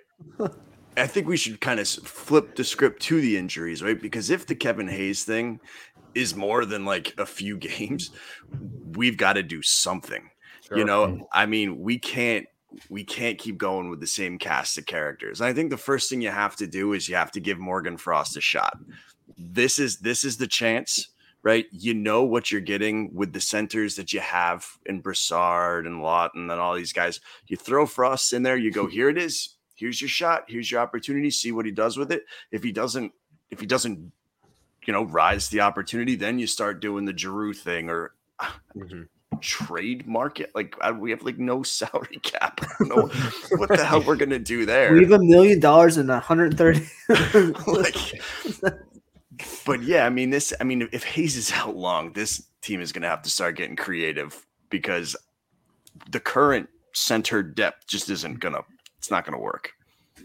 I 0.96 1.06
think 1.06 1.28
we 1.28 1.36
should 1.36 1.60
kind 1.60 1.82
of 1.82 1.88
flip 1.90 2.56
the 2.56 2.64
script 2.64 3.02
to 3.04 3.20
the 3.20 3.36
injuries, 3.36 3.84
right? 3.84 4.02
Because 4.02 4.30
if 4.30 4.48
the 4.48 4.56
Kevin 4.56 4.88
Hayes 4.88 5.26
thing 5.26 5.60
is 6.16 6.34
more 6.34 6.64
than 6.64 6.86
like 6.86 7.14
a 7.18 7.26
few 7.26 7.58
games, 7.58 8.12
we've 8.96 9.18
got 9.18 9.34
to 9.34 9.44
do 9.44 9.62
something. 9.62 10.30
You 10.74 10.86
know, 10.86 11.08
mm. 11.08 11.22
I 11.34 11.46
mean, 11.46 11.80
we 11.80 12.00
can't 12.00 12.46
we 12.90 13.04
can't 13.04 13.38
keep 13.38 13.58
going 13.58 13.90
with 13.90 14.00
the 14.00 14.08
same 14.08 14.38
cast 14.38 14.78
of 14.78 14.86
characters. 14.86 15.40
And 15.42 15.48
I 15.50 15.54
think 15.54 15.70
the 15.70 15.78
first 15.78 16.10
thing 16.10 16.22
you 16.22 16.30
have 16.30 16.56
to 16.58 16.68
do 16.68 16.94
is 16.94 17.08
you 17.08 17.16
have 17.16 17.32
to 17.32 17.40
give 17.40 17.60
Morgan 17.60 17.98
Frost 17.98 18.38
a 18.38 18.42
shot. 18.42 18.78
This 19.38 19.80
is 19.80 19.98
this 19.98 20.24
is 20.24 20.38
the 20.38 20.48
chance, 20.48 21.10
right? 21.44 21.66
You 21.72 21.94
know 21.94 22.24
what 22.24 22.52
you're 22.52 22.62
getting 22.62 23.14
with 23.14 23.34
the 23.34 23.42
centers 23.42 23.96
that 23.96 24.14
you 24.14 24.20
have 24.20 24.66
in 24.86 25.02
Brassard 25.02 25.86
and 25.86 26.02
Laughton 26.02 26.52
and 26.52 26.52
all 26.52 26.76
these 26.76 26.94
guys. 26.94 27.20
You 27.48 27.58
throw 27.58 27.86
Frost 27.86 28.34
in 28.34 28.44
there, 28.44 28.58
you 28.58 28.72
go, 28.72 28.88
here 28.88 29.10
it 29.10 29.18
is. 29.18 29.56
Here's 29.76 30.02
your 30.02 30.10
shot. 30.10 30.46
Here's 30.48 30.72
your 30.72 30.82
opportunity. 30.82 31.30
See 31.30 31.52
what 31.52 31.66
he 31.66 31.72
does 31.72 31.98
with 31.98 32.12
it. 32.12 32.24
If 32.52 32.64
he 32.64 32.72
doesn't, 32.72 33.14
if 33.52 33.60
he 33.60 33.68
doesn't, 33.68 34.12
you 34.86 34.94
know, 34.94 35.04
rise 35.04 35.50
the 35.50 35.62
opportunity, 35.62 36.16
then 36.16 36.40
you 36.40 36.48
start 36.48 36.80
doing 36.82 37.06
the 37.06 37.16
Giroux 37.18 37.54
thing 37.54 37.90
or 37.90 38.14
Mhm. 38.76 39.08
Trade 39.38 40.08
market. 40.08 40.52
Like 40.56 40.76
I, 40.82 40.92
we 40.92 41.12
have 41.12 41.24
like 41.24 41.38
no 41.38 41.64
salary 41.78 42.20
cap. 42.24 42.62
I 42.62 42.68
don't 42.80 42.90
know 42.90 43.30
what 43.58 43.70
the 43.70 43.86
hell 43.86 44.02
we're 44.02 44.16
gonna 44.16 44.40
do 44.40 44.66
there. 44.66 44.94
We 44.94 45.02
have 45.02 45.12
a 45.12 45.20
million 45.20 45.60
dollars 45.60 45.98
and 45.98 46.10
130. 46.10 46.88
like, 47.68 48.22
but 49.66 49.84
yeah, 49.84 50.06
I 50.06 50.10
mean 50.10 50.30
this. 50.30 50.54
I 50.60 50.64
mean, 50.64 50.88
if 50.92 51.04
Hayes 51.04 51.36
is 51.36 51.52
out 51.52 51.76
long, 51.76 52.14
this 52.14 52.44
team 52.62 52.82
is 52.82 52.92
gonna 52.92 53.08
have 53.08 53.22
to 53.24 53.30
start 53.30 53.56
getting 53.56 53.76
creative 53.76 54.46
because 54.70 55.16
the 56.12 56.20
current 56.20 56.70
center 56.94 57.44
depth 57.44 57.88
just 57.88 58.10
isn't 58.10 58.40
gonna. 58.40 58.62
It's 58.98 59.12
not 59.12 59.26
gonna 59.26 59.40
work. 59.40 59.72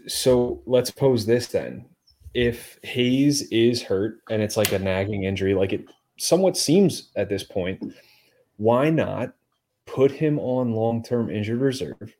So 0.07 0.61
let's 0.65 0.91
pose 0.91 1.25
this 1.25 1.47
then. 1.47 1.85
If 2.33 2.79
Hayes 2.83 3.43
is 3.51 3.83
hurt 3.83 4.17
and 4.29 4.41
it's 4.41 4.57
like 4.57 4.71
a 4.71 4.79
nagging 4.79 5.23
injury, 5.23 5.53
like 5.53 5.71
it 5.71 5.85
somewhat 6.17 6.57
seems 6.57 7.11
at 7.15 7.29
this 7.29 7.43
point, 7.43 7.93
why 8.57 8.89
not 8.89 9.33
put 9.85 10.11
him 10.11 10.39
on 10.39 10.71
long 10.73 11.03
term 11.03 11.29
injured 11.29 11.59
reserve? 11.61 12.15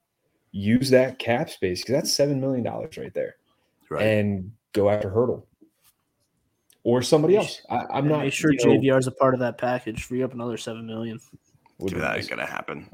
Use 0.52 0.90
that 0.92 1.18
cap 1.20 1.50
space 1.50 1.82
because 1.82 1.94
that's 1.94 2.12
$7 2.16 2.40
million 2.40 2.64
right 2.64 3.14
there 3.14 3.36
Right. 3.90 4.04
and 4.06 4.52
go 4.74 4.90
after 4.90 5.10
Hertl 5.10 5.44
or 6.84 7.02
somebody 7.02 7.38
else. 7.38 7.62
I, 7.70 7.84
I'm 7.94 8.08
not 8.08 8.24
Make 8.24 8.34
sure 8.34 8.52
you 8.54 8.60
know, 8.66 8.96
JVR 8.96 9.00
is 9.00 9.08
a 9.08 9.12
part 9.12 9.34
of 9.34 9.40
that 9.40 9.58
package. 9.58 10.04
Free 10.04 10.22
up 10.24 10.34
another 10.34 10.58
seven 10.58 10.86
million. 10.86 11.20
would 11.80 11.94
be 11.94 12.00
that 12.00 12.16
nice. 12.16 12.24
ain't 12.24 12.30
gonna 12.30 12.46
happen. 12.46 12.88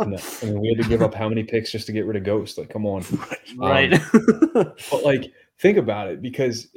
No. 0.00 0.18
I 0.42 0.44
mean, 0.46 0.60
we 0.60 0.68
had 0.74 0.82
to 0.82 0.88
give 0.88 1.02
up 1.02 1.14
how 1.14 1.28
many 1.28 1.42
picks 1.44 1.70
just 1.72 1.86
to 1.86 1.92
get 1.92 2.06
rid 2.06 2.16
of 2.16 2.24
Ghost? 2.24 2.56
Like, 2.58 2.70
come 2.70 2.86
on. 2.86 3.04
Right. 3.56 3.92
Um, 3.92 4.00
but 4.90 5.04
like, 5.04 5.32
think 5.58 5.76
about 5.76 6.08
it 6.08 6.22
because 6.22 6.68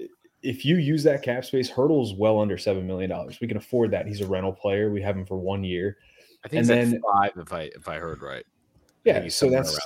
if 0.44 0.66
you 0.66 0.78
use 0.78 1.04
that 1.04 1.22
cap 1.24 1.46
space, 1.46 1.70
Hertl's 1.70 2.14
well 2.14 2.40
under 2.40 2.58
seven 2.58 2.86
million 2.86 3.10
dollars. 3.10 3.40
We 3.40 3.48
can 3.48 3.58
afford 3.58 3.92
that. 3.92 4.06
He's 4.06 4.22
a 4.22 4.28
rental 4.28 4.54
player. 4.54 4.92
We 4.92 5.02
have 5.02 5.18
him 5.18 5.26
for 5.26 5.38
one 5.38 5.64
year. 5.64 5.98
I 6.46 6.50
think 6.50 6.60
And 6.62 6.70
then- 6.70 7.02
five 7.14 7.32
if 7.38 7.54
I 7.54 7.62
if 7.76 7.88
I 7.88 7.98
heard 7.98 8.22
right. 8.22 8.46
Yeah, 9.06 9.28
so 9.30 9.50
that's 9.50 9.78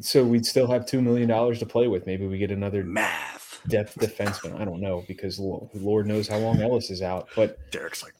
so 0.00 0.24
we'd 0.24 0.46
still 0.46 0.66
have 0.66 0.86
two 0.86 1.02
million 1.02 1.28
dollars 1.28 1.58
to 1.58 1.66
play 1.66 1.86
with. 1.88 2.06
Maybe 2.06 2.26
we 2.26 2.38
get 2.38 2.50
another 2.50 2.82
Math. 2.84 3.60
depth 3.68 3.96
defenseman. 3.98 4.58
I 4.60 4.64
don't 4.64 4.80
know 4.80 5.04
because 5.06 5.38
Lord 5.38 6.06
knows 6.06 6.26
how 6.28 6.38
long 6.38 6.60
Ellis 6.60 6.90
is 6.90 7.02
out. 7.02 7.28
But 7.36 7.58
Derek's 7.70 8.02
like, 8.02 8.14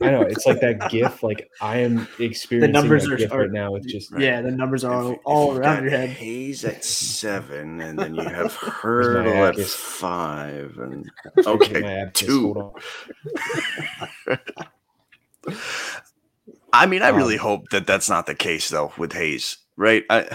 I 0.00 0.10
know 0.10 0.22
it's 0.22 0.46
like 0.46 0.60
that 0.60 0.90
GIF. 0.90 1.22
Like 1.22 1.48
I 1.60 1.78
am 1.78 2.08
experiencing 2.18 2.60
the 2.60 2.68
numbers 2.68 3.04
that 3.04 3.12
are- 3.12 3.16
GIF 3.16 3.32
are- 3.32 3.40
right 3.42 3.50
now. 3.52 3.74
It's 3.76 3.86
just 3.86 4.12
Yeah, 4.18 4.40
the 4.42 4.50
numbers 4.50 4.84
are 4.84 4.92
all, 4.92 5.10
if- 5.12 5.16
if 5.18 5.22
all 5.24 5.48
you've 5.48 5.58
around 5.58 5.74
got 5.76 5.82
your 5.82 5.90
head. 5.90 6.08
Hayes 6.10 6.64
at 6.64 6.84
seven, 6.84 7.80
and 7.80 7.98
then 7.98 8.14
you 8.14 8.22
have 8.22 8.52
Hertl 8.56 9.26
at 9.48 9.54
Aegis. 9.54 9.74
five, 9.74 10.76
and 10.78 11.04
Get 11.36 11.44
my 11.46 11.50
okay, 11.52 12.10
two. 12.12 12.54
hold 12.54 12.74
on. 14.28 14.38
I 16.72 16.86
mean, 16.86 17.02
I 17.02 17.10
Um, 17.10 17.16
really 17.16 17.36
hope 17.36 17.68
that 17.70 17.86
that's 17.86 18.08
not 18.08 18.26
the 18.26 18.34
case 18.34 18.68
though 18.68 18.92
with 18.98 19.12
Hayes, 19.12 19.58
right? 19.76 20.04
I, 20.10 20.26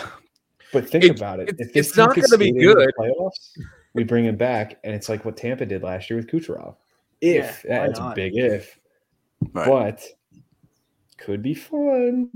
But 0.72 0.88
think 0.90 1.04
It- 1.04 1.18
about 1.18 1.40
it. 1.40 1.50
it's- 1.50 1.70
If 1.70 1.76
it's 1.76 1.98
not 1.98 2.10
gonna 2.16 2.38
be 2.38 2.50
skate 2.52 2.56
into 2.56 2.70
the 2.76 2.76
good. 2.76 2.94
Playoffs, 2.98 3.58
we 3.94 4.04
bring 4.04 4.26
him 4.26 4.36
back, 4.38 4.78
and 4.84 4.94
it's 4.96 5.10
like 5.10 5.26
what 5.26 5.36
Tampa 5.36 5.65
did 5.65 5.82
last 5.84 6.10
year 6.10 6.17
with 6.17 6.28
Kucherov. 6.28 6.76
If 7.21 7.65
Yeah, 7.67 7.88
that's 7.88 8.00
a 8.00 8.13
big 8.15 8.38
if, 8.38 8.79
Right. 9.54 9.67
but 9.67 10.04
could 11.17 11.42
be 11.42 11.54
fun. 11.54 12.29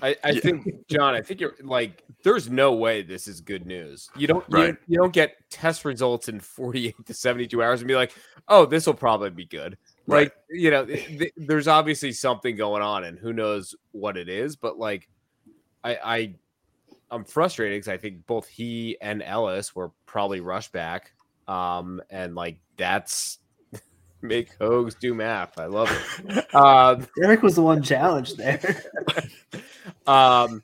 I, 0.00 0.16
I 0.24 0.30
Yeah. 0.30 0.40
think 0.40 0.86
John, 0.88 1.14
I 1.14 1.20
think 1.22 1.40
you're 1.40 1.54
like 1.62 2.02
there's 2.24 2.48
no 2.50 2.74
way 2.74 3.02
this 3.02 3.26
is 3.28 3.40
good 3.40 3.66
news. 3.66 4.08
You 4.16 4.26
don't 4.26 4.44
you- 4.48 4.56
Right. 4.56 4.76
you, 4.86 4.96
don't 4.98 5.12
get 5.12 5.36
test 5.50 5.84
results 5.84 6.28
in 6.28 6.40
48 6.40 6.94
to 7.06 7.14
72 7.14 7.62
hours 7.62 7.80
and 7.80 7.88
be 7.88 7.94
like, 7.94 8.12
"Oh, 8.48 8.64
this 8.66 8.86
will 8.86 8.94
probably 8.94 9.30
be 9.30 9.44
good." 9.44 9.76
Right. 10.06 10.24
Like, 10.24 10.34
you 10.50 10.70
know, 10.70 10.84
th- 10.86 11.06
th- 11.18 11.32
there's 11.36 11.68
obviously 11.68 12.12
something 12.12 12.56
going 12.56 12.82
on 12.82 13.04
and 13.04 13.18
who 13.18 13.32
knows 13.32 13.74
what 13.92 14.16
it 14.16 14.28
is, 14.28 14.56
but 14.56 14.78
like 14.78 15.08
I 15.84 15.96
I 16.04 16.34
I'm 17.10 17.24
frustrated 17.24 17.80
cuz 17.82 17.88
I 17.88 17.96
think 17.98 18.26
both 18.26 18.48
he 18.48 18.96
and 19.00 19.22
Ellis 19.22 19.74
were 19.74 19.90
probably 20.06 20.40
rushed 20.40 20.72
back. 20.72 21.12
Um 21.46 22.00
and 22.10 22.34
like 22.34 22.58
that's 22.76 23.38
make 24.22 24.56
Hogs 24.60 24.94
do 24.94 25.14
math. 25.14 25.58
I 25.58 25.66
love 25.66 25.90
it. 25.90 26.46
Um 26.54 27.06
Derek 27.20 27.42
was 27.42 27.54
the 27.56 27.62
one 27.62 27.82
challenged 27.82 28.36
there. 28.36 28.82
um 30.06 30.62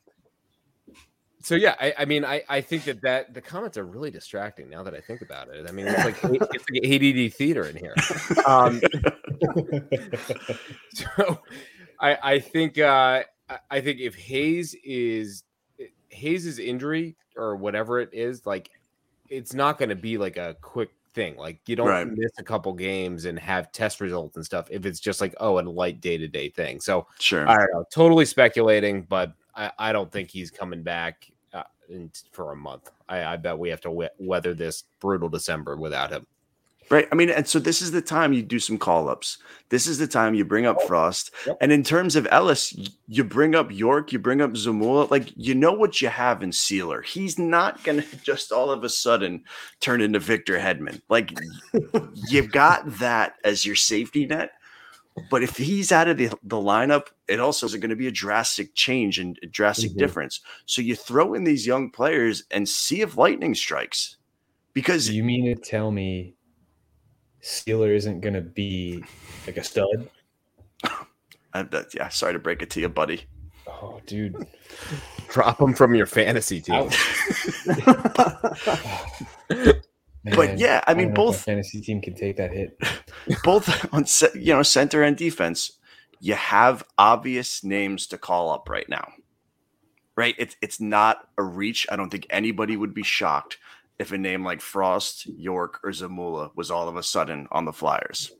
so 1.40 1.54
yeah, 1.54 1.76
I, 1.80 1.94
I 2.00 2.04
mean, 2.04 2.26
I, 2.26 2.42
I 2.46 2.60
think 2.60 2.84
that 2.84 3.00
that 3.02 3.32
the 3.32 3.40
comments 3.40 3.78
are 3.78 3.86
really 3.86 4.10
distracting 4.10 4.68
now 4.68 4.82
that 4.82 4.92
I 4.94 5.00
think 5.00 5.22
about 5.22 5.48
it. 5.48 5.66
I 5.66 5.72
mean, 5.72 5.86
it's 5.86 6.04
like 6.04 6.16
it's 6.52 6.66
like 6.70 6.84
ADD 6.84 7.32
theater 7.32 7.64
in 7.64 7.76
here. 7.76 7.94
Um, 8.46 8.82
so 10.92 11.38
I 12.00 12.18
I 12.22 12.38
think 12.38 12.78
uh, 12.78 13.22
I- 13.48 13.58
I 13.70 13.80
think 13.80 13.98
if 14.00 14.14
Hayes 14.16 14.76
is 14.84 15.44
Hayes's 16.10 16.58
injury 16.58 17.16
or 17.34 17.56
whatever 17.56 17.98
it 18.00 18.10
is, 18.12 18.44
like 18.44 18.70
it's 19.30 19.54
not 19.54 19.78
going 19.78 19.88
to 19.88 19.96
be 19.96 20.18
like 20.18 20.36
a 20.36 20.54
quick 20.60 20.90
thing. 21.14 21.36
Like 21.36 21.60
you 21.66 21.76
don't 21.76 21.88
Right. 21.88 22.06
miss 22.06 22.30
a 22.38 22.42
couple 22.42 22.72
games 22.72 23.24
and 23.24 23.38
have 23.38 23.72
test 23.72 24.00
results 24.00 24.36
and 24.36 24.44
stuff. 24.44 24.68
If 24.70 24.86
it's 24.86 25.00
just 25.00 25.20
like 25.20 25.34
oh, 25.40 25.58
a 25.58 25.62
light 25.62 26.00
day 26.00 26.18
to 26.18 26.28
day 26.28 26.48
thing. 26.50 26.80
So 26.80 27.06
Sure. 27.18 27.48
I 27.48 27.56
don't 27.56 27.72
know. 27.72 27.84
Totally 27.92 28.24
speculating, 28.24 29.02
but 29.02 29.32
I, 29.54 29.72
I 29.78 29.92
don't 29.92 30.10
think 30.10 30.30
he's 30.30 30.50
coming 30.50 30.82
back 30.82 31.30
uh, 31.52 31.64
in, 31.88 32.10
for 32.32 32.52
a 32.52 32.56
month. 32.56 32.90
I, 33.08 33.24
I 33.24 33.36
bet 33.36 33.58
we 33.58 33.68
have 33.70 33.80
to 33.82 33.90
we- 33.90 34.08
weather 34.18 34.54
this 34.54 34.84
brutal 35.00 35.28
December 35.28 35.76
without 35.76 36.10
him. 36.10 36.26
Right. 36.90 37.06
I 37.12 37.14
mean, 37.14 37.28
and 37.30 37.46
so 37.46 37.58
this 37.58 37.82
is 37.82 37.90
the 37.90 38.00
time 38.00 38.32
you 38.32 38.42
do 38.42 38.58
some 38.58 38.78
call 38.78 39.08
ups. 39.08 39.38
This 39.68 39.86
is 39.86 39.98
the 39.98 40.06
time 40.06 40.34
you 40.34 40.44
bring 40.44 40.64
up 40.64 40.80
Frost. 40.86 41.30
Yep. 41.46 41.58
And 41.60 41.70
in 41.72 41.82
terms 41.82 42.16
of 42.16 42.26
Ellis, 42.30 42.74
you 43.06 43.24
bring 43.24 43.54
up 43.54 43.70
York, 43.70 44.12
you 44.12 44.18
bring 44.18 44.40
up 44.40 44.52
Zamula. 44.52 45.10
Like, 45.10 45.30
you 45.36 45.54
know 45.54 45.72
what 45.72 46.00
you 46.00 46.08
have 46.08 46.42
in 46.42 46.50
Seeler. 46.50 47.04
He's 47.04 47.38
not 47.38 47.84
going 47.84 48.02
to 48.02 48.16
just 48.22 48.52
all 48.52 48.70
of 48.70 48.84
a 48.84 48.88
sudden 48.88 49.44
turn 49.80 50.00
into 50.00 50.18
Victor 50.18 50.58
Hedman. 50.58 51.02
Like, 51.08 51.38
you've 52.28 52.50
got 52.52 52.98
that 52.98 53.34
as 53.44 53.66
your 53.66 53.76
safety 53.76 54.26
net. 54.26 54.52
But 55.30 55.42
if 55.42 55.56
he's 55.56 55.90
out 55.90 56.06
of 56.08 56.16
the, 56.16 56.28
the 56.44 56.56
lineup, 56.56 57.08
it 57.26 57.40
also 57.40 57.66
is 57.66 57.74
going 57.74 57.90
to 57.90 57.96
be 57.96 58.06
a 58.06 58.12
drastic 58.12 58.74
change 58.74 59.18
and 59.18 59.36
a 59.42 59.46
drastic 59.46 59.90
Mhm. 59.92 59.98
difference. 59.98 60.40
So 60.64 60.80
you 60.80 60.94
throw 60.94 61.34
in 61.34 61.42
these 61.42 61.66
young 61.66 61.90
players 61.90 62.44
and 62.52 62.68
see 62.68 63.00
if 63.00 63.16
lightning 63.16 63.54
strikes. 63.56 64.16
Because 64.74 65.10
you 65.10 65.24
mean 65.24 65.46
to 65.46 65.60
tell 65.60 65.90
me 65.90 66.36
Seeler 67.42 67.94
isn't 67.94 68.20
going 68.20 68.34
to 68.34 68.40
be 68.40 69.02
like 69.46 69.56
a 69.56 69.64
stud? 69.64 70.08
I, 71.52 71.62
that, 71.62 71.94
yeah, 71.94 72.08
sorry 72.08 72.32
to 72.34 72.38
break 72.38 72.62
it 72.62 72.70
to 72.70 72.80
you, 72.80 72.88
buddy. 72.88 73.24
Oh, 73.66 74.00
dude. 74.06 74.46
Drop 75.28 75.60
him 75.60 75.74
from 75.74 75.94
your 75.94 76.06
fantasy 76.06 76.60
team. 76.60 76.74
Ouch. 76.74 76.98
Man, 80.24 80.58
yeah, 80.58 80.82
I 80.86 80.94
mean, 80.94 81.06
know 81.06 81.12
if 81.12 81.16
my 81.18 81.24
both- 81.24 81.44
fantasy 81.44 81.80
team 81.80 82.00
can 82.00 82.14
take 82.14 82.36
that 82.36 82.52
hit. 82.52 82.78
Both 83.44 83.92
on 83.94 84.04
you 84.34 84.52
know 84.52 84.62
center 84.62 85.02
and 85.02 85.16
defense, 85.16 85.78
you 86.20 86.34
have 86.34 86.84
obvious 86.98 87.62
names 87.64 88.06
to 88.08 88.18
call 88.18 88.50
up 88.50 88.68
right 88.68 88.88
now. 88.88 89.06
Right? 90.16 90.34
It's 90.38 90.56
it's 90.60 90.80
not 90.80 91.28
a 91.38 91.42
reach. 91.42 91.86
I 91.90 91.96
don't 91.96 92.10
think 92.10 92.26
anybody 92.30 92.76
would 92.76 92.92
be 92.92 93.04
shocked 93.04 93.58
if 93.98 94.12
a 94.12 94.18
name 94.18 94.44
like 94.44 94.60
Frost, 94.60 95.26
York, 95.26 95.80
or 95.82 95.90
Zamula 95.90 96.50
was 96.54 96.70
all 96.70 96.88
of 96.88 96.96
a 96.96 97.02
sudden 97.02 97.48
on 97.50 97.64
the 97.64 97.72
Flyers. 97.72 98.32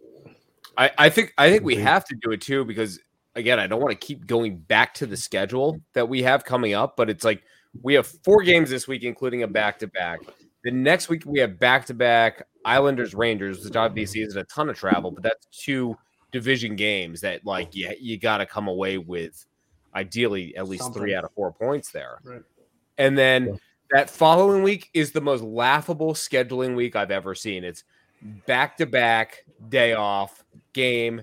I, 0.77 0.91
I 0.97 1.09
think 1.09 1.35
I 1.37 1.51
think 1.51 1.65
we 1.65 1.77
have 1.77 2.05
to 2.05 2.17
do 2.23 2.31
it 2.31 2.41
too 2.41 2.65
because 2.65 3.01
again, 3.35 3.59
I 3.59 3.67
don't 3.67 3.81
want 3.81 3.99
to 3.99 4.07
keep 4.07 4.27
going 4.27 4.59
back 4.59 4.95
to 4.95 5.07
the 5.07 5.17
schedule 5.17 5.81
that 5.95 6.09
we 6.09 6.23
have 6.23 6.45
coming 6.45 6.75
up, 6.75 6.97
but 6.97 7.11
it's 7.11 7.25
like 7.25 7.43
we 7.83 7.95
have 7.95 8.07
four 8.07 8.43
games 8.43 8.71
this 8.71 8.87
week, 8.87 9.03
including 9.03 9.43
a 9.43 9.49
back 9.49 9.79
to 9.81 9.89
back. 9.89 10.21
The 10.65 10.71
next 10.71 11.09
week 11.09 11.25
we 11.27 11.41
have 11.41 11.59
back 11.59 11.87
to 11.87 11.95
back 11.95 12.47
Islanders 12.65 13.15
Rangers, 13.15 13.65
which 13.65 13.77
obviously 13.77 14.21
mm-hmm. 14.21 14.29
isn't 14.29 14.41
a 14.41 14.45
ton 14.45 14.69
of 14.69 14.77
travel, 14.77 15.11
but 15.11 15.23
that's 15.23 15.47
two 15.47 15.97
division 16.31 16.77
games 16.77 17.21
that 17.23 17.45
like 17.45 17.75
you 17.75 17.93
you 18.01 18.19
got 18.19 18.39
to 18.39 18.47
come 18.47 18.69
away 18.69 18.99
with 18.99 19.47
ideally 19.95 20.57
at 20.57 20.69
least 20.69 20.93
three 20.93 21.15
out 21.15 21.25
of 21.25 21.33
four 21.33 21.53
points 21.53 21.91
there. 21.91 22.19
Right. 22.23 22.43
And 22.99 23.17
then 23.17 23.47
Yeah. 23.47 23.55
That 23.91 24.11
following 24.11 24.63
week 24.63 24.91
is 24.95 25.13
the 25.13 25.21
most 25.21 25.43
laughable 25.43 26.15
scheduling 26.15 26.77
week 26.77 26.97
I've 26.97 27.11
ever 27.11 27.35
seen. 27.35 27.65
It's 27.65 27.85
back 28.47 28.77
to 28.79 28.87
back, 28.87 29.45
day 29.69 29.95
off, 29.95 30.45
game, 30.73 31.23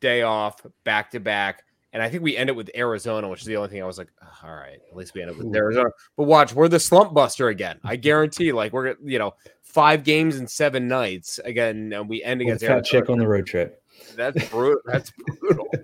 day 0.00 0.22
off, 0.22 0.64
back 0.84 1.10
to 1.12 1.20
back. 1.20 1.64
And 1.92 2.02
I 2.02 2.10
think 2.10 2.22
we 2.22 2.36
end 2.36 2.50
it 2.50 2.56
with 2.56 2.70
Arizona, 2.76 3.28
which 3.28 3.40
is 3.40 3.46
the 3.46 3.56
only 3.56 3.70
thing 3.70 3.82
I 3.82 3.86
was 3.86 3.96
like, 3.96 4.08
"Ugh, 4.20 4.28
all 4.44 4.54
right, 4.54 4.80
at 4.90 4.96
least 4.96 5.14
we 5.14 5.22
end 5.22 5.30
up 5.30 5.38
with 5.38 5.46
Ooh. 5.46 5.54
Arizona. 5.54 5.88
But 6.16 6.24
watch, 6.24 6.52
we're 6.52 6.68
the 6.68 6.80
slump 6.80 7.14
buster 7.14 7.48
again. 7.48 7.80
I 7.84 7.96
guarantee, 7.96 8.52
like 8.52 8.72
we're 8.72 8.96
you 9.02 9.18
know 9.18 9.34
five 9.62 10.04
games 10.04 10.38
in 10.38 10.46
seven 10.46 10.88
nights 10.88 11.38
again, 11.44 11.92
and 11.94 12.06
we 12.08 12.22
end 12.22 12.42
against 12.42 12.64
fat 12.64 12.72
Arizona. 12.72 13.00
chick 13.00 13.10
on 13.10 13.18
the 13.18 13.26
road 13.26 13.46
trip. 13.46 13.82
That's 14.14 14.46
brutal. 14.48 14.80
That's 14.84 15.10
brutal. 15.40 15.68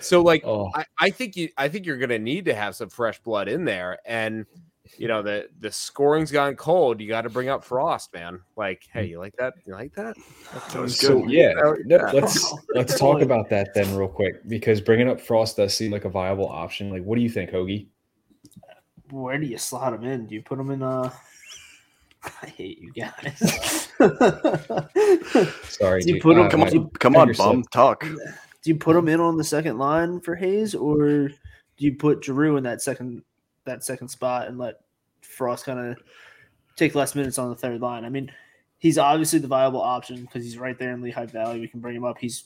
So 0.00 0.20
like 0.22 0.42
Oh, 0.44 0.70
I, 0.74 0.84
I 0.98 1.10
think 1.10 1.36
you 1.36 1.48
I 1.56 1.68
think 1.68 1.86
you're 1.86 1.96
gonna 1.96 2.18
need 2.18 2.44
to 2.46 2.54
have 2.54 2.76
some 2.76 2.90
fresh 2.90 3.20
blood 3.20 3.48
in 3.48 3.64
there. 3.64 3.98
And 4.04 4.44
you 4.96 5.08
know, 5.08 5.22
the 5.22 5.48
the 5.60 5.70
scoring's 5.70 6.30
gone 6.30 6.56
cold. 6.56 7.00
You 7.00 7.08
got 7.08 7.22
to 7.22 7.30
bring 7.30 7.48
up 7.48 7.64
Frost, 7.64 8.12
man. 8.14 8.40
Like, 8.56 8.86
hey, 8.92 9.06
you 9.06 9.18
like 9.18 9.34
that? 9.36 9.54
You 9.66 9.74
like 9.74 9.94
that? 9.94 10.16
That 10.72 10.88
so 10.90 11.20
good. 11.20 11.30
yeah, 11.30 11.52
no, 11.52 11.76
let's 12.12 12.54
let's 12.74 12.98
talk 12.98 13.20
about 13.22 13.48
that 13.50 13.74
then 13.74 13.94
real 13.96 14.08
quick 14.08 14.46
because 14.48 14.80
bringing 14.80 15.08
up 15.08 15.20
Frost 15.20 15.56
does 15.56 15.74
seem 15.76 15.90
like 15.92 16.04
a 16.04 16.08
viable 16.08 16.48
option. 16.48 16.90
Like, 16.90 17.02
what 17.04 17.16
do 17.16 17.22
you 17.22 17.30
think, 17.30 17.50
Hoagie? 17.50 17.86
Where 19.10 19.38
do 19.38 19.46
you 19.46 19.58
slot 19.58 19.94
him 19.94 20.04
in? 20.04 20.26
Do 20.26 20.34
you 20.34 20.42
put 20.42 20.58
him 20.58 20.70
in? 20.70 20.82
Uh, 20.82 21.10
I 22.42 22.46
hate 22.46 22.78
you 22.80 22.92
guys. 22.92 23.88
Sorry, 25.68 26.02
Do 26.02 26.08
you 26.08 26.14
dude. 26.14 26.22
put 26.22 26.36
him- 26.36 26.46
Uh, 26.46 26.48
Come 26.50 26.62
on, 26.62 26.90
come 26.98 27.16
on, 27.16 27.26
bum, 27.28 27.34
slip. 27.34 27.70
talk. 27.70 28.00
do 28.02 28.16
you 28.64 28.76
put 28.76 28.96
him 28.96 29.08
in 29.08 29.20
on 29.20 29.36
the 29.36 29.44
second 29.44 29.78
line 29.78 30.20
for 30.20 30.34
Hayes, 30.34 30.74
or 30.74 31.28
do 31.28 31.34
you 31.78 31.94
put 31.94 32.24
Giroux 32.24 32.56
in 32.56 32.64
that 32.64 32.82
second 32.82 33.22
that 33.68 33.84
second 33.84 34.08
spot 34.08 34.48
and 34.48 34.58
let 34.58 34.80
Frost 35.22 35.64
kind 35.64 35.78
of 35.78 35.98
take 36.76 36.94
less 36.94 37.14
minutes 37.14 37.38
on 37.38 37.48
the 37.50 37.56
third 37.56 37.80
line? 37.80 38.04
I 38.04 38.08
mean, 38.08 38.30
he's 38.78 38.98
obviously 38.98 39.38
the 39.38 39.48
viable 39.48 39.80
option 39.80 40.22
because 40.22 40.44
he's 40.44 40.58
right 40.58 40.78
there 40.78 40.92
in 40.92 41.00
Lehigh 41.00 41.26
Valley. 41.26 41.60
We 41.60 41.68
can 41.68 41.80
bring 41.80 41.96
him 41.96 42.04
up. 42.04 42.18
He's 42.18 42.44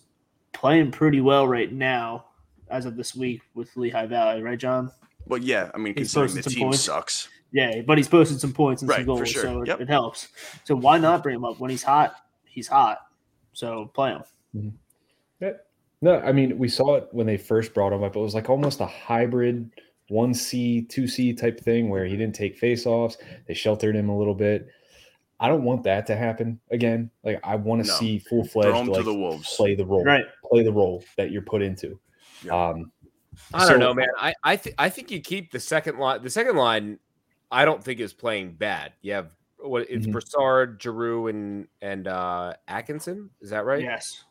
playing 0.52 0.90
pretty 0.90 1.20
well 1.20 1.46
right 1.48 1.72
now 1.72 2.26
as 2.70 2.84
of 2.86 2.96
this 2.96 3.14
week 3.14 3.42
with 3.54 3.74
Lehigh 3.76 4.06
Valley, 4.06 4.42
right, 4.42 4.58
John? 4.58 4.90
Well, 5.26 5.40
yeah, 5.40 5.70
I 5.74 5.78
mean, 5.78 5.94
He's 5.96 6.12
considering 6.12 6.30
the 6.30 6.36
posted 6.38 6.44
some 6.44 6.52
team 6.58 6.66
points. 6.68 6.80
sucks. 6.80 7.28
Yeah, 7.52 7.82
but 7.86 7.98
he's 7.98 8.08
posted 8.08 8.40
some 8.40 8.52
points 8.52 8.80
and 8.82 8.88
Right, 8.88 8.96
some 8.98 9.06
goals, 9.06 9.28
sure. 9.28 9.42
so 9.42 9.62
it, 9.62 9.68
Yep. 9.68 9.80
it 9.82 9.88
helps. 9.88 10.28
So 10.64 10.74
why 10.74 10.98
not 10.98 11.22
bring 11.22 11.36
him 11.36 11.44
up 11.44 11.60
when 11.60 11.70
he's 11.70 11.82
hot? 11.82 12.16
He's 12.46 12.66
hot, 12.66 12.98
so 13.52 13.90
play 13.94 14.10
him. 14.12 14.22
Mm-hmm. 14.56 14.68
Yeah. 15.40 15.52
No, 16.00 16.18
I 16.20 16.32
mean, 16.32 16.58
we 16.58 16.68
saw 16.68 16.96
it 16.96 17.08
when 17.12 17.26
they 17.26 17.36
first 17.36 17.74
brought 17.74 17.92
him 17.92 18.02
up. 18.02 18.16
It 18.16 18.18
was 18.20 18.34
like 18.34 18.48
almost 18.50 18.80
a 18.80 18.86
hybrid 18.86 19.70
one 20.12 20.34
C, 20.34 20.82
two 20.82 21.06
C 21.08 21.32
type 21.32 21.58
thing 21.58 21.88
where 21.88 22.04
he 22.04 22.16
didn't 22.16 22.34
take 22.34 22.60
faceoffs. 22.60 23.16
They 23.48 23.54
sheltered 23.54 23.96
him 23.96 24.08
a 24.10 24.16
little 24.16 24.34
bit. 24.34 24.68
I 25.40 25.48
don't 25.48 25.64
want 25.64 25.82
that 25.84 26.06
to 26.06 26.14
happen 26.16 26.60
again. 26.70 27.10
Like, 27.24 27.40
I 27.42 27.56
want 27.56 27.82
to 27.84 27.88
No. 27.88 27.94
see 27.96 28.18
full 28.18 28.44
fledged 28.44 28.86
like 28.88 29.04
the 29.04 29.14
wolves. 29.14 29.56
play 29.56 29.74
the 29.74 29.84
role, 29.84 30.04
Right. 30.04 30.24
play 30.48 30.62
the 30.62 30.72
role 30.72 31.02
that 31.16 31.30
you're 31.32 31.42
put 31.42 31.62
into. 31.62 31.98
Yeah. 32.44 32.52
Um, 32.68 32.92
I 33.54 33.68
don't 33.68 33.80
know, 33.80 33.94
man. 33.94 34.08
I 34.18 34.34
I, 34.44 34.56
th- 34.56 34.74
I 34.78 34.88
think 34.90 35.10
you 35.10 35.20
keep 35.20 35.50
the 35.50 35.58
second 35.58 35.98
line. 35.98 36.22
The 36.22 36.30
second 36.30 36.56
line, 36.56 36.98
I 37.50 37.64
don't 37.64 37.82
think 37.82 37.98
is 37.98 38.12
playing 38.12 38.52
bad. 38.54 38.92
You 39.00 39.14
have 39.14 39.30
what 39.58 39.88
it's 39.90 40.06
Mhm. 40.06 40.12
Brassard, 40.12 40.80
Giroux, 40.82 41.28
and 41.28 41.66
and 41.80 42.06
uh 42.06 42.54
Atkinson. 42.68 43.30
Is 43.40 43.50
that 43.50 43.64
right? 43.64 43.82
Yes. 43.82 44.24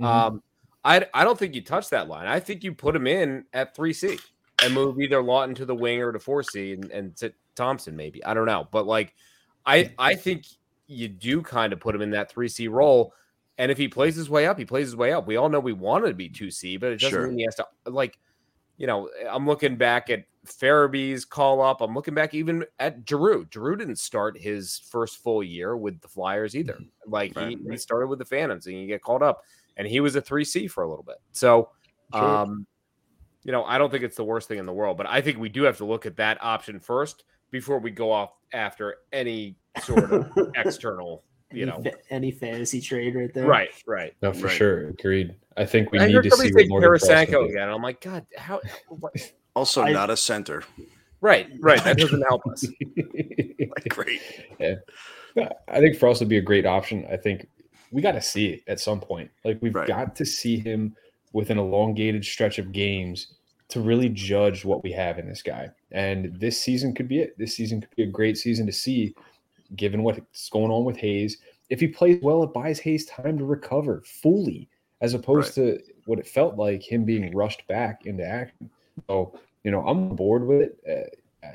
mhm. 0.00 0.04
Um, 0.06 0.42
I 0.84 1.06
I 1.12 1.24
don't 1.24 1.38
think 1.38 1.54
you 1.54 1.60
touch 1.62 1.90
that 1.90 2.08
line. 2.08 2.26
I 2.26 2.40
think 2.40 2.64
you 2.64 2.72
put 2.74 2.96
him 2.96 3.06
in 3.06 3.44
at 3.52 3.74
three 3.76 3.92
C 3.92 4.18
and 4.66 4.74
move 4.74 5.00
either 5.00 5.22
Laughton 5.22 5.56
to 5.56 5.64
the 5.64 5.74
wing 5.74 6.02
or 6.02 6.12
to 6.12 6.18
four 6.18 6.42
C 6.42 6.72
and 6.72 6.90
and 6.90 7.18
sit 7.18 7.34
Thompson 7.54 7.96
maybe. 7.96 8.22
I 8.24 8.34
don't 8.34 8.46
know, 8.46 8.68
but 8.70 8.86
like 8.86 9.14
I 9.64 9.92
I 9.98 10.14
think 10.14 10.44
you 10.86 11.08
do 11.08 11.42
kind 11.42 11.72
of 11.72 11.80
put 11.80 11.94
him 11.94 12.02
in 12.02 12.10
that 12.10 12.30
three 12.30 12.48
C 12.48 12.68
role. 12.68 13.12
And 13.58 13.72
if 13.72 13.78
he 13.78 13.88
plays 13.88 14.14
his 14.14 14.28
way 14.28 14.46
up, 14.46 14.58
he 14.58 14.66
plays 14.66 14.88
his 14.88 14.96
way 14.96 15.12
up. 15.12 15.26
We 15.26 15.36
all 15.36 15.48
know 15.48 15.60
we 15.60 15.72
wanted 15.72 16.08
to 16.08 16.14
be 16.14 16.28
two 16.28 16.50
C, 16.50 16.76
but 16.76 16.92
it 16.92 17.00
doesn't 17.00 17.18
Sure. 17.18 17.28
mean 17.28 17.38
he 17.38 17.44
has 17.44 17.54
to 17.54 17.66
like. 17.86 18.18
You 18.78 18.86
know, 18.86 19.08
I'm 19.26 19.46
looking 19.46 19.76
back 19.76 20.10
at 20.10 20.26
Farabee's 20.46 21.24
call 21.24 21.62
up. 21.62 21.80
I'm 21.80 21.94
looking 21.94 22.12
back 22.12 22.34
even 22.34 22.66
at 22.78 23.08
Giroux. 23.08 23.46
Giroux 23.50 23.76
didn't 23.76 23.98
start 23.98 24.38
his 24.38 24.82
first 24.90 25.16
full 25.22 25.42
year 25.42 25.78
with 25.78 25.98
the 26.02 26.08
Flyers 26.08 26.54
either. 26.54 26.78
Like 27.06 27.32
he, 27.32 27.40
Right, 27.40 27.58
he 27.70 27.76
started 27.78 28.08
with 28.08 28.18
the 28.18 28.26
Phantoms 28.26 28.66
and 28.66 28.76
he 28.76 28.86
get 28.86 29.00
called 29.00 29.22
up, 29.22 29.40
and 29.78 29.88
he 29.88 30.00
was 30.00 30.14
a 30.14 30.20
three 30.20 30.44
C 30.44 30.68
for 30.68 30.84
a 30.84 30.88
little 30.90 31.04
bit. 31.04 31.16
So, 31.32 31.70
Sure. 32.12 32.22
um, 32.22 32.66
you 33.46 33.52
know, 33.52 33.64
I 33.64 33.78
don't 33.78 33.90
think 33.90 34.02
it's 34.02 34.16
the 34.16 34.24
worst 34.24 34.48
thing 34.48 34.58
in 34.58 34.66
the 34.66 34.72
world, 34.72 34.96
but 34.96 35.06
I 35.06 35.20
think 35.20 35.38
we 35.38 35.48
do 35.48 35.62
have 35.62 35.76
to 35.78 35.84
look 35.84 36.04
at 36.04 36.16
that 36.16 36.36
option 36.42 36.80
first 36.80 37.22
before 37.52 37.78
we 37.78 37.92
go 37.92 38.10
off 38.10 38.32
after 38.52 38.96
any 39.12 39.56
sort 39.82 40.10
of 40.10 40.30
external. 40.56 41.22
You 41.52 41.62
Any 41.62 41.70
know, 41.84 41.90
any 42.10 42.30
fantasy 42.32 42.80
trade 42.80 43.14
right 43.14 43.32
there. 43.32 43.46
right, 43.46 43.70
right. 43.86 44.12
no, 44.20 44.32
for 44.32 44.46
Right. 44.48 44.56
sure. 44.56 44.88
Agreed. 44.88 45.36
I 45.56 45.64
think 45.64 45.92
we 45.92 46.00
I 46.00 46.08
need 46.08 46.20
to 46.24 46.30
see 46.32 46.50
what 46.52 46.66
Morgan 46.68 46.90
Tarasenko 46.90 47.48
again. 47.48 47.68
I'm 47.68 47.80
like, 47.82 48.00
God, 48.00 48.26
how? 48.36 48.60
What? 48.88 49.12
Also, 49.54 49.82
I- 49.82 49.92
not 49.92 50.10
a 50.10 50.16
center. 50.18 50.64
Right, 51.22 51.48
right. 51.60 51.82
That 51.84 51.96
doesn't 51.98 52.22
help 52.28 52.42
us. 52.48 52.66
Like, 53.58 53.88
great. 53.88 54.20
Yeah, 54.58 54.74
I 55.68 55.80
think 55.80 55.96
Frost 55.96 56.20
would 56.20 56.28
be 56.28 56.36
a 56.38 56.42
great 56.42 56.66
option. 56.66 57.06
I 57.10 57.16
think 57.16 57.46
we 57.90 58.02
got 58.02 58.12
to 58.12 58.20
see 58.22 58.48
it 58.48 58.62
at 58.66 58.80
some 58.80 59.00
point. 59.00 59.30
Like 59.44 59.58
we've 59.62 59.74
Right. 59.74 59.86
got 59.88 60.14
to 60.16 60.24
see 60.26 60.58
him 60.58 60.94
with 61.32 61.50
an 61.50 61.58
elongated 61.58 62.24
stretch 62.24 62.58
of 62.58 62.72
games 62.72 63.35
to 63.68 63.80
really 63.80 64.08
judge 64.08 64.64
what 64.64 64.82
we 64.84 64.92
have 64.92 65.18
in 65.18 65.28
this 65.28 65.42
guy. 65.42 65.68
And 65.92 66.38
this 66.38 66.60
season 66.60 66.94
could 66.94 67.08
be 67.08 67.20
it. 67.20 67.36
This 67.38 67.56
season 67.56 67.80
could 67.80 67.94
be 67.96 68.04
a 68.04 68.06
great 68.06 68.38
season 68.38 68.66
to 68.66 68.72
see, 68.72 69.14
given 69.74 70.02
what's 70.02 70.48
going 70.50 70.70
on 70.70 70.84
with 70.84 70.96
Hayes. 70.98 71.38
If 71.68 71.80
he 71.80 71.88
plays 71.88 72.20
well, 72.22 72.44
it 72.44 72.52
buys 72.52 72.78
Hayes 72.80 73.06
time 73.06 73.38
to 73.38 73.44
recover 73.44 74.02
fully, 74.06 74.68
as 75.00 75.14
opposed 75.14 75.58
right. 75.58 75.78
to 75.78 75.82
what 76.04 76.18
it 76.20 76.28
felt 76.28 76.56
like 76.56 76.82
him 76.82 77.04
being 77.04 77.34
rushed 77.34 77.66
back 77.66 78.06
into 78.06 78.24
action. 78.24 78.70
So, 79.08 79.38
you 79.64 79.72
know, 79.72 79.80
I'm 79.86 80.14
bored 80.14 80.46
with 80.46 80.62
it. 80.62 81.18
Uh, 81.44 81.48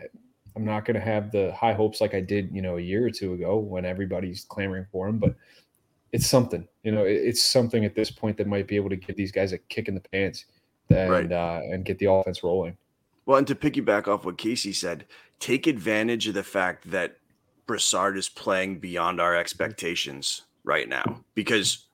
I'm 0.56 0.66
not 0.66 0.84
going 0.84 0.96
to 0.96 1.02
have 1.02 1.32
the 1.32 1.54
high 1.54 1.74
hopes 1.74 2.02
like 2.02 2.14
I 2.14 2.20
did, 2.20 2.54
you 2.54 2.62
know, 2.62 2.78
a 2.78 2.82
year 2.82 3.06
or 3.06 3.10
two 3.10 3.34
ago 3.34 3.58
when 3.58 3.86
everybody's 3.86 4.44
clamoring 4.44 4.86
for 4.92 5.08
him, 5.08 5.18
but 5.18 5.34
it's 6.12 6.28
something, 6.28 6.68
you 6.84 6.92
know, 6.92 7.06
it's 7.06 7.42
something 7.42 7.86
at 7.86 7.96
this 7.96 8.12
point 8.12 8.36
that 8.38 8.48
might 8.48 8.68
be 8.68 8.76
able 8.76 8.90
to 8.90 8.98
give 8.98 9.16
these 9.16 9.32
guys 9.32 9.54
a 9.54 9.58
kick 9.58 9.88
in 9.88 9.96
the 9.96 10.02
pants 10.02 10.46
and 10.94 11.12
right. 11.12 11.32
uh, 11.32 11.62
and 11.64 11.86
get 11.86 12.00
the 12.00 12.12
offense 12.12 12.44
rolling. 12.44 12.78
Well, 13.26 13.38
and 13.38 13.48
to 13.48 13.56
piggyback 13.56 14.08
off 14.08 14.26
what 14.26 14.38
Casey 14.38 14.74
said, 14.74 15.06
take 15.40 15.68
advantage 15.68 16.28
of 16.28 16.34
the 16.34 16.44
fact 16.44 16.92
that 16.92 17.18
Brassard 17.68 18.18
is 18.18 18.30
playing 18.30 18.80
beyond 18.80 19.22
our 19.22 19.36
expectations 19.36 20.42
right 20.64 20.90
now 20.90 21.24
because 21.36 21.88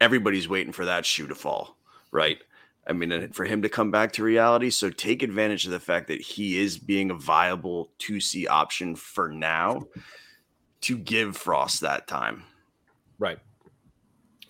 everybody's 0.00 0.48
waiting 0.48 0.72
for 0.72 0.84
that 0.84 1.06
shoe 1.06 1.26
to 1.26 1.34
fall, 1.34 1.76
right? 2.12 2.38
I 2.86 2.92
mean, 2.92 3.32
for 3.32 3.44
him 3.44 3.62
to 3.62 3.68
come 3.68 3.90
back 3.90 4.12
to 4.12 4.22
reality. 4.22 4.70
So 4.70 4.90
take 4.90 5.22
advantage 5.22 5.64
of 5.64 5.72
the 5.72 5.80
fact 5.80 6.06
that 6.08 6.20
he 6.20 6.58
is 6.58 6.78
being 6.78 7.10
a 7.10 7.14
viable 7.14 7.90
2C 7.98 8.46
option 8.48 8.94
for 8.94 9.28
now 9.28 9.88
to 10.82 10.96
give 10.96 11.36
Frost 11.36 11.80
that 11.80 12.06
time. 12.06 12.44
Right. 13.18 13.38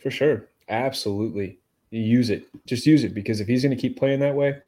For 0.02 0.10
sure. 0.10 0.48
Absolutely. 0.68 1.58
Use 1.90 2.30
it. 2.30 2.46
Just 2.66 2.86
use 2.86 3.04
it 3.04 3.14
because 3.14 3.40
if 3.40 3.46
he's 3.46 3.62
going 3.62 3.76
to 3.76 3.80
keep 3.80 3.98
playing 3.98 4.20
that 4.20 4.34
way, 4.34 4.58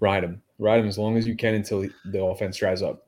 ride 0.00 0.24
him. 0.24 0.42
Ride 0.58 0.80
him 0.80 0.88
as 0.88 0.98
long 0.98 1.16
as 1.16 1.26
you 1.26 1.36
can 1.36 1.54
until 1.54 1.86
the 2.04 2.22
offense 2.22 2.56
dries 2.58 2.82
up. 2.82 3.06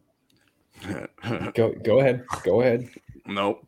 go 1.55 1.75
go 1.85 2.01
ahead. 2.01 2.25
Go 2.45 2.63
ahead. 2.63 2.89
Nope. 3.27 3.67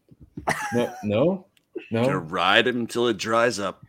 No, 0.73 0.93
no, 1.05 1.47
no. 1.91 2.05
Gonna 2.05 2.19
ride 2.19 2.67
him 2.67 2.81
until 2.81 3.09
it 3.09 3.19
dries 3.19 3.59
up. 3.59 3.85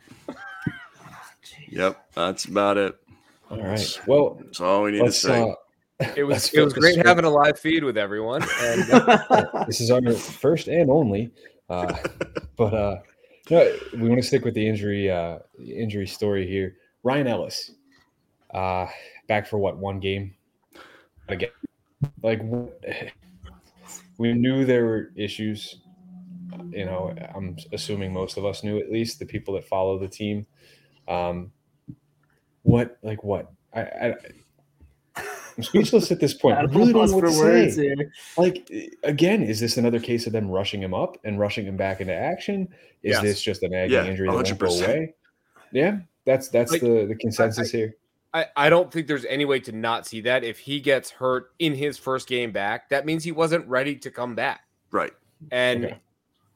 Yep, 1.70 2.06
that's 2.14 2.46
about 2.46 2.78
it. 2.78 2.96
All 3.50 3.62
right. 3.62 4.02
Well, 4.08 4.40
that's 4.42 4.60
all 4.60 4.84
we 4.84 4.92
need 4.92 5.06
to 5.06 5.12
say. 5.12 5.42
Uh, 5.42 6.08
it 6.16 6.24
was 6.24 6.54
it 6.54 6.62
was 6.62 6.74
great 6.74 7.04
having 7.06 7.26
a 7.26 7.30
live 7.30 7.60
feed 7.60 7.84
with 7.84 7.98
everyone. 7.98 8.44
And 8.62 8.92
uh, 8.92 9.64
this 9.68 9.82
is 9.82 9.92
our 9.92 10.02
first 10.14 10.68
and 10.68 10.90
only. 10.90 11.32
Uh, 11.70 11.96
but 12.58 12.74
uh, 12.74 12.98
no, 13.50 13.76
we 13.94 14.10
want 14.10 14.22
to 14.22 14.28
stick 14.28 14.44
with 14.44 14.54
the 14.54 14.68
injury 14.68 15.10
uh, 15.10 15.40
injury 15.60 16.08
story 16.08 16.48
here. 16.48 16.76
Ryan 17.04 17.28
Ellis, 17.28 17.72
uh, 18.54 18.88
back 19.28 19.48
for 19.48 19.58
what 19.58 19.78
one 19.78 20.00
game? 20.00 20.34
Again, 21.28 21.50
like 22.24 22.42
we 24.18 24.34
knew 24.34 24.66
there 24.66 24.86
were 24.86 25.12
issues. 25.16 25.78
You 26.72 26.86
know, 26.86 27.14
I'm 27.36 27.58
assuming 27.72 28.14
most 28.14 28.38
of 28.38 28.46
us 28.46 28.64
knew 28.64 28.80
at 28.80 28.92
least 28.92 29.20
the 29.20 29.26
people 29.26 29.54
that 29.56 29.68
follow 29.68 30.00
the 30.00 30.08
team. 30.08 30.46
Um, 31.08 31.52
what 32.64 32.98
like 33.04 33.24
what 33.24 33.52
I, 33.74 33.82
I 33.82 34.16
I'm 35.58 35.64
speechless 35.64 36.12
at 36.12 36.20
this 36.20 36.34
point. 36.34 36.58
I 36.58 36.64
really 36.64 36.92
don't 36.92 37.10
know 37.10 37.16
what 37.16 37.26
to 37.26 37.32
say. 37.32 37.72
Here. 37.72 38.12
Like 38.38 38.70
again, 39.04 39.44
is 39.44 39.60
this 39.60 39.78
another 39.78 40.00
case 40.00 40.28
of 40.28 40.34
them 40.34 40.50
rushing 40.50 40.82
him 40.82 40.94
up 40.94 41.18
and 41.24 41.40
rushing 41.40 41.66
him 41.66 41.78
back 41.78 42.02
into 42.02 42.14
action? 42.14 42.68
Is 43.04 43.14
yes. 43.14 43.22
this 43.22 43.42
just 43.42 43.64
a 43.64 43.70
nagging 43.70 43.94
yeah, 43.94 44.06
injury 44.06 44.28
that 44.28 44.36
100%. 44.36 44.36
won't 44.36 44.60
go 44.60 44.68
away? 44.86 45.16
Yeah, 45.72 46.00
that's 46.26 46.50
that's 46.50 46.72
like, 46.72 46.82
the 46.82 47.06
the 47.06 47.16
consensus 47.16 47.74
I, 47.74 47.78
here. 47.78 47.96
I, 48.34 48.46
I 48.58 48.70
don't 48.70 48.92
think 48.92 49.08
there's 49.08 49.24
any 49.26 49.46
way 49.46 49.62
to 49.62 49.72
not 49.72 50.06
see 50.06 50.20
that. 50.22 50.44
If 50.44 50.60
he 50.60 50.82
gets 50.82 51.10
hurt 51.10 51.54
in 51.60 51.74
his 51.74 51.98
first 51.98 52.28
game 52.28 52.52
back, 52.52 52.90
that 52.90 53.06
means 53.06 53.24
he 53.24 53.32
wasn't 53.32 53.66
ready 53.68 53.96
to 53.96 54.12
come 54.12 54.36
back. 54.36 54.66
Right. 54.92 55.14
And 55.52 55.86
okay. 55.86 55.98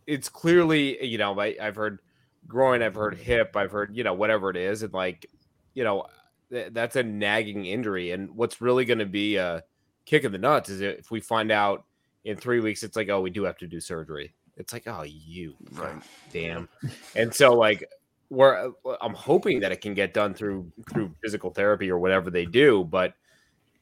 it's 0.05 0.27
clearly, 0.27 1.05
you 1.05 1.17
know, 1.17 1.39
I, 1.39 1.55
I've 1.61 1.77
heard 1.77 1.99
groin, 2.47 2.81
I've 2.81 2.95
heard 2.95 3.15
hip, 3.15 3.55
I've 3.55 3.71
heard, 3.71 3.95
you 3.95 4.03
know, 4.03 4.13
whatever 4.13 4.49
it 4.49 4.57
is. 4.57 4.83
And 4.83 4.93
like 4.93 5.25
you 5.73 5.85
know, 5.85 6.03
th- 6.03 6.18
that's 6.49 6.95
a 6.95 7.03
nagging 7.03 7.65
injury. 7.65 8.11
And 8.11 8.31
what's 8.31 8.61
really 8.61 8.85
going 8.85 8.99
to 8.99 9.05
be 9.05 9.35
a 9.37 9.63
kick 10.05 10.23
in 10.23 10.31
the 10.31 10.37
nuts 10.37 10.69
is 10.69 10.81
if 10.81 11.11
we 11.11 11.19
find 11.19 11.51
out 11.51 11.85
in 12.23 12.37
three 12.37 12.59
weeks, 12.59 12.83
it's 12.83 12.95
like, 12.95 13.09
oh, 13.09 13.21
we 13.21 13.29
do 13.29 13.43
have 13.43 13.57
to 13.57 13.67
do 13.67 13.79
surgery. 13.79 14.33
It's 14.57 14.73
like, 14.73 14.87
oh, 14.87 15.03
you, 15.03 15.55
right. 15.73 16.01
damn. 16.33 16.67
and 17.15 17.33
so, 17.33 17.53
like, 17.53 17.89
we're, 18.29 18.71
I'm 19.01 19.13
hoping 19.13 19.59
that 19.61 19.71
it 19.71 19.81
can 19.81 19.93
get 19.93 20.13
done 20.13 20.33
through 20.33 20.71
through 20.91 21.15
physical 21.23 21.49
therapy 21.49 21.89
or 21.89 21.97
whatever 21.97 22.29
they 22.29 22.45
do. 22.45 22.83
But 22.83 23.13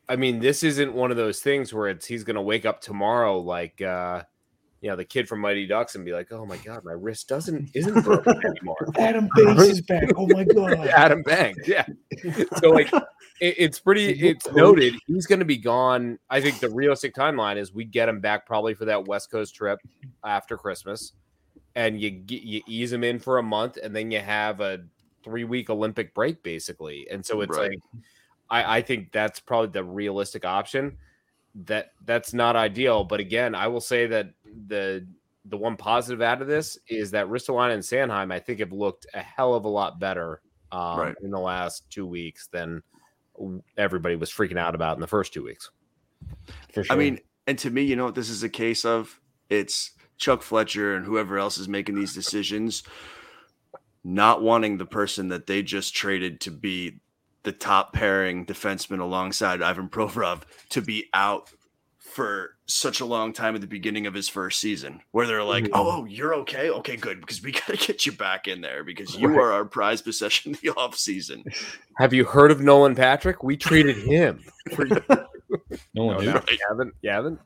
I 0.07 0.15
mean, 0.15 0.39
this 0.39 0.63
isn't 0.63 0.93
one 0.93 1.11
of 1.11 1.17
those 1.17 1.41
things 1.41 1.73
where 1.73 1.89
it's 1.89 2.05
he's 2.05 2.23
going 2.23 2.35
to 2.35 2.41
wake 2.41 2.65
up 2.65 2.79
tomorrow 2.79 3.39
like, 3.39 3.81
uh, 3.81 4.23
you 4.87 4.91
know, 4.93 4.95
the 4.95 5.03
kid 5.03 5.27
from 5.27 5.41
Mighty 5.41 5.67
Ducks 5.67 5.95
and 5.95 6.05
be 6.05 6.13
like, 6.13 6.31
"Oh 6.31 6.45
my 6.45 6.55
god, 6.55 6.85
my 6.85 6.93
wrist 6.93 7.27
doesn't 7.27 7.71
isn't 7.75 8.05
broken 8.05 8.39
anymore." 8.45 8.87
Adam 8.97 9.27
Banks 9.35 9.63
is 9.63 9.81
back. 9.81 10.05
Oh 10.15 10.25
my 10.27 10.43
god, 10.55 10.87
Adam 10.87 11.23
Banks. 11.23 11.67
Yeah. 11.67 11.85
So 12.59 12.69
like, 12.69 12.89
it, 12.93 13.55
it's 13.57 13.81
pretty. 13.81 14.11
It's 14.11 14.49
noted 14.53 14.95
he's 15.05 15.25
going 15.25 15.39
to 15.39 15.45
be 15.45 15.57
gone. 15.57 16.19
I 16.29 16.39
think 16.39 16.61
the 16.61 16.69
realistic 16.69 17.13
timeline 17.13 17.57
is 17.57 17.73
we 17.73 17.83
get 17.83 18.07
him 18.07 18.21
back 18.21 18.45
probably 18.45 18.75
for 18.75 18.85
that 18.85 19.09
West 19.09 19.29
Coast 19.29 19.53
trip 19.53 19.77
after 20.23 20.57
Christmas, 20.57 21.11
and 21.75 21.99
you 21.99 22.23
you 22.29 22.61
ease 22.65 22.93
him 22.93 23.03
in 23.03 23.19
for 23.19 23.39
a 23.39 23.43
month, 23.43 23.77
and 23.83 23.93
then 23.93 24.09
you 24.09 24.21
have 24.21 24.61
a 24.61 24.85
three 25.21 25.43
week 25.43 25.69
Olympic 25.69 26.13
break 26.13 26.43
basically. 26.43 27.09
And 27.11 27.25
so 27.25 27.41
it's 27.41 27.57
right. 27.57 27.71
like, 27.71 27.79
I 28.49 28.77
I 28.77 28.81
think 28.83 29.11
that's 29.11 29.41
probably 29.41 29.71
the 29.71 29.83
realistic 29.83 30.45
option 30.45 30.95
that 31.65 31.91
that's 32.05 32.33
not 32.33 32.55
ideal. 32.55 33.03
But 33.03 33.19
again, 33.19 33.55
I 33.55 33.67
will 33.67 33.81
say 33.81 34.07
that 34.07 34.31
the 34.67 35.07
the 35.45 35.57
one 35.57 35.77
positive 35.77 36.21
out 36.21 36.41
of 36.41 36.47
this 36.47 36.77
is 36.89 37.11
that 37.11 37.27
Ristolainen 37.27 37.73
and 37.73 37.83
Sanheim, 37.83 38.33
I 38.33 38.39
think, 38.39 38.59
have 38.59 38.71
looked 38.71 39.05
a 39.13 39.21
hell 39.21 39.53
of 39.53 39.65
a 39.65 39.69
lot 39.69 39.99
better 39.99 40.41
um, 40.71 40.99
right. 40.99 41.15
in 41.21 41.31
the 41.31 41.39
last 41.39 41.89
two 41.89 42.05
weeks 42.05 42.47
than 42.47 42.83
everybody 43.77 44.15
was 44.15 44.29
freaking 44.29 44.57
out 44.57 44.75
about 44.75 44.97
in 44.97 45.01
the 45.01 45.07
first 45.07 45.33
two 45.33 45.43
weeks. 45.43 45.69
For 46.73 46.83
sure. 46.83 46.95
I 46.95 46.99
mean, 46.99 47.19
and 47.45 47.57
to 47.59 47.69
me, 47.69 47.83
you 47.83 47.95
know 47.95 48.05
what 48.05 48.15
this 48.15 48.29
is 48.29 48.43
a 48.43 48.49
case 48.49 48.83
of? 48.83 49.21
It's 49.49 49.91
Chuck 50.17 50.41
Fletcher 50.41 50.95
and 50.95 51.05
whoever 51.05 51.37
else 51.37 51.57
is 51.57 51.69
making 51.69 51.95
these 51.95 52.13
decisions 52.13 52.83
not 54.07 54.41
wanting 54.41 54.77
the 54.77 54.85
person 54.85 55.27
that 55.27 55.47
they 55.47 55.61
just 55.61 55.93
traded 55.93 56.39
to 56.39 56.49
be 56.49 57.01
the 57.47 57.53
top 57.53 57.93
pairing 57.93 58.45
defenseman 58.45 58.99
alongside 58.99 59.61
Ivan 59.61 59.87
Provorov 59.87 60.41
to 60.71 60.81
be 60.81 61.05
out 61.13 61.49
for 61.97 62.57
such 62.65 62.99
a 62.99 63.05
long 63.05 63.31
time 63.31 63.55
at 63.55 63.61
the 63.61 63.67
beginning 63.67 64.05
of 64.05 64.13
his 64.13 64.27
first 64.27 64.59
season, 64.59 64.99
where 65.11 65.25
they're 65.25 65.45
like, 65.45 65.63
mm-hmm. 65.63 65.73
"Oh, 65.73 66.03
you're 66.03 66.35
okay, 66.39 66.69
okay, 66.69 66.97
good," 66.97 67.21
because 67.21 67.41
we 67.41 67.51
got 67.53 67.67
to 67.67 67.77
get 67.77 68.05
you 68.05 68.11
back 68.11 68.49
in 68.49 68.59
there 68.59 68.83
because 68.83 69.15
you 69.15 69.29
right. 69.29 69.37
are 69.37 69.53
our 69.53 69.63
prize 69.63 70.01
possession 70.01 70.57
the 70.61 70.71
off 70.71 70.97
season. 70.97 71.45
Have 71.95 72.13
you 72.13 72.25
heard 72.25 72.51
of 72.51 72.59
Nolan 72.59 72.95
Patrick? 72.95 73.43
We 73.43 73.55
traded 73.55 73.95
him. 73.95 74.43
Nolan, 74.77 75.05
no, 76.25 76.33
right. 76.33 76.59
Gavin, 76.67 76.91
Gavin, 77.01 77.39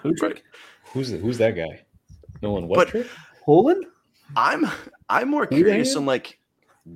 who's 0.00 0.22
right. 0.22 0.42
who's 0.94 1.10
the, 1.10 1.18
who's 1.18 1.36
that 1.36 1.56
guy? 1.56 1.84
Nolan, 2.40 2.68
what? 2.68 2.90
But 2.90 3.06
Holland? 3.44 3.84
I'm 4.34 4.66
I'm 5.10 5.28
more 5.28 5.46
curious 5.46 5.94
on 5.94 6.06
like 6.06 6.38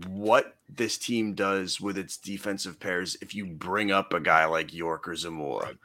what 0.06 0.56
this 0.76 0.98
team 0.98 1.34
does 1.34 1.80
with 1.80 1.98
its 1.98 2.16
defensive 2.16 2.78
pairs 2.78 3.16
if 3.20 3.34
you 3.34 3.46
bring 3.46 3.90
up 3.90 4.12
a 4.12 4.20
guy 4.20 4.44
like 4.46 4.72
York 4.72 5.08
or 5.08 5.12
Zamula. 5.12 5.76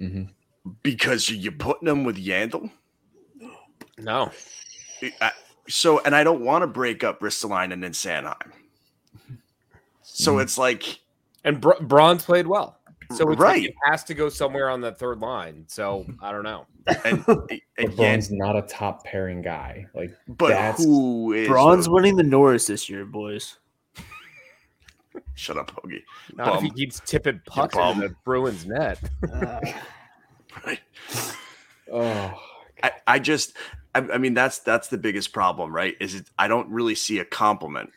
Mm-hmm 0.00 0.24
because 0.82 1.30
you're 1.30 1.52
putting 1.52 1.86
them 1.86 2.04
with 2.04 2.16
Yandle. 2.16 2.70
No. 3.98 4.30
so, 5.68 6.00
and 6.00 6.14
I 6.14 6.24
don't 6.24 6.42
want 6.42 6.62
to 6.62 6.66
break 6.66 7.04
up 7.04 7.20
Ristolainen 7.20 7.72
and 7.72 7.82
then 7.82 7.92
Sanheim. 7.92 8.52
So 10.02 10.36
mm. 10.36 10.42
it's 10.42 10.58
like, 10.58 11.00
and 11.44 11.60
Br- 11.60 11.80
Braun's 11.80 12.24
played 12.24 12.46
well. 12.46 12.76
So 13.12 13.30
it's 13.30 13.40
right. 13.40 13.62
Like 13.62 13.70
it 13.70 13.74
has 13.84 14.04
to 14.04 14.14
go 14.14 14.28
somewhere 14.28 14.68
on 14.68 14.82
that 14.82 14.98
third 14.98 15.20
line. 15.20 15.64
So 15.66 16.04
I 16.20 16.32
don't 16.32 16.44
know. 16.44 16.66
And, 17.04 17.22
and 17.76 17.94
Braun's 17.96 18.30
not 18.30 18.56
a 18.56 18.62
top 18.62 19.04
pairing 19.04 19.42
guy. 19.42 19.86
Like, 19.94 20.10
but 20.26 20.48
that's, 20.48 20.82
who 20.82 21.34
is 21.34 21.46
Braun's 21.46 21.86
winning 21.86 22.16
the 22.16 22.22
Norris 22.22 22.66
this 22.66 22.88
year, 22.88 23.04
boys? 23.04 23.58
Shut 25.34 25.56
up, 25.56 25.72
Hoagie. 25.72 26.02
Not 26.34 26.56
if 26.56 26.62
he 26.62 26.70
keeps 26.70 27.00
tipping 27.04 27.40
pucks 27.46 27.76
in 27.76 28.00
the 28.00 28.14
Bruins 28.24 28.66
net. 28.66 28.98
Uh, 29.32 29.60
right? 30.66 30.80
Oh, 31.92 32.40
I, 32.82 32.92
I 33.06 33.18
just, 33.18 33.54
I, 33.94 34.00
I, 34.00 34.18
mean, 34.18 34.34
that's 34.34 34.58
that's 34.58 34.88
the 34.88 34.98
biggest 34.98 35.32
problem, 35.32 35.74
right? 35.74 35.94
Is 36.00 36.14
it? 36.14 36.30
I 36.38 36.48
don't 36.48 36.68
really 36.68 36.94
see 36.94 37.18
a 37.18 37.24
compliment 37.24 37.90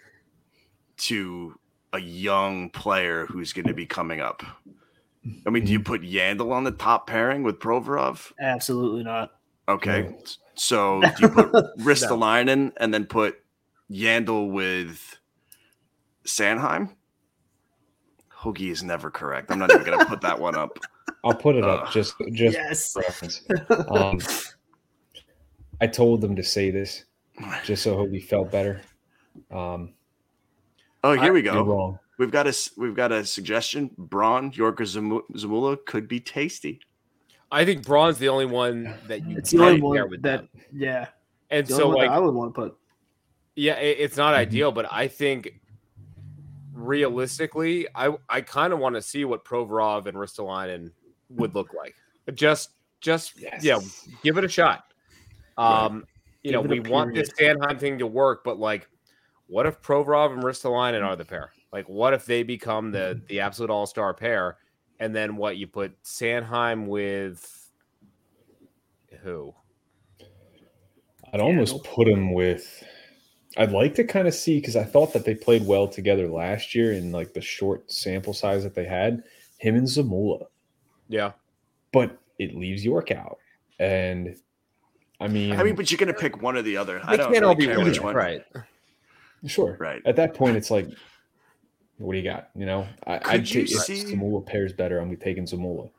to 0.97 1.57
a 1.93 1.99
young 1.99 2.69
player 2.69 3.25
who's 3.25 3.53
going 3.53 3.67
to 3.67 3.73
be 3.73 3.85
coming 3.85 4.21
up. 4.21 4.43
I 5.45 5.49
mean, 5.49 5.65
do 5.65 5.71
you 5.71 5.79
put 5.79 6.01
Yandle 6.01 6.51
on 6.51 6.63
the 6.63 6.71
top 6.71 7.07
pairing 7.07 7.43
with 7.43 7.59
Provorov? 7.59 8.31
Absolutely 8.39 9.03
not. 9.03 9.31
Okay, 9.67 10.03
no. 10.03 10.19
so 10.55 11.01
do 11.01 11.11
you 11.19 11.29
put 11.29 11.51
Ristolainen 11.77 12.65
no. 12.65 12.71
and 12.77 12.93
then 12.93 13.05
put 13.05 13.39
Yandle 13.89 14.51
with 14.51 15.19
Sanheim? 16.25 16.95
Hoagie 18.41 18.71
is 18.71 18.83
never 18.83 19.11
correct. 19.11 19.51
I'm 19.51 19.59
not 19.59 19.71
even 19.71 19.83
gonna 19.85 20.05
put 20.05 20.21
that 20.21 20.39
one 20.39 20.55
up. 20.55 20.77
I'll 21.23 21.35
put 21.35 21.55
it 21.55 21.63
up 21.63 21.91
just 21.91 22.15
just 22.31 22.55
Yes. 22.57 22.93
for 22.93 23.01
reference. 23.01 23.43
Um, 23.89 24.19
I 25.79 25.87
told 25.87 26.21
them 26.21 26.35
to 26.35 26.43
say 26.43 26.71
this 26.71 27.05
just 27.63 27.83
so 27.83 27.95
Hoagie 27.95 28.23
felt 28.23 28.51
better. 28.51 28.81
Um, 29.51 29.93
Oh, 31.03 31.13
here 31.13 31.33
we 31.33 31.43
you're 31.43 31.53
go. 31.55 31.63
wrong. 31.63 31.99
We've 32.19 32.29
got 32.29 32.45
a 32.45 32.49
s- 32.49 32.71
we've 32.77 32.93
got 32.95 33.11
a 33.11 33.25
suggestion. 33.25 33.89
Braun 33.97 34.51
Yorker 34.53 34.83
Zamu- 34.83 35.23
Zamula 35.33 35.83
could 35.85 36.07
be 36.07 36.19
tasty. 36.19 36.79
I 37.51 37.65
think 37.65 37.83
Braun's 37.83 38.19
the 38.19 38.29
only 38.29 38.45
one 38.45 38.93
that 39.07 39.27
you 39.27 39.37
It's 39.37 39.49
the 39.49 39.57
can 39.57 39.65
only 39.65 39.81
pair 39.81 40.03
one 40.03 40.09
with 40.11 40.21
that, 40.21 40.39
them. 40.41 40.49
yeah. 40.71 41.07
And 41.49 41.65
The 41.65 41.73
so, 41.73 41.89
like, 41.89 42.09
I 42.09 42.19
would 42.19 42.33
want 42.35 42.53
to 42.53 42.61
put. 42.61 42.77
Yeah, 43.55 43.73
it, 43.79 43.97
it's 43.99 44.15
not 44.17 44.33
Mm-hmm. 44.33 44.41
ideal, 44.41 44.71
but 44.71 44.87
I 44.93 45.07
think 45.07 45.59
realistically, 46.73 47.87
I 47.95 48.15
I 48.29 48.41
kind 48.41 48.73
of 48.73 48.79
want 48.79 48.95
to 48.95 49.01
see 49.01 49.25
what 49.25 49.45
Provorov 49.45 50.05
and 50.05 50.17
Ristolainen 50.17 50.91
would 51.29 51.55
look 51.55 51.73
like. 51.73 51.95
Just 52.33 52.71
just 52.99 53.39
Yes. 53.39 53.63
yeah, 53.63 53.79
give 54.23 54.37
it 54.37 54.43
a 54.43 54.49
shot. 54.49 54.85
Um, 55.57 56.05
you 56.43 56.51
know, 56.51 56.61
we 56.61 56.79
want 56.79 57.13
this 57.13 57.29
Sanheim 57.31 57.79
thing 57.79 57.99
to 57.99 58.07
work, 58.07 58.43
but 58.43 58.59
like, 58.59 58.87
what 59.47 59.65
if 59.65 59.81
Provorov 59.81 60.33
and 60.33 60.43
Ristolainen 60.43 61.03
are 61.03 61.15
the 61.15 61.25
pair? 61.25 61.51
Like, 61.71 61.87
what 61.87 62.13
if 62.13 62.25
they 62.25 62.43
become 62.43 62.91
the 62.91 63.21
the 63.27 63.39
absolute 63.39 63.69
all 63.69 63.85
star 63.85 64.13
pair? 64.13 64.57
And 64.99 65.15
then 65.15 65.35
what 65.35 65.57
you 65.57 65.65
put 65.65 66.01
Sanheim 66.03 66.85
with 66.85 67.69
who? 69.23 69.53
I'd 71.33 71.39
almost 71.39 71.83
put 71.83 72.07
him 72.07 72.33
with. 72.33 72.83
I'd 73.57 73.71
like 73.71 73.95
to 73.95 74.03
kind 74.03 74.27
of 74.27 74.33
see 74.33 74.59
because 74.59 74.75
I 74.75 74.83
thought 74.83 75.13
that 75.13 75.25
they 75.25 75.35
played 75.35 75.65
well 75.65 75.87
together 75.87 76.27
last 76.27 76.73
year 76.73 76.93
in 76.93 77.11
like 77.11 77.33
the 77.33 77.41
short 77.41 77.91
sample 77.91 78.33
size 78.33 78.63
that 78.63 78.75
they 78.75 78.85
had. 78.85 79.23
Him 79.57 79.75
and 79.75 79.85
Zamula, 79.87 80.45
Yeah, 81.09 81.33
but 81.91 82.17
it 82.39 82.55
leaves 82.55 82.83
York 82.83 83.11
out, 83.11 83.37
and 83.79 84.35
I 85.19 85.27
mean, 85.27 85.51
I 85.53 85.63
mean, 85.63 85.75
but 85.75 85.91
you're 85.91 85.99
gonna 85.99 86.13
pick 86.13 86.41
one 86.41 86.57
or 86.57 86.61
the 86.63 86.77
other. 86.77 86.99
I 87.03 87.11
they 87.11 87.17
don't 87.17 87.33
can't 87.33 87.45
all 87.45 87.55
be 87.55 87.65
care 87.67 87.79
which 87.83 88.01
one. 88.01 88.15
right? 88.15 88.43
sure, 89.45 89.75
Right. 89.79 90.01
At 90.05 90.15
that 90.15 90.33
point, 90.33 90.55
it's 90.57 90.71
like, 90.71 90.87
what 91.97 92.13
do 92.13 92.17
you 92.17 92.23
got? 92.23 92.49
You 92.55 92.65
know, 92.65 92.87
I, 93.05 93.17
Could 93.19 93.33
I'd 93.33 93.49
you 93.49 93.65
take 93.65 93.71
if 93.75 93.81
see- 93.83 94.03
Zamula 94.15 94.45
pairs 94.45 94.73
better. 94.73 94.99
I'm 94.99 95.15
taking 95.17 95.45
Zamula. 95.45 95.89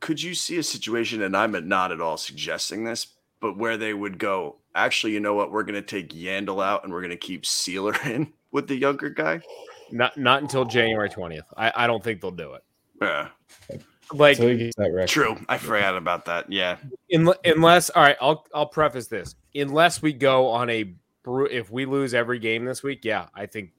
Could 0.00 0.22
you 0.22 0.34
see 0.34 0.58
a 0.58 0.62
situation, 0.62 1.22
and 1.22 1.36
I'm 1.36 1.68
not 1.68 1.92
at 1.92 2.00
all 2.00 2.16
suggesting 2.16 2.84
this, 2.84 3.06
but 3.40 3.56
where 3.56 3.76
they 3.76 3.94
would 3.94 4.18
go, 4.18 4.56
actually, 4.74 5.12
you 5.12 5.20
know 5.20 5.34
what? 5.34 5.50
We're 5.50 5.62
gonna 5.62 5.82
take 5.82 6.10
Yandle 6.10 6.64
out 6.64 6.84
and 6.84 6.92
we're 6.92 7.02
gonna 7.02 7.16
keep 7.16 7.44
Seeler 7.44 7.94
in 8.06 8.32
with 8.52 8.68
the 8.68 8.76
younger 8.76 9.10
guy. 9.10 9.40
Not 9.90 10.16
not 10.16 10.42
until 10.42 10.64
January 10.64 11.08
twentieth. 11.08 11.46
I, 11.56 11.72
I 11.74 11.86
don't 11.86 12.02
think 12.02 12.20
they'll 12.20 12.30
do 12.30 12.54
it. 12.54 12.64
Yeah. 13.00 13.28
Like 14.12 14.36
So 14.36 14.48
that. 14.48 15.06
True. 15.08 15.36
I 15.48 15.58
forgot 15.58 15.96
about 15.96 16.26
that. 16.26 16.50
Yeah. 16.52 16.76
in, 17.08 17.32
unless 17.44 17.90
all 17.90 18.02
right, 18.02 18.16
I'll 18.20 18.46
I'll 18.54 18.66
preface 18.66 19.06
this. 19.06 19.34
Unless 19.54 20.02
we 20.02 20.12
go 20.12 20.48
on 20.48 20.70
a 20.70 20.94
if 21.26 21.70
we 21.70 21.86
lose 21.86 22.12
every 22.12 22.38
game 22.38 22.64
this 22.64 22.82
week, 22.82 23.04
yeah, 23.04 23.26
I 23.34 23.46
think 23.46 23.70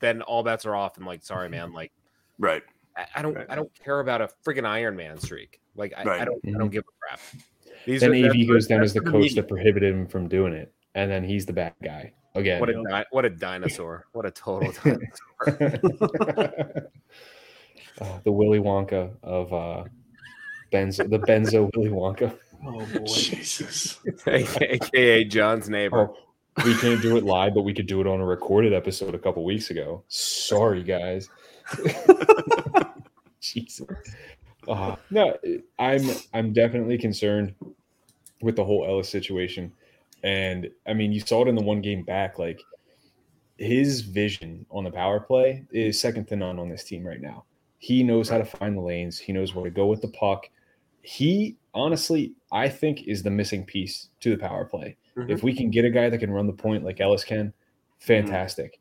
then 0.00 0.22
all 0.22 0.42
bets 0.42 0.66
are 0.66 0.76
off. 0.76 0.96
And 0.98 1.06
like, 1.06 1.22
sorry, 1.22 1.48
man, 1.48 1.72
like 1.72 1.92
Right. 2.38 2.62
I, 2.96 3.06
I 3.16 3.22
don't 3.22 3.38
I 3.48 3.54
don't 3.54 3.70
care 3.82 4.00
about 4.00 4.20
a 4.20 4.28
freaking 4.44 4.66
Iron 4.66 4.96
Man 4.96 5.18
streak. 5.18 5.60
Like 5.76 5.94
I, 5.96 6.20
I 6.20 6.24
don't 6.24 6.40
I 6.46 6.58
don't 6.58 6.70
give 6.70 6.84
a 6.84 6.92
crap. 7.00 7.20
These 7.86 8.00
Then 8.00 8.12
are- 8.12 8.28
AV 8.30 8.46
goes 8.48 8.66
down 8.66 8.82
as 8.82 8.92
the 8.94 9.00
coach 9.00 9.22
me. 9.22 9.34
that 9.34 9.48
prohibited 9.48 9.92
him 9.92 10.06
from 10.06 10.28
doing 10.28 10.52
it, 10.52 10.72
and 10.94 11.10
then 11.10 11.24
he's 11.24 11.46
the 11.46 11.52
bad 11.52 11.74
guy 11.82 12.12
again. 12.34 12.60
What 12.60 12.70
a 12.70 12.74
di- 12.82 13.04
what 13.10 13.24
a 13.24 13.30
dinosaur! 13.30 14.06
What 14.12 14.26
a 14.26 14.30
total 14.30 14.72
dinosaur! 14.84 16.60
Uh, 18.00 18.18
the 18.24 18.32
Willy 18.32 18.58
Wonka 18.58 19.10
of 19.22 19.52
uh, 19.52 19.84
Benzo, 20.72 21.08
the 21.08 21.18
Benzo 21.18 21.70
Willy 21.76 21.90
Wonka. 21.90 22.36
Oh 22.66 22.78
boy. 22.86 23.04
Jesus. 23.04 23.98
AKA 24.26 25.24
John's 25.24 25.68
neighbor. 25.68 26.08
Oh, 26.08 26.16
we 26.64 26.74
can't 26.78 27.02
do 27.02 27.18
it 27.18 27.24
live, 27.24 27.52
but 27.52 27.60
we 27.60 27.74
could 27.74 27.86
do 27.86 28.00
it 28.00 28.06
on 28.06 28.20
a 28.20 28.24
recorded 28.24 28.72
episode 28.72 29.14
a 29.14 29.18
couple 29.18 29.44
weeks 29.44 29.68
ago. 29.68 30.02
Sorry, 30.08 30.82
guys. 30.82 31.28
Jesus. 33.40 33.82
Uh, 34.68 34.96
no, 35.10 35.36
I'm 35.78 36.08
I'm 36.32 36.52
definitely 36.52 36.98
concerned 36.98 37.54
with 38.42 38.56
the 38.56 38.64
whole 38.64 38.84
Ellis 38.86 39.08
situation, 39.08 39.72
and 40.22 40.70
I 40.86 40.94
mean, 40.94 41.12
you 41.12 41.20
saw 41.20 41.42
it 41.42 41.48
in 41.48 41.54
the 41.54 41.62
one 41.62 41.80
game 41.80 42.02
back. 42.02 42.38
Like 42.38 42.60
his 43.58 44.00
vision 44.00 44.66
on 44.70 44.84
the 44.84 44.90
power 44.90 45.20
play 45.20 45.64
is 45.70 46.00
second 46.00 46.26
to 46.26 46.36
none 46.36 46.58
on 46.58 46.68
this 46.68 46.84
team 46.84 47.06
right 47.06 47.20
now. 47.20 47.44
He 47.78 48.02
knows 48.02 48.28
how 48.28 48.38
to 48.38 48.44
find 48.44 48.76
the 48.76 48.82
lanes. 48.82 49.18
He 49.18 49.32
knows 49.32 49.54
where 49.54 49.64
to 49.64 49.70
go 49.70 49.86
with 49.86 50.00
the 50.00 50.08
puck. 50.08 50.48
He 51.02 51.56
honestly, 51.74 52.32
I 52.50 52.68
think, 52.68 53.06
is 53.06 53.22
the 53.22 53.30
missing 53.30 53.64
piece 53.64 54.08
to 54.20 54.30
the 54.30 54.38
power 54.38 54.64
play. 54.64 54.96
Mhm. 55.16 55.30
If 55.30 55.42
we 55.42 55.54
can 55.54 55.70
get 55.70 55.84
a 55.84 55.90
guy 55.90 56.08
that 56.08 56.18
can 56.18 56.30
run 56.30 56.46
the 56.46 56.52
point 56.52 56.84
like 56.84 57.00
Ellis 57.00 57.24
can, 57.24 57.52
fantastic. 57.98 58.78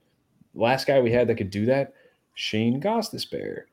Last 0.55 0.87
guy 0.87 1.01
we 1.01 1.11
had 1.11 1.27
that 1.27 1.35
could 1.35 1.49
do 1.49 1.65
that, 1.65 1.93
Shayne 2.35 2.81
Gostisbehere. 2.81 3.63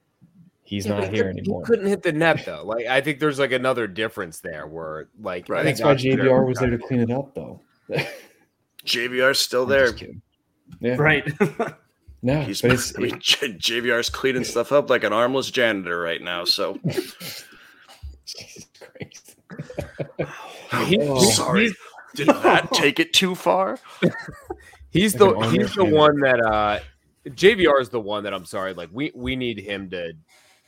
He's 0.70 0.86
Yeah, 0.86 0.92
not 0.92 1.00
but 1.00 1.12
here 1.12 1.24
he- 1.24 1.38
anymore. 1.40 1.62
He 1.62 1.66
couldn't 1.66 1.86
hit 1.88 2.02
the 2.04 2.12
net 2.12 2.44
though. 2.46 2.62
Like 2.64 2.86
I 2.86 3.00
think 3.00 3.18
there's 3.18 3.40
like 3.40 3.50
another 3.50 3.88
difference 3.88 4.38
there 4.38 4.68
where 4.68 5.08
like 5.20 5.48
Right. 5.48 5.60
I 5.60 5.64
think 5.64 5.78
That's 5.78 5.84
why 6.04 6.10
JVR 6.10 6.46
was 6.46 6.58
there 6.58 6.70
to 6.70 6.78
clean 6.78 7.00
it 7.00 7.10
up, 7.10 7.34
though. 7.34 7.60
JVR's 8.86 9.40
still 9.40 9.66
there. 9.66 9.92
Yeah, 10.80 10.94
Right. 10.94 11.24
No, 12.22 12.42
He's, 12.42 12.60
but 12.62 12.70
it's 12.72 12.96
I 12.96 13.00
mean, 13.02 13.18
J- 13.18 13.54
JVR's 13.54 14.10
cleaning 14.10 14.44
stuff 14.44 14.70
up 14.72 14.90
like 14.90 15.02
an 15.04 15.12
armless 15.12 15.50
janitor 15.50 15.98
right 15.98 16.20
now. 16.22 16.44
So 16.44 16.78
Jesus 16.84 18.66
Christ. 18.78 19.36
He- 20.86 20.98
Oh. 21.00 21.18
sorry. 21.30 21.62
he's- 21.62 21.76
Did 22.14 22.26
that 22.28 22.70
take 22.72 23.00
it 23.00 23.12
too 23.12 23.34
far? 23.34 23.78
He's 24.90 25.18
Like 25.18 25.34
the 25.34 25.48
he's 25.50 25.74
the 25.74 25.82
cannon. 25.84 25.94
one 25.98 26.20
that 26.20 26.40
uh 26.40 26.80
JVR 27.28 27.80
is 27.80 27.88
the 27.88 28.00
one 28.00 28.24
that 28.24 28.34
I'm 28.34 28.44
sorry. 28.44 28.74
Like 28.74 28.90
we 28.92 29.12
we 29.14 29.34
need 29.36 29.58
him 29.58 29.88
to 29.90 30.12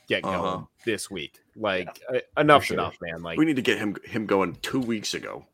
get 0.07 0.23
going 0.23 0.35
Uh-huh. 0.35 0.65
this 0.85 1.09
week. 1.11 1.39
Like 1.55 1.99
uh, 2.13 2.19
enough's 2.37 2.65
sure. 2.65 2.75
enough, 2.77 2.97
man. 3.01 3.21
Like 3.21 3.37
We 3.37 3.45
need 3.45 3.55
to 3.57 3.61
get 3.61 3.77
him 3.77 3.95
him 4.05 4.25
going 4.25 4.55
two 4.61 4.79
weeks 4.79 5.13
ago. 5.13 5.45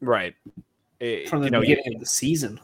right. 0.00 0.34
Eh, 1.00 1.26
From 1.28 1.40
the 1.40 1.46
you 1.46 1.50
know, 1.50 1.60
beginning 1.60 1.94
of 1.94 2.00
the 2.00 2.06
season. 2.06 2.60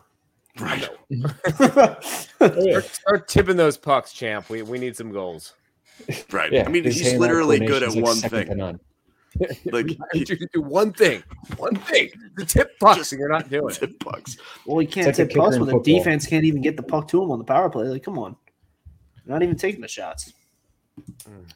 Right. 0.61 0.89
start, 1.55 2.85
start 2.85 3.29
tipping 3.29 3.57
those 3.57 3.77
pucks, 3.77 4.13
champ. 4.13 4.49
We 4.51 4.63
we 4.63 4.79
need 4.79 4.97
some 4.97 5.11
goals. 5.13 5.55
Right. 6.31 6.53
Yeah, 6.53 6.65
I 6.67 6.69
mean, 6.69 6.85
his 6.85 6.99
he's 6.99 7.15
literally 7.15 7.59
good 7.59 7.83
at 7.83 7.91
coordination's 7.93 7.97
like 7.97 8.05
one 8.05 8.17
second 8.17 8.49
thing. 8.49 8.57
none. 8.59 8.81
Like 9.73 9.91
You 10.15 10.25
do 10.25 10.63
one 10.63 10.93
thing, 10.95 11.23
one 11.59 11.77
thing. 11.77 12.11
The 12.37 12.45
tip 12.47 12.79
pucks, 12.79 13.13
and 13.13 13.19
you're 13.19 13.29
not 13.29 13.51
doing 13.51 13.69
tip 13.75 13.99
bucks. 14.03 14.39
Well, 14.65 14.79
he 14.79 14.87
can't 14.87 15.09
like 15.09 15.17
tip 15.17 15.35
pucks 15.35 15.59
when 15.59 15.69
the 15.69 15.81
defense 15.81 16.27
can't 16.27 16.45
even 16.47 16.63
get 16.63 16.77
the 16.77 16.83
puck 16.83 17.09
to 17.09 17.23
him 17.23 17.31
on 17.31 17.39
the 17.39 17.45
power 17.45 17.69
play. 17.69 17.87
Like, 17.87 18.03
come 18.03 18.19
on. 18.19 18.35
They're 19.27 19.35
not 19.35 19.43
even 19.43 19.57
taking 19.57 19.81
the 19.83 19.89
shots. 19.89 20.33
Mm. 21.01 21.51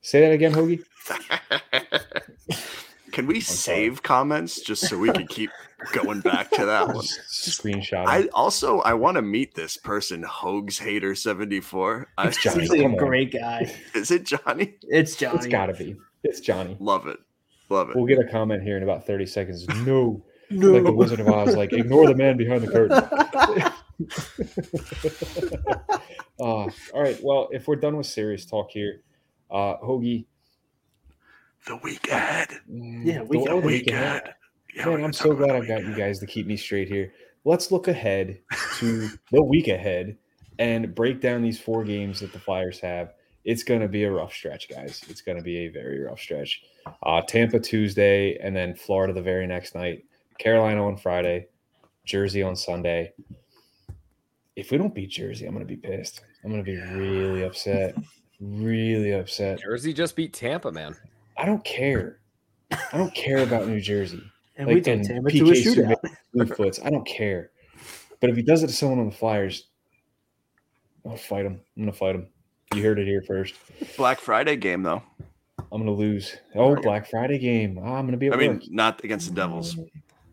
Say 0.00 0.20
that 0.20 0.32
again, 0.32 0.52
Hoagie. 0.52 0.84
Can 3.14 3.26
we 3.28 3.40
sorry. 3.40 3.76
save 3.76 4.02
comments 4.02 4.60
just 4.60 4.88
so 4.88 4.98
we 4.98 5.12
can 5.12 5.28
keep 5.28 5.50
going 5.92 6.20
back 6.20 6.50
to 6.50 6.66
that 6.66 6.88
one? 6.88 6.96
Just 7.04 7.62
Screenshot. 7.62 8.06
I 8.08 8.26
also 8.34 8.80
I 8.80 8.94
want 8.94 9.14
to 9.14 9.22
meet 9.22 9.54
this 9.54 9.76
person, 9.76 10.24
Hogs 10.24 10.78
Hater 10.78 11.14
seventy 11.14 11.60
four. 11.60 12.08
It's 12.18 12.42
Johnny. 12.42 12.66
Seems 12.66 12.70
like 12.70 12.82
come 12.82 12.94
a 12.94 12.96
great 12.96 13.32
guy. 13.32 13.72
Is 13.94 14.10
it 14.10 14.24
Johnny? 14.24 14.74
It's 14.82 15.14
Johnny. 15.14 15.36
It's 15.36 15.46
got 15.46 15.66
to 15.66 15.74
be. 15.74 15.94
It's 16.24 16.40
Johnny. 16.40 16.76
Love 16.80 17.06
it, 17.06 17.20
love 17.68 17.88
it. 17.90 17.94
We'll 17.94 18.06
get 18.06 18.18
a 18.18 18.24
comment 18.24 18.64
here 18.64 18.76
in 18.76 18.82
about 18.82 19.06
30 19.06 19.26
seconds. 19.26 19.68
No. 19.68 20.20
Like 20.50 20.82
the 20.82 20.92
Wizard 20.92 21.20
of 21.20 21.28
Oz, 21.28 21.56
like, 21.56 21.72
ignore 21.72 22.06
the 22.06 22.14
man 22.14 22.36
behind 22.36 22.62
the 22.62 22.70
curtain. 22.70 23.02
Uh, 26.40 26.44
all 26.44 26.70
right. 26.94 27.18
Well, 27.22 27.48
if 27.52 27.68
we're 27.68 27.76
done 27.76 27.96
with 27.96 28.06
serious 28.06 28.44
talk 28.46 28.70
here, 28.70 29.02
uh, 29.50 29.76
Hoagie. 29.78 30.26
The 31.66 31.76
week 31.76 32.08
ahead. 32.08 32.48
Yeah, 32.68 33.18
the- 33.20 33.24
we 33.24 33.44
the 33.44 33.56
week 33.56 33.64
week 33.64 33.86
ahead. 33.88 34.22
ahead. 34.22 34.34
Yeah, 34.74 34.86
Man, 34.86 35.04
I'm 35.04 35.12
so 35.12 35.34
glad 35.34 35.50
I've 35.52 35.68
got 35.68 35.80
week 35.80 35.88
you 35.88 35.94
guys 35.94 36.18
to 36.18 36.26
keep 36.26 36.46
me 36.46 36.56
straight 36.56 36.88
here. 36.88 37.12
Let's 37.44 37.70
look 37.70 37.88
ahead 37.88 38.38
to 38.78 39.08
the 39.30 39.42
week 39.42 39.68
ahead 39.68 40.16
and 40.58 40.94
break 40.94 41.20
down 41.20 41.42
these 41.42 41.60
four 41.60 41.84
games 41.84 42.20
that 42.20 42.32
the 42.32 42.38
Flyers 42.38 42.80
have. 42.80 43.14
It's 43.44 43.62
going 43.62 43.80
to 43.80 43.88
be 43.88 44.04
a 44.04 44.10
rough 44.10 44.32
stretch, 44.32 44.68
guys. 44.68 45.02
It's 45.08 45.20
going 45.20 45.36
to 45.36 45.44
be 45.44 45.58
a 45.66 45.68
very 45.68 46.00
rough 46.02 46.18
stretch. 46.18 46.62
Uh, 47.02 47.20
Tampa 47.22 47.60
Tuesday, 47.60 48.36
and 48.38 48.56
then 48.56 48.74
Florida 48.74 49.12
the 49.12 49.22
very 49.22 49.46
next 49.46 49.74
night. 49.74 50.04
Carolina 50.38 50.84
on 50.86 50.96
Friday, 50.96 51.48
Jersey 52.04 52.42
on 52.42 52.56
Sunday. 52.56 53.12
If 54.56 54.70
we 54.70 54.78
don't 54.78 54.94
beat 54.94 55.10
Jersey, 55.10 55.46
I'm 55.46 55.54
going 55.54 55.66
to 55.66 55.68
be 55.68 55.76
pissed. 55.76 56.22
I'm 56.44 56.50
going 56.50 56.64
to 56.64 56.70
be 56.70 56.76
really 56.76 57.42
upset. 57.42 57.96
Really 58.40 59.12
upset. 59.12 59.60
Jersey 59.60 59.92
just 59.92 60.14
beat 60.16 60.32
Tampa, 60.32 60.70
man. 60.70 60.94
I 61.36 61.44
don't 61.44 61.64
care. 61.64 62.20
I 62.70 62.96
don't 62.96 63.14
care 63.14 63.38
about 63.38 63.66
New 63.68 63.80
Jersey. 63.80 64.22
And 64.56 64.68
we 64.68 64.74
Like, 64.74 64.84
took 64.84 64.94
and 64.94 65.04
Tampa 65.04 65.30
to 65.32 65.38
a 65.38 65.42
PK 65.50 65.74
shootout. 65.74 66.14
Blue 66.32 66.46
foots. 66.46 66.78
I 66.84 66.88
don't 66.88 67.04
care. 67.04 67.50
But 68.20 68.30
if 68.30 68.36
he 68.36 68.42
does 68.42 68.62
it 68.62 68.68
to 68.68 68.72
someone 68.72 69.00
on 69.00 69.06
the 69.06 69.14
Flyers, 69.16 69.66
I'll 71.04 71.16
fight 71.16 71.44
him. 71.44 71.60
I'm 71.76 71.82
gonna 71.82 71.92
fight 71.92 72.14
him. 72.14 72.28
You 72.72 72.80
heard 72.84 73.00
it 73.00 73.06
here 73.08 73.20
first. 73.22 73.54
Black 73.96 74.20
Friday 74.20 74.54
game 74.54 74.84
though. 74.84 75.02
I'm 75.58 75.80
gonna 75.80 75.90
lose. 75.90 76.36
Oh, 76.54 76.76
Black 76.76 77.10
Friday 77.10 77.38
game. 77.38 77.80
Ah, 77.82 77.94
I'm 77.94 78.06
gonna 78.06 78.16
be. 78.16 78.30
I 78.30 78.36
mean, 78.36 78.52
work. 78.54 78.62
not 78.70 79.02
against 79.02 79.28
the 79.28 79.34
Devils, 79.34 79.76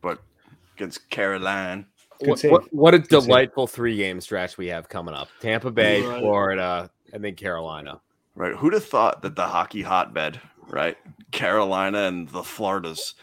but 0.01 0.19
against 0.77 1.09
Caroline. 1.09 1.87
Good 2.23 2.29
What, 2.29 2.51
what, 2.51 2.73
what 2.73 2.93
a 2.93 2.99
Good 2.99 3.09
save. 3.11 3.23
delightful 3.27 3.67
three 3.67 3.97
game 3.97 4.21
stretch 4.21 4.57
we 4.57 4.67
have 4.67 4.87
coming 4.89 5.13
up 5.13 5.27
Tampa 5.39 5.71
Bay, 5.71 6.01
Right. 6.01 6.19
Florida, 6.19 6.89
and 7.13 7.23
then 7.23 7.35
Carolina. 7.35 7.99
Right. 8.35 8.55
Who'd 8.55 8.73
have 8.73 8.85
thought 8.85 9.21
that 9.23 9.35
the 9.35 9.45
hockey 9.47 9.81
hotbed, 9.81 10.39
right? 10.69 10.97
Carolina 11.31 12.03
and 12.03 12.27
the 12.29 12.43
Floridas, 12.43 13.15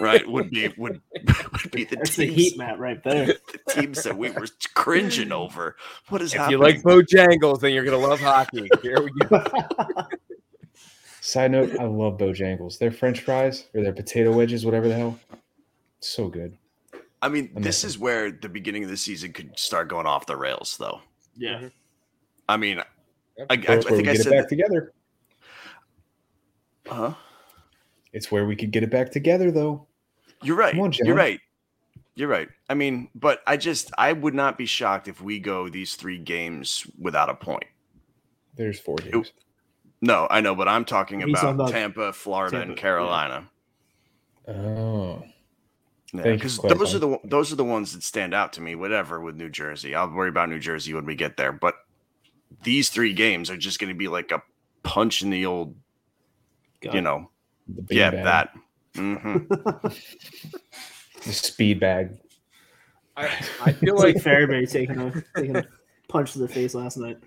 right, 0.00 0.28
would 0.28 0.50
be 0.50 0.68
would, 0.76 1.00
would 1.14 1.70
be 1.70 1.84
the 1.84 1.96
That's 1.96 2.16
the 2.16 2.26
heat 2.26 2.56
map 2.58 2.78
right 2.78 3.02
there. 3.04 3.26
the 3.66 3.72
teams 3.72 4.02
that 4.04 4.16
we 4.16 4.30
were 4.30 4.46
cringing 4.74 5.32
over. 5.32 5.76
What 6.08 6.22
is 6.22 6.32
If 6.32 6.38
happening? 6.40 6.58
you 6.58 6.64
like 6.64 6.82
Bojangles, 6.82 7.60
then 7.60 7.72
you're 7.72 7.84
going 7.84 8.00
to 8.00 8.06
love 8.06 8.20
hockey. 8.20 8.68
Here 8.82 9.00
we 9.00 9.10
go. 9.28 9.44
Side 11.20 11.50
note: 11.50 11.76
I 11.78 11.84
love 11.84 12.16
Bojangles. 12.18 12.78
Their 12.78 12.90
French 12.92 13.20
fries 13.20 13.66
or 13.74 13.82
their 13.82 13.92
potato 13.92 14.32
wedges, 14.32 14.64
whatever 14.64 14.88
the 14.88 14.94
hell, 14.94 15.18
so 16.00 16.28
good. 16.28 16.56
I 17.20 17.28
mean, 17.28 17.50
I 17.56 17.60
this 17.60 17.84
is 17.84 17.98
where 17.98 18.30
the 18.30 18.48
beginning 18.48 18.84
of 18.84 18.90
the 18.90 18.96
season 18.96 19.32
could 19.32 19.58
start 19.58 19.88
going 19.88 20.06
off 20.06 20.26
the 20.26 20.36
rails, 20.36 20.76
though. 20.78 21.00
Yeah. 21.36 21.56
Mm-hmm. 21.56 21.66
I 22.48 22.56
mean, 22.56 22.78
I, 22.78 22.82
I, 22.82 23.46
I 23.50 23.56
That's 23.56 23.84
where 23.84 23.96
we 23.96 23.96
think 23.96 24.08
I 24.08 24.12
get 24.12 24.20
it 24.20 24.24
said, 24.24 24.30
back 24.30 24.42
that, 24.42 24.48
together. 24.48 24.92
huh? 26.86 27.14
It's 28.12 28.30
where 28.30 28.46
we 28.46 28.56
could 28.56 28.70
get 28.70 28.82
it 28.82 28.90
back 28.90 29.10
together, 29.10 29.50
though. 29.50 29.86
You're 30.42 30.56
right. 30.56 30.78
On, 30.78 30.92
You're 30.92 31.14
right. 31.14 31.40
You're 32.14 32.28
right. 32.28 32.48
I 32.68 32.74
mean, 32.74 33.08
but 33.14 33.42
I 33.46 33.56
just 33.56 33.92
I 33.96 34.12
would 34.12 34.34
not 34.34 34.58
be 34.58 34.66
shocked 34.66 35.06
if 35.08 35.20
we 35.20 35.38
go 35.38 35.68
these 35.68 35.94
three 35.94 36.18
games 36.18 36.86
without 36.98 37.28
a 37.28 37.34
point. 37.34 37.64
There's 38.56 38.80
four 38.80 38.96
games. 38.96 39.32
No, 40.00 40.26
I 40.30 40.40
know, 40.40 40.54
but 40.54 40.68
I'm 40.68 40.84
talking 40.84 41.20
He's 41.20 41.38
about, 41.38 41.70
Tampa, 41.70 42.12
Florida, 42.12 42.58
Tampa, 42.58 42.70
and. 42.70 42.78
Carolina. 42.78 43.48
Oh, 44.48 44.52
Yeah, 44.54 45.18
Thank 45.18 45.26
you 45.26 45.37
because 46.12 46.56
for 46.56 46.68
those 46.68 46.94
are 46.94 46.98
the 46.98 47.18
those 47.24 47.52
are 47.52 47.56
the 47.56 47.64
ones 47.64 47.92
that 47.92 48.02
stand 48.02 48.34
out 48.34 48.54
to 48.54 48.60
me. 48.60 48.74
Whatever 48.74 49.20
with 49.20 49.36
New 49.36 49.50
Jersey, 49.50 49.94
I'll 49.94 50.10
worry 50.10 50.30
about 50.30 50.48
New 50.48 50.60
Jersey 50.60 50.94
when 50.94 51.04
we 51.04 51.14
get 51.14 51.36
there. 51.36 51.52
But 51.52 51.74
these 52.62 52.88
three 52.88 53.12
games 53.12 53.50
are 53.50 53.56
just 53.56 53.78
going 53.78 53.92
to 53.92 53.98
be 53.98 54.08
like 54.08 54.32
a 54.32 54.42
punch 54.82 55.22
in 55.22 55.30
the 55.30 55.46
old, 55.46 55.76
Got 56.80 56.94
you 56.94 57.02
know, 57.02 57.30
the 57.68 57.94
yeah, 57.94 58.10
bag, 58.10 58.24
that. 58.24 58.50
hmm 58.96 59.38
the 61.24 61.32
speed 61.32 61.80
bag. 61.80 62.16
I, 63.16 63.26
I 63.60 63.72
feel 63.72 63.96
like 63.96 64.14
like 64.14 64.24
Farabee 64.24 64.70
taking 64.70 65.00
a, 65.00 65.24
taking 65.36 65.56
a 65.56 65.66
punch 66.08 66.32
to 66.34 66.38
the 66.38 66.48
face 66.48 66.74
last 66.74 66.96
night. 66.96 67.18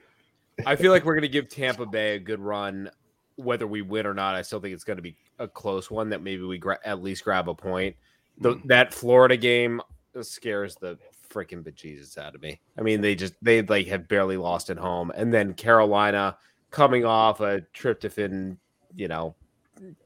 I 0.65 0.75
feel 0.75 0.91
like 0.91 1.05
we're 1.05 1.15
going 1.15 1.23
to 1.23 1.29
give 1.29 1.49
Tampa 1.49 1.85
Bay 1.85 2.15
a 2.15 2.19
good 2.19 2.39
run, 2.39 2.89
whether 3.35 3.67
we 3.67 3.81
win 3.81 4.05
or 4.07 4.13
not. 4.13 4.35
I 4.35 4.41
still 4.41 4.59
think 4.59 4.73
it's 4.73 4.83
going 4.83 4.97
to 4.97 5.03
be 5.03 5.17
a 5.37 5.47
close 5.47 5.91
one 5.91 6.09
that 6.09 6.21
maybe 6.21 6.43
we 6.43 6.57
gra- 6.57 6.79
at 6.85 7.01
least 7.01 7.23
grab 7.23 7.49
a 7.49 7.55
point. 7.55 7.95
The, 8.41 8.59
that 8.65 8.93
Florida 8.93 9.37
game 9.37 9.81
scares 10.21 10.75
the 10.75 10.97
freaking 11.29 11.63
bejesus 11.63 12.17
out 12.17 12.35
of 12.35 12.41
me. 12.41 12.59
I 12.77 12.81
mean, 12.81 13.01
they 13.01 13.15
just 13.15 13.33
they 13.41 13.61
like 13.61 13.87
have 13.87 14.07
barely 14.07 14.37
lost 14.37 14.69
at 14.69 14.77
home, 14.77 15.11
and 15.15 15.33
then 15.33 15.53
Carolina 15.53 16.37
coming 16.71 17.05
off 17.05 17.39
a 17.39 17.61
tryptophan, 17.73 18.57
you 18.95 19.07
know, 19.07 19.35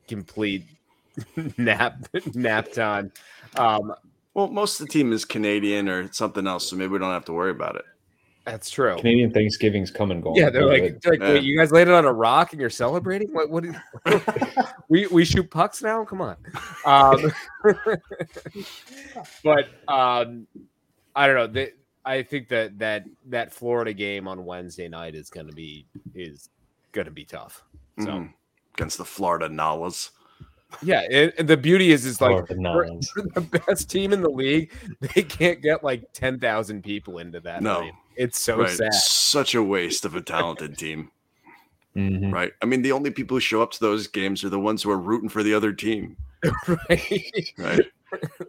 complete 0.07 0.65
nap 1.57 2.07
nap 2.33 2.71
time. 2.71 3.11
Um, 3.55 3.93
Well, 4.33 4.49
most 4.49 4.81
of 4.81 4.87
the 4.87 4.91
team 4.91 5.13
is 5.13 5.23
Canadian 5.23 5.87
or 5.87 6.11
something 6.11 6.45
else, 6.45 6.69
so 6.69 6.75
maybe 6.75 6.89
we 6.89 6.99
don't 6.99 7.11
have 7.11 7.25
to 7.25 7.33
worry 7.33 7.51
about 7.51 7.77
it. 7.77 7.85
That's 8.45 8.69
true. 8.69 8.95
Canadian 8.97 9.31
Thanksgiving's 9.33 9.91
come 9.91 10.11
and 10.11 10.21
gone. 10.23 10.35
Yeah, 10.35 10.49
they're 10.49 10.61
But 10.67 10.79
like, 10.79 11.01
they're 11.01 11.13
like 11.13 11.21
Yeah. 11.21 11.33
wait, 11.33 11.43
you 11.43 11.57
guys 11.57 11.71
landed 11.71 11.93
on 11.93 12.05
a 12.05 12.13
rock 12.13 12.51
and 12.53 12.61
you're 12.61 12.69
celebrating? 12.69 13.29
What? 13.33 13.49
What? 13.49 13.65
Is, 13.65 13.75
we 14.89 15.07
we 15.07 15.25
shoot 15.25 15.49
pucks 15.49 15.81
now? 15.81 16.05
Come 16.05 16.21
on. 16.21 16.37
Um, 16.85 17.31
but 19.43 19.65
um, 19.87 20.47
I 21.15 21.27
don't 21.27 21.35
know. 21.35 21.47
They, 21.47 21.71
I 22.03 22.21
think 22.23 22.49
that 22.49 22.77
that 22.79 23.05
that 23.27 23.53
Florida 23.53 23.93
game 23.93 24.27
on 24.27 24.45
Wednesday 24.45 24.87
night 24.87 25.15
is 25.15 25.29
going 25.29 25.47
to 25.47 25.53
be 25.53 25.87
is 26.13 26.49
going 26.91 27.05
to 27.05 27.11
be 27.11 27.25
tough. 27.25 27.63
So 27.99 28.07
Mhm. 28.07 28.33
Against 28.77 28.97
the 28.97 29.05
Florida 29.05 29.47
Nalas. 29.47 30.09
Yeah, 30.81 31.01
and, 31.11 31.33
and 31.37 31.47
the 31.47 31.57
beauty 31.57 31.91
is 31.91 32.05
is 32.05 32.21
like 32.21 32.47
Florida 32.47 32.55
we're, 32.57 33.23
we're 33.23 33.31
the 33.33 33.61
best 33.67 33.89
team 33.89 34.13
in 34.13 34.21
the 34.21 34.29
league. 34.29 34.71
They 35.15 35.23
can't 35.23 35.61
get 35.61 35.83
like 35.83 36.11
ten 36.13 36.39
thousand 36.39 36.83
people 36.83 37.19
into 37.19 37.39
that. 37.41 37.61
No. 37.61 37.81
arena. 37.81 37.91
it's 38.15 38.39
so 38.39 38.59
right. 38.59 38.69
sad. 38.69 38.93
Such 38.93 39.55
a 39.55 39.63
waste 39.63 40.05
of 40.05 40.15
a 40.15 40.21
talented 40.21 40.77
team. 40.77 41.11
Mhm. 41.95 42.33
Right. 42.33 42.51
I 42.61 42.65
mean, 42.65 42.81
the 42.81 42.91
only 42.91 43.11
people 43.11 43.37
who 43.37 43.41
show 43.41 43.61
up 43.61 43.71
to 43.71 43.79
those 43.79 44.07
games 44.07 44.43
are 44.43 44.49
the 44.49 44.59
ones 44.59 44.83
who 44.83 44.91
are 44.91 44.97
rooting 44.97 45.29
for 45.29 45.43
the 45.43 45.53
other 45.53 45.71
team. 45.71 46.17
right? 46.67 47.53
Right. 47.57 47.85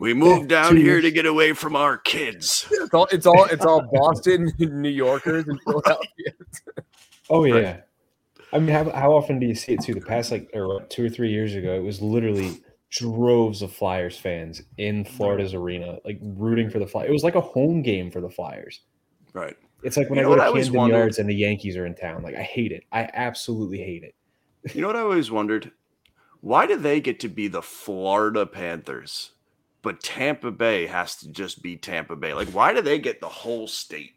We 0.00 0.14
moved 0.14 0.48
down 0.56 0.76
here 0.76 1.00
to 1.00 1.10
get 1.10 1.26
away 1.26 1.52
from 1.52 1.76
our 1.76 1.96
kids. 1.98 2.66
It's 2.70 2.94
all 2.94 3.06
it's 3.10 3.26
all 3.26 3.44
it's 3.44 3.64
all 3.64 3.82
Boston, 3.92 4.52
New 4.58 4.88
Yorkers, 4.88 5.46
and 5.46 5.60
Philadelphia. 5.62 6.32
Oh 7.30 7.44
yeah. 7.44 7.54
Right. 7.54 7.82
I 8.52 8.58
mean, 8.58 8.68
how, 8.68 8.90
how 8.90 9.12
often 9.12 9.38
do 9.38 9.46
you 9.46 9.54
see 9.54 9.72
it 9.72 9.82
too? 9.82 9.94
The 9.94 10.00
past 10.00 10.30
like 10.30 10.50
or 10.54 10.82
two 10.88 11.04
or 11.06 11.08
three 11.08 11.30
years 11.30 11.54
ago, 11.54 11.74
it 11.74 11.82
was 11.82 12.00
literally 12.00 12.60
droves 12.90 13.62
of 13.62 13.72
Flyers 13.72 14.16
fans 14.16 14.62
in 14.78 15.04
Florida's 15.04 15.54
arena, 15.54 15.98
like 16.04 16.18
rooting 16.22 16.70
for 16.70 16.78
the 16.78 16.86
Flyers. 16.86 17.08
It 17.08 17.12
was 17.12 17.24
like 17.24 17.34
a 17.34 17.40
home 17.40 17.82
game 17.82 18.10
for 18.10 18.20
the 18.20 18.30
Flyers. 18.30 18.82
Right. 19.32 19.56
It's 19.82 19.96
like 19.96 20.08
when 20.08 20.18
You 20.18 20.24
I 20.24 20.28
go 20.28 20.36
to 20.36 20.42
I 20.42 20.52
Camden 20.52 20.72
wondered? 20.74 20.96
Yards 20.96 21.18
and 21.18 21.28
the 21.28 21.34
Yankees 21.34 21.76
are 21.76 21.86
in 21.86 21.94
town. 21.94 22.22
Like 22.22 22.36
I 22.36 22.42
hate 22.42 22.72
it. 22.72 22.84
I 22.92 23.08
absolutely 23.12 23.78
hate 23.78 24.02
it. 24.04 24.14
You 24.74 24.80
know 24.80 24.86
what 24.88 24.96
I 24.96 25.00
always 25.00 25.30
wondered? 25.30 25.70
Why 26.40 26.66
do 26.66 26.76
they 26.76 27.00
get 27.00 27.20
to 27.20 27.28
be 27.28 27.48
the 27.48 27.62
Florida 27.62 28.46
Panthers, 28.46 29.32
but 29.82 30.02
Tampa 30.02 30.50
Bay 30.50 30.86
has 30.86 31.16
to 31.16 31.30
just 31.30 31.62
be 31.62 31.76
Tampa 31.76 32.16
Bay? 32.16 32.34
Like, 32.34 32.48
why 32.48 32.72
do 32.72 32.82
they 32.82 32.98
get 32.98 33.20
the 33.20 33.28
whole 33.28 33.68
state? 33.68 34.15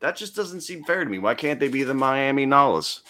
That 0.00 0.16
just 0.16 0.36
doesn't 0.36 0.60
seem 0.60 0.84
fair 0.84 1.04
to 1.04 1.10
me. 1.10 1.18
Why 1.18 1.34
can't 1.34 1.58
they 1.58 1.68
be 1.68 1.82
the 1.82 1.94
Miami 1.94 2.46
Nollas? 2.46 3.00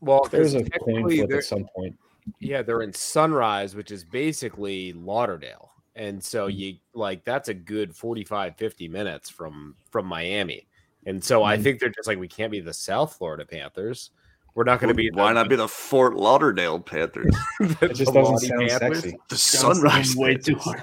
Well, 0.00 0.28
There's 0.30 0.54
a 0.54 0.64
coin 0.64 1.10
flip 1.10 1.32
at 1.32 1.44
some 1.44 1.66
point. 1.74 1.98
Yeah, 2.40 2.62
they're 2.62 2.82
in 2.82 2.92
Sunrise, 2.92 3.74
which 3.74 3.90
is 3.90 4.04
basically 4.04 4.92
Lauderdale. 4.92 5.72
And 5.96 6.22
so 6.22 6.46
Mm-hmm. 6.46 6.58
you 6.58 6.74
like 6.94 7.24
that's 7.24 7.48
a 7.48 7.54
good 7.54 7.96
45 7.96 8.56
50 8.56 8.86
minutes 8.88 9.28
from 9.28 9.74
from 9.90 10.06
Miami. 10.06 10.68
And 11.06 11.22
so 11.22 11.42
I 11.42 11.56
Mhm. 11.56 11.62
think 11.62 11.80
they're 11.80 11.88
just 11.88 12.06
like 12.06 12.18
we 12.18 12.28
can't 12.28 12.52
be 12.52 12.60
the 12.60 12.72
South 12.72 13.16
Florida 13.16 13.44
Panthers. 13.44 14.10
We're 14.58 14.64
not 14.64 14.80
going 14.80 14.88
to 14.88 14.94
be 14.94 15.08
Why 15.12 15.32
not 15.32 15.48
be 15.48 15.54
the 15.54 15.68
Fort 15.68 16.16
Lauderdale 16.16 16.80
Panthers? 16.80 17.32
It 17.60 17.94
just 17.94 18.12
doesn't 18.12 18.38
sound 18.40 18.68
sexy. 18.72 19.16
The 19.28 19.36
Sunrise 19.36 20.16
way 20.16 20.34
too 20.34 20.56
hard. 20.56 20.82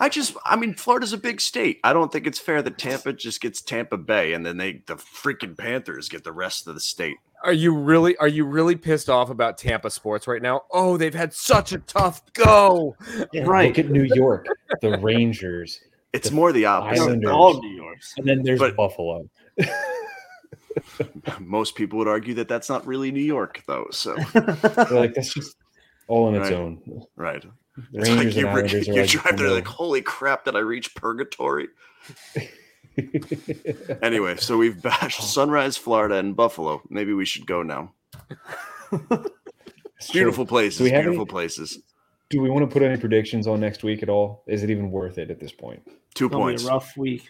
I 0.00 0.08
just, 0.08 0.36
I 0.44 0.56
mean, 0.56 0.74
Florida's 0.74 1.12
a 1.12 1.16
big 1.16 1.40
state. 1.40 1.78
I 1.84 1.92
don't 1.92 2.10
think 2.10 2.26
it's 2.26 2.40
fair 2.40 2.62
that 2.62 2.78
Tampa 2.78 3.12
just 3.12 3.40
gets 3.40 3.62
Tampa 3.62 3.96
Bay 3.96 4.32
and 4.32 4.44
then 4.44 4.56
they, 4.56 4.82
the 4.88 4.96
freaking 4.96 5.56
Panthers, 5.56 6.08
get 6.08 6.24
the 6.24 6.32
rest 6.32 6.66
of 6.66 6.74
the 6.74 6.80
state. 6.80 7.18
Are 7.44 7.52
you 7.52 7.72
really 7.72 8.16
are 8.16 8.26
you 8.26 8.44
really 8.44 8.74
pissed 8.74 9.08
off 9.08 9.30
about 9.30 9.56
Tampa 9.56 9.88
sports 9.90 10.26
right 10.26 10.42
now? 10.42 10.62
Oh, 10.72 10.96
they've 10.96 11.14
had 11.14 11.32
such 11.32 11.70
a 11.72 11.78
tough 11.78 12.22
go. 12.32 12.96
right. 13.44 13.68
Look 13.68 13.78
at 13.78 13.90
New 13.92 14.08
York, 14.16 14.46
the 14.80 14.98
Rangers, 14.98 15.78
It's 16.12 16.30
The 16.30 16.34
more 16.34 16.50
the 16.52 16.66
opposite. 16.66 17.02
Islanders. 17.02 17.30
all 17.30 17.62
New 17.62 17.76
York's. 17.76 18.14
and 18.16 18.26
then 18.26 18.42
there's 18.42 18.58
But- 18.58 18.74
Buffalo. 18.74 19.30
Most 21.40 21.74
people 21.74 21.98
would 21.98 22.08
argue 22.08 22.34
that 22.34 22.48
that's 22.48 22.68
not 22.68 22.86
really 22.86 23.10
New 23.10 23.22
York, 23.22 23.62
though. 23.66 23.86
So, 23.90 24.14
like 24.90 25.14
that's 25.14 25.34
just 25.34 25.56
all 26.08 26.26
on 26.28 26.34
its 26.36 26.44
Right. 26.50 26.52
own. 26.52 27.02
right. 27.16 27.44
The 27.92 27.98
It's 28.00 28.08
Rangers 28.08 28.34
like 28.34 28.36
you, 28.36 28.46
and 28.46 28.56
re- 28.56 28.62
Islanders 28.62 28.88
are 28.88 28.92
you 28.92 29.00
like 29.00 29.10
drive 29.10 29.36
there, 29.38 29.50
like, 29.50 29.66
holy 29.66 30.02
crap, 30.02 30.44
did 30.44 30.56
I 30.56 30.60
reach 30.60 30.94
purgatory? 30.94 31.68
Anyway, 34.02 34.36
so 34.36 34.58
we've 34.58 34.82
bashed 34.82 35.22
Sunrise, 35.22 35.76
Florida, 35.76 36.16
and 36.16 36.36
Buffalo. 36.36 36.82
Maybe 36.90 37.14
we 37.14 37.24
should 37.24 37.46
go 37.46 37.62
now. 37.62 37.92
It's 38.92 39.00
true. 40.10 40.12
Beautiful 40.12 40.44
places. 40.44 40.78
Do 40.78 40.84
we 40.84 40.90
have 40.90 41.02
beautiful 41.04 41.22
any- 41.22 41.30
places. 41.30 41.78
Do 42.28 42.40
we 42.42 42.50
want 42.50 42.68
to 42.68 42.72
put 42.72 42.82
any 42.82 42.96
predictions 43.00 43.46
on 43.46 43.58
next 43.60 43.82
week 43.82 44.02
at 44.02 44.08
all? 44.08 44.42
Is 44.46 44.62
it 44.62 44.70
even 44.70 44.90
worth 44.90 45.18
it 45.18 45.30
at 45.30 45.40
this 45.40 45.50
point? 45.52 45.82
Two 46.14 46.28
Gonna 46.28 46.44
be 46.44 46.50
points. 46.50 46.64
a 46.64 46.68
rough 46.68 46.96
week. 46.96 47.28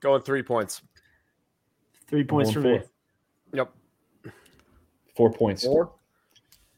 Going 0.00 0.20
3 0.22 0.42
points. 0.42 0.82
Three 2.14 2.22
points 2.22 2.52
for 2.52 2.60
me. 2.60 2.78
for 3.50 3.56
Yep. 3.56 3.72
Four 5.16 5.32
points. 5.32 5.64
Four. 5.64 5.90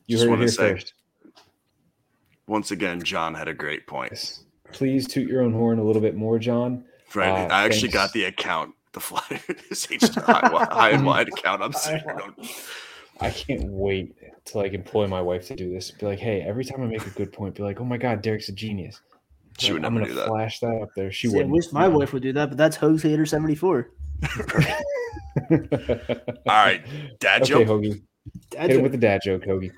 You 0.07 0.15
Just 0.17 0.23
heard 0.23 0.29
it 0.29 0.31
wanna 0.31 0.41
here 0.45 0.49
say- 0.49 0.71
first. 0.73 0.95
Once 2.47 2.71
again, 2.71 3.03
John 3.03 3.35
had 3.35 3.49
a 3.49 3.53
great 3.53 3.87
point. 3.87 4.13
Yes. 4.13 4.45
Please 4.73 5.07
toot 5.07 5.29
your 5.29 5.43
own 5.43 5.53
horn 5.53 5.79
a 5.79 5.85
little 5.85 6.01
bit 6.01 6.15
more, 6.17 6.39
John. 6.39 6.87
Right. 7.15 7.29
Uh, 7.29 7.53
I 7.53 7.65
actually 7.65 7.91
thanks. 7.91 7.95
got 7.95 8.13
the 8.15 8.25
account, 8.25 8.75
the 8.93 9.01
Flyer 9.01 9.41
this 9.69 9.87
H 9.93 10.09
high, 10.15 10.67
high 10.71 10.91
and 10.93 11.05
wide 11.05 11.29
account. 11.29 11.61
I'm 11.63 11.75
sitting. 11.75 12.03
I 13.21 13.29
can't 13.29 13.65
wait 13.67 14.17
to 14.47 14.57
like 14.57 14.73
employ 14.73 15.07
my 15.07 15.21
wife 15.21 15.49
to 15.49 15.55
do 15.55 15.71
this. 15.71 15.91
Be 15.91 16.07
like, 16.07 16.19
hey, 16.19 16.41
every 16.41 16.65
time 16.65 16.81
I 16.83 16.87
make 16.87 17.07
a 17.07 17.11
good 17.11 17.31
point, 17.31 17.57
be 17.57 17.63
like, 17.63 17.79
oh 17.79 17.85
my 17.85 17.99
god, 17.99 18.23
Derek's 18.23 18.49
a 18.49 18.53
genius. 18.53 19.03
She 19.59 19.73
would 19.75 19.85
I'm 19.85 19.93
gonna 19.93 20.07
do 20.07 20.15
that. 20.15 20.29
flash 20.29 20.61
that 20.61 20.81
up 20.81 20.89
there. 20.97 21.13
She 21.13 21.29
See, 21.29 21.35
I 21.35 21.37
wouldn't. 21.39 21.53
wish 21.55 21.73
my 21.73 21.89
wife 21.89 22.15
would 22.15 22.23
do 22.23 22.33
that, 22.33 22.49
but 22.49 22.57
that's 22.57 22.77
Hogs 22.77 23.03
Hater 23.03 23.27
74. 23.27 23.91
All 25.51 25.57
right, 26.47 26.85
dad 27.19 27.43
okay, 27.43 27.51
joke. 27.51 27.69
Hoagie. 27.69 28.03
Dad 28.51 28.71
Hit 28.71 28.79
him 28.79 28.83
with 28.83 28.93
the 28.93 28.99
dad 28.99 29.21
joke, 29.25 29.45
Hoagie. 29.45 29.71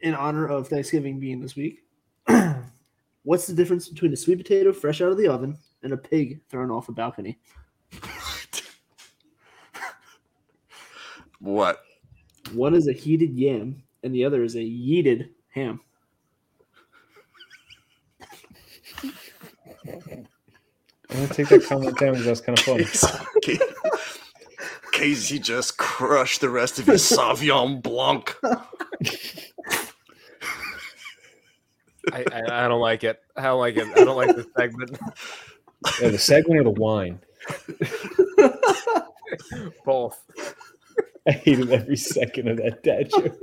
in 0.00 0.14
honor 0.14 0.46
of 0.46 0.68
Thanksgiving 0.68 1.20
being 1.20 1.40
this 1.40 1.56
week. 1.56 1.84
What's 3.22 3.46
the 3.46 3.54
difference 3.54 3.88
between 3.88 4.12
a 4.12 4.16
sweet 4.16 4.38
potato 4.38 4.72
fresh 4.72 5.00
out 5.00 5.10
of 5.10 5.18
the 5.18 5.28
oven 5.28 5.58
and 5.82 5.92
a 5.92 5.96
pig 5.96 6.40
thrown 6.48 6.70
off 6.70 6.88
a 6.88 6.92
balcony? 6.92 7.38
What? 11.40 11.82
One 12.52 12.74
is 12.74 12.88
a 12.88 12.92
heated 12.92 13.34
yam, 13.34 13.82
and 14.02 14.14
the 14.14 14.24
other 14.24 14.42
is 14.42 14.56
a 14.56 14.60
yeeted 14.60 15.28
ham. 15.50 15.80
I'm 21.10 21.16
gonna 21.24 21.28
take 21.28 21.48
that 21.48 21.64
comment 21.64 21.96
down 21.98 22.12
because 22.12 22.26
that's 22.26 22.40
kind 22.40 22.58
of 22.58 22.64
funny. 22.64 22.84
Casey- 24.98 25.34
Casey 25.34 25.38
just 25.38 25.78
crushed 25.78 26.40
the 26.40 26.50
rest 26.50 26.78
of 26.78 26.86
his 26.86 27.02
Sauvignon 27.10 27.82
Blanc. 27.82 28.34
I, 32.12 32.24
I, 32.32 32.64
I 32.64 32.68
don't 32.68 32.80
like 32.80 33.04
it. 33.04 33.20
I 33.36 33.42
don't 33.42 33.58
like 33.60 33.76
it. 33.76 33.86
I 33.96 34.04
don't 34.04 34.16
like 34.16 34.34
this 34.34 34.46
segment. 34.56 34.98
Yeah, 36.00 36.08
the 36.08 36.18
segment 36.18 36.60
or 36.60 36.64
the 36.64 36.70
wine. 36.70 37.20
Both. 39.84 40.24
I 41.26 41.32
hated 41.32 41.70
every 41.70 41.96
second 41.96 42.48
of 42.48 42.56
that 42.58 42.82
dad 42.82 43.10
joke. 43.10 43.38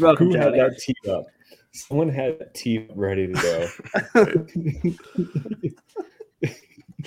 Welcome, 0.00 0.32
Who 0.32 0.36
had 0.36 0.54
Johnny. 0.54 0.58
that 0.58 0.78
teed 0.78 1.08
up? 1.08 1.26
Someone 1.72 2.08
had 2.08 2.38
that 2.40 2.54
teed 2.54 2.90
up 2.90 2.96
ready 2.96 3.32
to 3.32 3.70
go. 4.14 4.14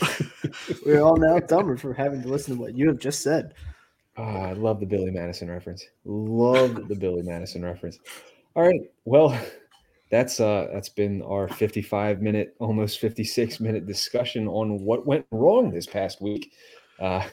We're 0.86 1.02
all 1.02 1.18
now 1.18 1.40
dumber 1.40 1.78
for 1.78 1.94
having 1.94 2.22
to 2.22 2.28
listen 2.28 2.56
to 2.56 2.62
what 2.62 2.76
you 2.76 2.88
have 2.88 3.00
just 3.00 3.22
said. 3.22 3.54
Oh, 4.18 4.24
I 4.24 4.54
love 4.54 4.80
the 4.80 4.86
Billy 4.86 5.12
Madison 5.12 5.50
reference. 5.50 5.86
Love 6.06 6.88
the 6.88 6.96
Billy 7.00 7.22
Madison 7.22 7.64
reference. 7.64 8.00
All 8.56 8.64
right. 8.64 8.82
Well, 9.06 9.40
that's 10.12 10.40
uh 10.40 10.68
that's 10.74 10.90
been 10.90 11.22
our 11.22 11.48
55 11.48 12.22
minute, 12.22 12.56
almost 12.60 13.00
56 13.00 13.60
minute 13.60 13.86
discussion 13.86 14.48
on 14.48 14.84
what 14.84 15.06
went 15.06 15.26
wrong 15.32 15.72
this 15.72 15.86
past 15.86 16.22
week. 16.22 16.52
Uh 17.00 17.28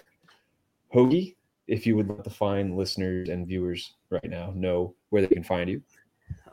Hoagie, 0.94 1.34
if 1.66 1.86
you 1.86 1.96
would 1.96 2.08
like 2.08 2.22
to 2.22 2.30
find 2.30 2.76
listeners 2.76 3.28
and 3.28 3.46
viewers 3.46 3.94
right 4.10 4.28
now, 4.28 4.52
know 4.54 4.94
where 5.10 5.22
they 5.22 5.28
can 5.28 5.42
find 5.42 5.68
you. 5.68 5.82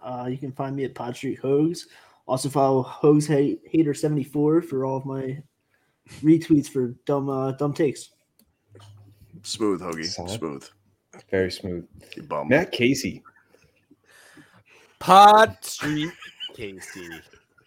Uh, 0.02 0.28
you 0.30 0.38
can 0.38 0.52
find 0.52 0.76
me 0.76 0.84
at 0.84 0.96
Pod 0.96 1.16
Street 1.16 1.40
Hogs. 1.40 1.88
Also 2.26 2.50
follow 2.50 2.82
Hogs 2.82 3.28
Hater 3.28 3.94
74 3.94 4.62
for 4.64 4.86
all 4.86 4.98
of 4.98 5.06
my 5.06 5.42
retweets 6.22 6.68
for 6.68 6.96
dumb 7.06 7.30
uh, 7.30 7.52
dumb 7.54 7.74
takes. 7.74 8.10
Smooth, 9.44 9.82
Hoagie. 9.82 10.06
Solid. 10.06 10.32
Smooth. 10.32 10.70
Very 11.30 11.52
smooth. 11.52 11.88
You 12.16 12.24
bum. 12.24 12.48
Matt 12.48 12.72
Casey. 12.72 13.24
Pod 15.00 15.58
Street 15.62 16.12
Casey. 16.56 17.10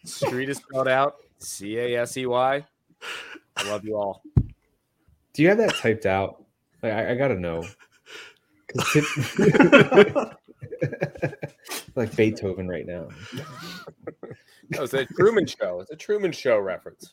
Street 0.05 0.49
is 0.49 0.59
spelled 0.59 0.89
out 0.89 1.17
C 1.39 1.79
A 1.79 2.03
S 2.03 2.17
E 2.17 2.27
Y. 2.27 2.65
I 3.57 3.69
love 3.69 3.85
you 3.85 3.97
all. 3.97 4.23
Do 5.33 5.43
you 5.43 5.49
have 5.49 5.59
that 5.59 5.75
typed 5.75 6.07
out? 6.07 6.45
Like, 6.83 6.93
I, 6.93 7.13
I 7.13 7.15
gotta 7.15 7.35
know. 7.39 7.63
tip- 8.93 9.05
like 11.95 12.15
Beethoven 12.17 12.69
right 12.69 12.87
now. 12.87 13.09
That 14.71 14.81
was 14.81 14.95
a 14.95 15.05
Truman 15.05 15.47
Show. 15.47 15.81
It's 15.81 15.91
a 15.91 15.97
Truman 15.97 16.33
Show 16.33 16.59
reference. 16.59 17.13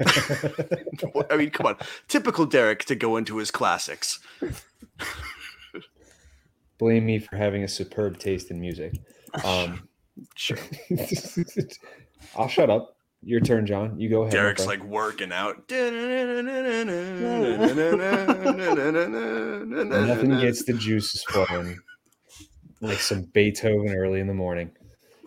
I 1.30 1.36
mean, 1.36 1.50
come 1.50 1.66
on. 1.66 1.76
Typical 2.08 2.46
Derek 2.46 2.84
to 2.86 2.94
go 2.94 3.16
into 3.16 3.38
his 3.38 3.50
classics. 3.50 4.20
Blame 6.78 7.06
me 7.06 7.18
for 7.18 7.36
having 7.36 7.64
a 7.64 7.68
superb 7.68 8.18
taste 8.18 8.50
in 8.50 8.60
music. 8.60 8.94
Um, 9.44 9.88
Sure. 10.34 10.58
I'll 12.36 12.48
shut 12.48 12.70
up. 12.70 12.96
Your 13.22 13.40
turn, 13.40 13.66
John. 13.66 13.98
You 13.98 14.08
go 14.08 14.22
ahead. 14.22 14.32
Derek's 14.32 14.66
like 14.66 14.82
working 14.84 15.32
out. 15.32 15.56
nothing 15.68 15.90
gets 20.40 20.64
the 20.64 20.74
juices 20.78 21.24
flowing 21.24 21.78
like 22.80 23.00
some 23.00 23.22
Beethoven 23.32 23.94
early 23.94 24.20
in 24.20 24.28
the 24.28 24.34
morning. 24.34 24.70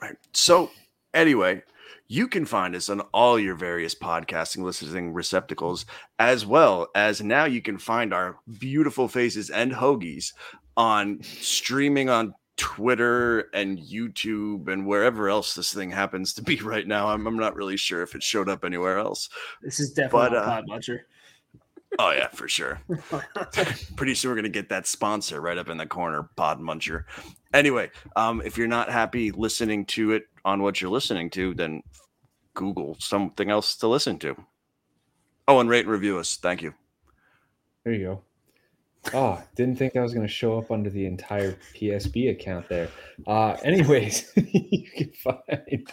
Right. 0.02 0.16
So, 0.34 0.72
anyway, 1.14 1.64
you 2.12 2.28
can 2.28 2.44
find 2.44 2.76
us 2.76 2.90
on 2.90 3.00
all 3.14 3.40
your 3.40 3.56
various 3.56 3.96
podcasting 3.96 4.64
listening 4.64 5.14
receptacles, 5.14 5.86
as 6.20 6.46
well 6.46 6.90
as 6.94 7.22
now 7.22 7.46
you 7.46 7.62
can 7.62 7.78
find 7.78 8.14
our 8.14 8.38
beautiful 8.60 9.08
faces 9.08 9.50
and 9.50 9.72
hoagies 9.72 10.34
on 10.76 11.24
streaming 11.24 12.10
on 12.10 12.34
Twitter 12.58 13.48
and 13.54 13.80
YouTube 13.80 14.68
and 14.68 14.86
wherever 14.86 15.30
else 15.30 15.54
this 15.54 15.74
thing 15.74 15.90
happens 15.90 16.34
to 16.34 16.42
be 16.42 16.58
right 16.62 16.86
now. 16.86 17.08
I'm, 17.08 17.26
I'm 17.26 17.38
not 17.38 17.56
really 17.56 17.78
sure 17.78 18.04
if 18.04 18.14
it 18.14 18.22
showed 18.22 18.50
up 18.50 18.66
anywhere 18.66 18.98
else. 18.98 19.30
This 19.62 19.80
is 19.80 19.94
definitely 19.94 20.32
But, 20.32 20.36
uh, 20.36 20.46
Pod 20.46 20.66
Muncher. 20.70 21.00
Oh 21.98 22.12
yeah, 22.12 22.28
for 22.28 22.50
sure. 22.50 22.82
Pretty 23.96 24.16
soon 24.16 24.32
we're 24.32 24.36
gonna 24.36 24.50
get 24.50 24.68
that 24.68 24.86
sponsor 24.86 25.40
right 25.40 25.58
up 25.58 25.70
in 25.70 25.78
the 25.78 25.86
corner, 25.86 26.30
Pod 26.36 26.60
Muncher. 26.60 27.06
Anyway, 27.54 27.90
um, 28.18 28.42
if 28.44 28.58
you're 28.58 28.68
not 28.68 28.90
happy 28.90 29.32
listening 29.32 29.86
to 29.86 30.12
it 30.12 30.24
on 30.46 30.62
what 30.62 30.82
you're 30.82 30.92
listening 30.92 31.30
to, 31.32 31.54
then 31.54 31.82
Google 32.54 32.96
something 33.00 33.50
else 33.50 33.76
to 33.78 33.88
listen 33.88 34.20
to. 34.20 34.36
Oh, 35.48 35.60
and 35.60 35.70
rate 35.70 35.86
and 35.86 35.92
review 35.92 36.18
us. 36.18 36.38
Thank 36.38 36.62
you. 36.62 36.74
There 37.84 37.94
you 37.94 38.06
go. 38.06 38.22
Oh, 39.14 39.42
didn't 39.56 39.78
think 39.78 39.96
I 39.96 40.02
was 40.02 40.14
going 40.14 40.26
to 40.26 40.32
show 40.32 40.60
up 40.60 40.70
under 40.70 40.90
the 40.90 41.06
entire 41.06 41.58
PSB 41.74 42.30
account 42.30 42.70
there. 42.70 42.88
Uh, 43.26 43.58
anyways, 43.64 44.32
you 44.36 44.86
can 44.92 45.12
find 45.12 45.88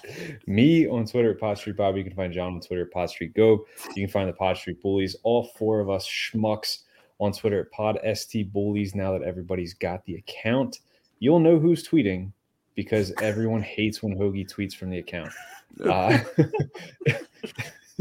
me 0.47 0.87
on 0.87 1.07
Twitter 1.07 1.31
at 1.31 1.41
Pod 1.41 1.57
Street 1.57 1.77
Bob. 1.77 1.97
You 1.97 2.05
can 2.05 2.15
find 2.15 2.33
John 2.33 2.55
on 2.55 2.61
Twitter 2.61 2.83
at 2.83 2.91
Pod 2.91 3.09
Street 3.09 3.35
Go. 3.35 3.65
You 3.97 4.07
can 4.07 4.13
find 4.13 4.29
the 4.29 4.35
Pod 4.35 4.59
Street 4.59 4.83
Bullies, 4.83 5.17
all 5.23 5.45
four 5.57 5.81
of 5.81 5.89
us 5.89 6.07
schmucks 6.07 6.81
on 7.19 7.33
Twitter 7.33 7.61
at 7.63 7.71
Pod 7.71 7.99
ST 8.15 8.53
Bullies. 8.53 8.95
Now 8.95 9.13
that 9.13 9.23
everybody's 9.23 9.73
got 9.73 10.05
the 10.05 10.17
account, 10.17 10.81
you'll 11.19 11.41
know 11.41 11.59
who's 11.59 11.89
tweeting 11.89 12.33
because 12.79 13.13
everyone 13.21 13.61
hates 13.61 14.05
when 14.05 14.17
Hoagie 14.17 14.49
tweets 14.49 14.73
from 14.73 14.91
the 14.91 14.99
account. 14.99 15.33
Uh, 15.85 16.19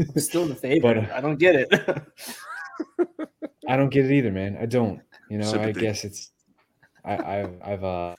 I'm 0.00 0.18
still 0.20 0.42
in 0.42 0.48
the 0.48 0.54
favor. 0.56 0.80
But, 0.82 0.98
uh, 0.98 1.14
I 1.14 1.20
don't 1.20 1.38
get 1.38 1.54
it. 1.54 1.72
I 3.68 3.76
don't 3.76 3.90
get 3.90 4.06
it 4.06 4.10
either, 4.10 4.32
man. 4.32 4.58
I 4.60 4.66
don't. 4.66 5.00
You 5.30 5.38
know, 5.38 5.52
I 5.52 5.70
guess 5.70 6.02
it's 6.02 6.32
I, 7.04 7.18
I've 7.18 7.62
I've 7.62 7.84
uh 7.84 8.16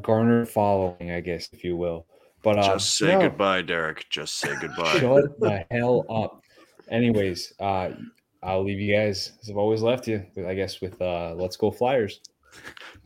garnered 0.00 0.48
following, 0.48 1.12
I 1.12 1.20
guess, 1.20 1.48
if 1.52 1.62
you 1.62 1.76
will. 1.76 2.06
But 2.42 2.58
uh, 2.58 2.72
Just 2.72 2.96
say 2.96 3.12
no, 3.12 3.20
goodbye, 3.20 3.62
Derek. 3.62 4.06
Just 4.10 4.38
say 4.38 4.52
goodbye. 4.60 4.98
Shut 4.98 5.38
the 5.38 5.64
hell 5.70 6.04
up. 6.10 6.42
Anyways, 6.90 7.52
uh, 7.60 7.90
I'll 8.42 8.64
leave 8.64 8.80
you 8.80 8.92
guys 8.92 9.32
as 9.42 9.50
I've 9.50 9.58
always 9.58 9.82
left 9.82 10.08
you. 10.08 10.26
I 10.44 10.54
guess 10.54 10.80
with 10.80 11.00
uh, 11.00 11.34
let's 11.36 11.56
go 11.56 11.70
Flyers. 11.70 12.20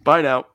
Bye 0.05 0.22
now. 0.22 0.47